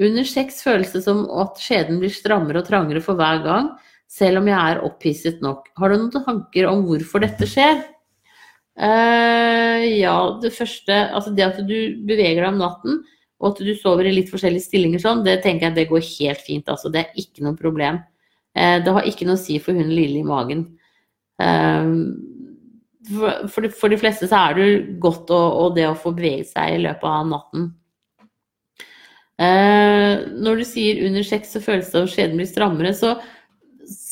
Under 0.00 0.24
sex 0.24 0.64
føles 0.64 0.96
det 0.96 1.04
som 1.04 1.26
at 1.42 1.60
skjeden 1.60 2.00
blir 2.00 2.14
strammere 2.14 2.64
og 2.64 2.70
trangere 2.72 3.04
for 3.04 3.20
hver 3.20 3.44
gang, 3.44 3.72
selv 4.08 4.40
om 4.40 4.48
jeg 4.48 4.56
er 4.56 4.84
opphisset 4.86 5.44
nok. 5.44 5.68
Har 5.76 5.92
du 5.92 6.00
noen 6.00 6.14
tanker 6.24 6.72
om 6.72 6.86
hvorfor 6.88 7.20
dette 7.26 7.44
skjer? 7.44 7.82
Uh, 8.80 9.82
ja, 10.00 10.14
det 10.40 10.54
første 10.56 10.94
Altså 11.12 11.34
det 11.36 11.44
at 11.44 11.58
du 11.68 11.76
beveger 12.08 12.40
deg 12.40 12.48
om 12.48 12.60
natten, 12.62 13.02
og 13.40 13.50
at 13.50 13.58
du 13.64 13.74
sover 13.76 14.08
i 14.08 14.14
litt 14.14 14.30
forskjellige 14.32 14.64
stillinger 14.70 15.02
sånn, 15.02 15.20
det 15.26 15.42
tenker 15.44 15.68
jeg 15.68 15.76
det 15.76 15.88
går 15.90 16.04
helt 16.06 16.40
fint. 16.44 16.68
Altså, 16.72 16.92
det 16.92 17.02
er 17.02 17.20
ikke 17.20 17.44
noe 17.44 17.58
problem. 17.58 18.00
Uh, 18.56 18.78
det 18.84 18.94
har 18.96 19.08
ikke 19.08 19.28
noe 19.28 19.36
å 19.36 19.42
si 19.42 19.58
for 19.62 19.76
hun 19.76 19.92
lille 19.92 20.22
i 20.22 20.26
magen. 20.26 20.64
Uh, 21.40 21.92
for 23.10 23.64
de, 23.64 23.72
for 23.72 23.92
de 23.92 23.98
fleste 24.00 24.28
så 24.30 24.46
er 24.46 24.56
det 24.56 24.70
godt 25.02 25.32
å, 25.34 25.40
og 25.64 25.76
det 25.76 25.86
å 25.88 25.98
få 25.98 26.12
beveget 26.16 26.52
seg 26.52 26.76
i 26.76 26.82
løpet 26.84 27.08
av 27.10 27.28
natten. 27.30 27.70
Når 29.40 30.58
du 30.60 30.64
sier 30.68 30.98
under 31.06 31.24
sex 31.24 31.54
så 31.54 31.62
føles 31.64 31.86
det 31.88 31.94
som 31.96 32.08
skjeden 32.12 32.36
blir 32.36 32.48
strammere, 32.50 32.90
så, 32.92 33.14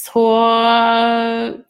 så, 0.08 0.24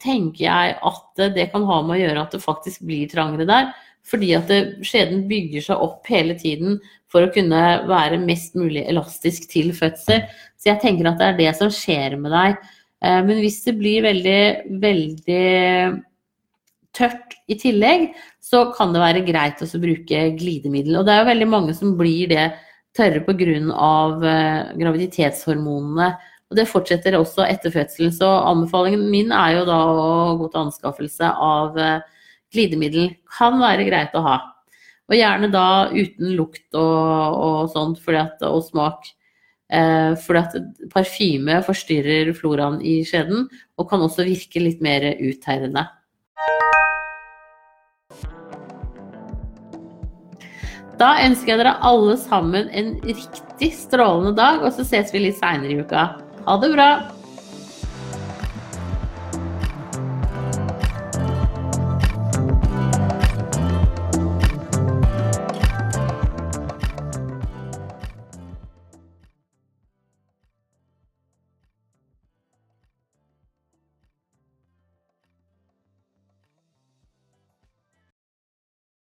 tenker 0.01 0.45
jeg 0.45 0.75
at 0.89 1.23
det 1.35 1.49
kan 1.53 1.67
ha 1.67 1.81
med 1.83 1.97
å 1.97 2.01
gjøre 2.01 2.23
at 2.23 2.35
det 2.35 2.43
faktisk 2.43 2.85
blir 2.87 3.09
trangere 3.11 3.47
der. 3.49 3.71
Fordi 4.09 4.31
at 4.37 4.49
skjeden 4.87 5.27
bygger 5.29 5.67
seg 5.67 5.83
opp 5.85 6.07
hele 6.09 6.35
tiden 6.39 6.79
for 7.11 7.25
å 7.25 7.31
kunne 7.33 7.61
være 7.89 8.21
mest 8.21 8.55
mulig 8.57 8.85
elastisk 8.89 9.49
til 9.51 9.71
fødsel. 9.75 10.23
Så 10.57 10.71
jeg 10.71 10.81
tenker 10.83 11.09
at 11.09 11.19
det 11.19 11.27
er 11.27 11.39
det 11.39 11.55
som 11.59 11.73
skjer 11.73 12.15
med 12.21 12.33
deg. 12.33 12.57
Eh, 13.03 13.19
men 13.25 13.41
hvis 13.43 13.61
det 13.65 13.75
blir 13.79 14.05
veldig, 14.05 14.41
veldig 14.81 15.43
tørt 16.95 17.37
i 17.49 17.57
tillegg, 17.59 18.09
så 18.43 18.69
kan 18.75 18.93
det 18.93 19.03
være 19.03 19.25
greit 19.27 19.61
å 19.61 19.81
bruke 19.81 20.23
glidemiddel. 20.39 20.99
Og 20.99 21.05
det 21.07 21.15
er 21.15 21.23
jo 21.23 21.31
veldig 21.31 21.49
mange 21.49 21.77
som 21.77 21.95
blir 21.99 22.31
det 22.31 22.49
tørre 22.97 23.21
pga. 23.25 23.59
Eh, 24.33 24.73
graviditetshormonene. 24.79 26.11
Og 26.49 26.57
det 26.57 26.69
fortsetter 26.69 27.17
også 27.17 27.45
etter 27.45 27.73
fødselen. 27.73 28.13
Så 28.13 28.27
anbefalingen 28.27 29.05
min 29.11 29.33
er 29.35 29.59
jo 29.59 29.67
da 29.69 29.77
å 29.85 30.37
gå 30.39 30.49
til 30.49 30.63
anskaffelse 30.65 31.29
av 31.29 31.77
eh, 31.77 32.01
glidemiddel. 32.53 33.11
Kan 33.37 33.59
være 33.61 33.85
greit 33.89 34.17
å 34.17 34.23
ha. 34.25 34.39
Og 35.09 35.17
gjerne 35.17 35.49
da 35.53 35.89
uten 35.93 36.33
lukt 36.37 36.67
og, 36.77 37.37
og 37.45 37.69
sånt 37.73 38.01
at, 38.17 38.41
og 38.45 38.63
smak. 38.65 39.11
Eh, 39.69 40.15
fordi 40.17 40.41
at 40.41 40.89
parfyme 40.93 41.59
forstyrrer 41.65 42.33
floraen 42.33 42.79
i 42.81 43.03
skjeden, 43.05 43.45
og 43.77 43.89
kan 43.89 44.01
også 44.01 44.25
virke 44.25 44.61
litt 44.63 44.81
mer 44.81 45.05
uttærende. 45.13 45.85
Da 50.99 51.11
ønsker 51.23 51.53
jeg 51.53 51.61
dere 51.61 51.77
alle 51.85 52.17
sammen 52.19 52.73
en 52.75 52.89
riktig 53.05 53.69
strålende 53.77 54.33
dag, 54.35 54.65
og 54.65 54.73
så 54.75 54.83
ses 54.83 55.13
vi 55.13 55.21
litt 55.27 55.37
seinere 55.37 55.77
i 55.77 55.85
uka. 55.85 56.07
Ha 56.45 56.57
det 56.57 56.69
bra! 56.69 57.18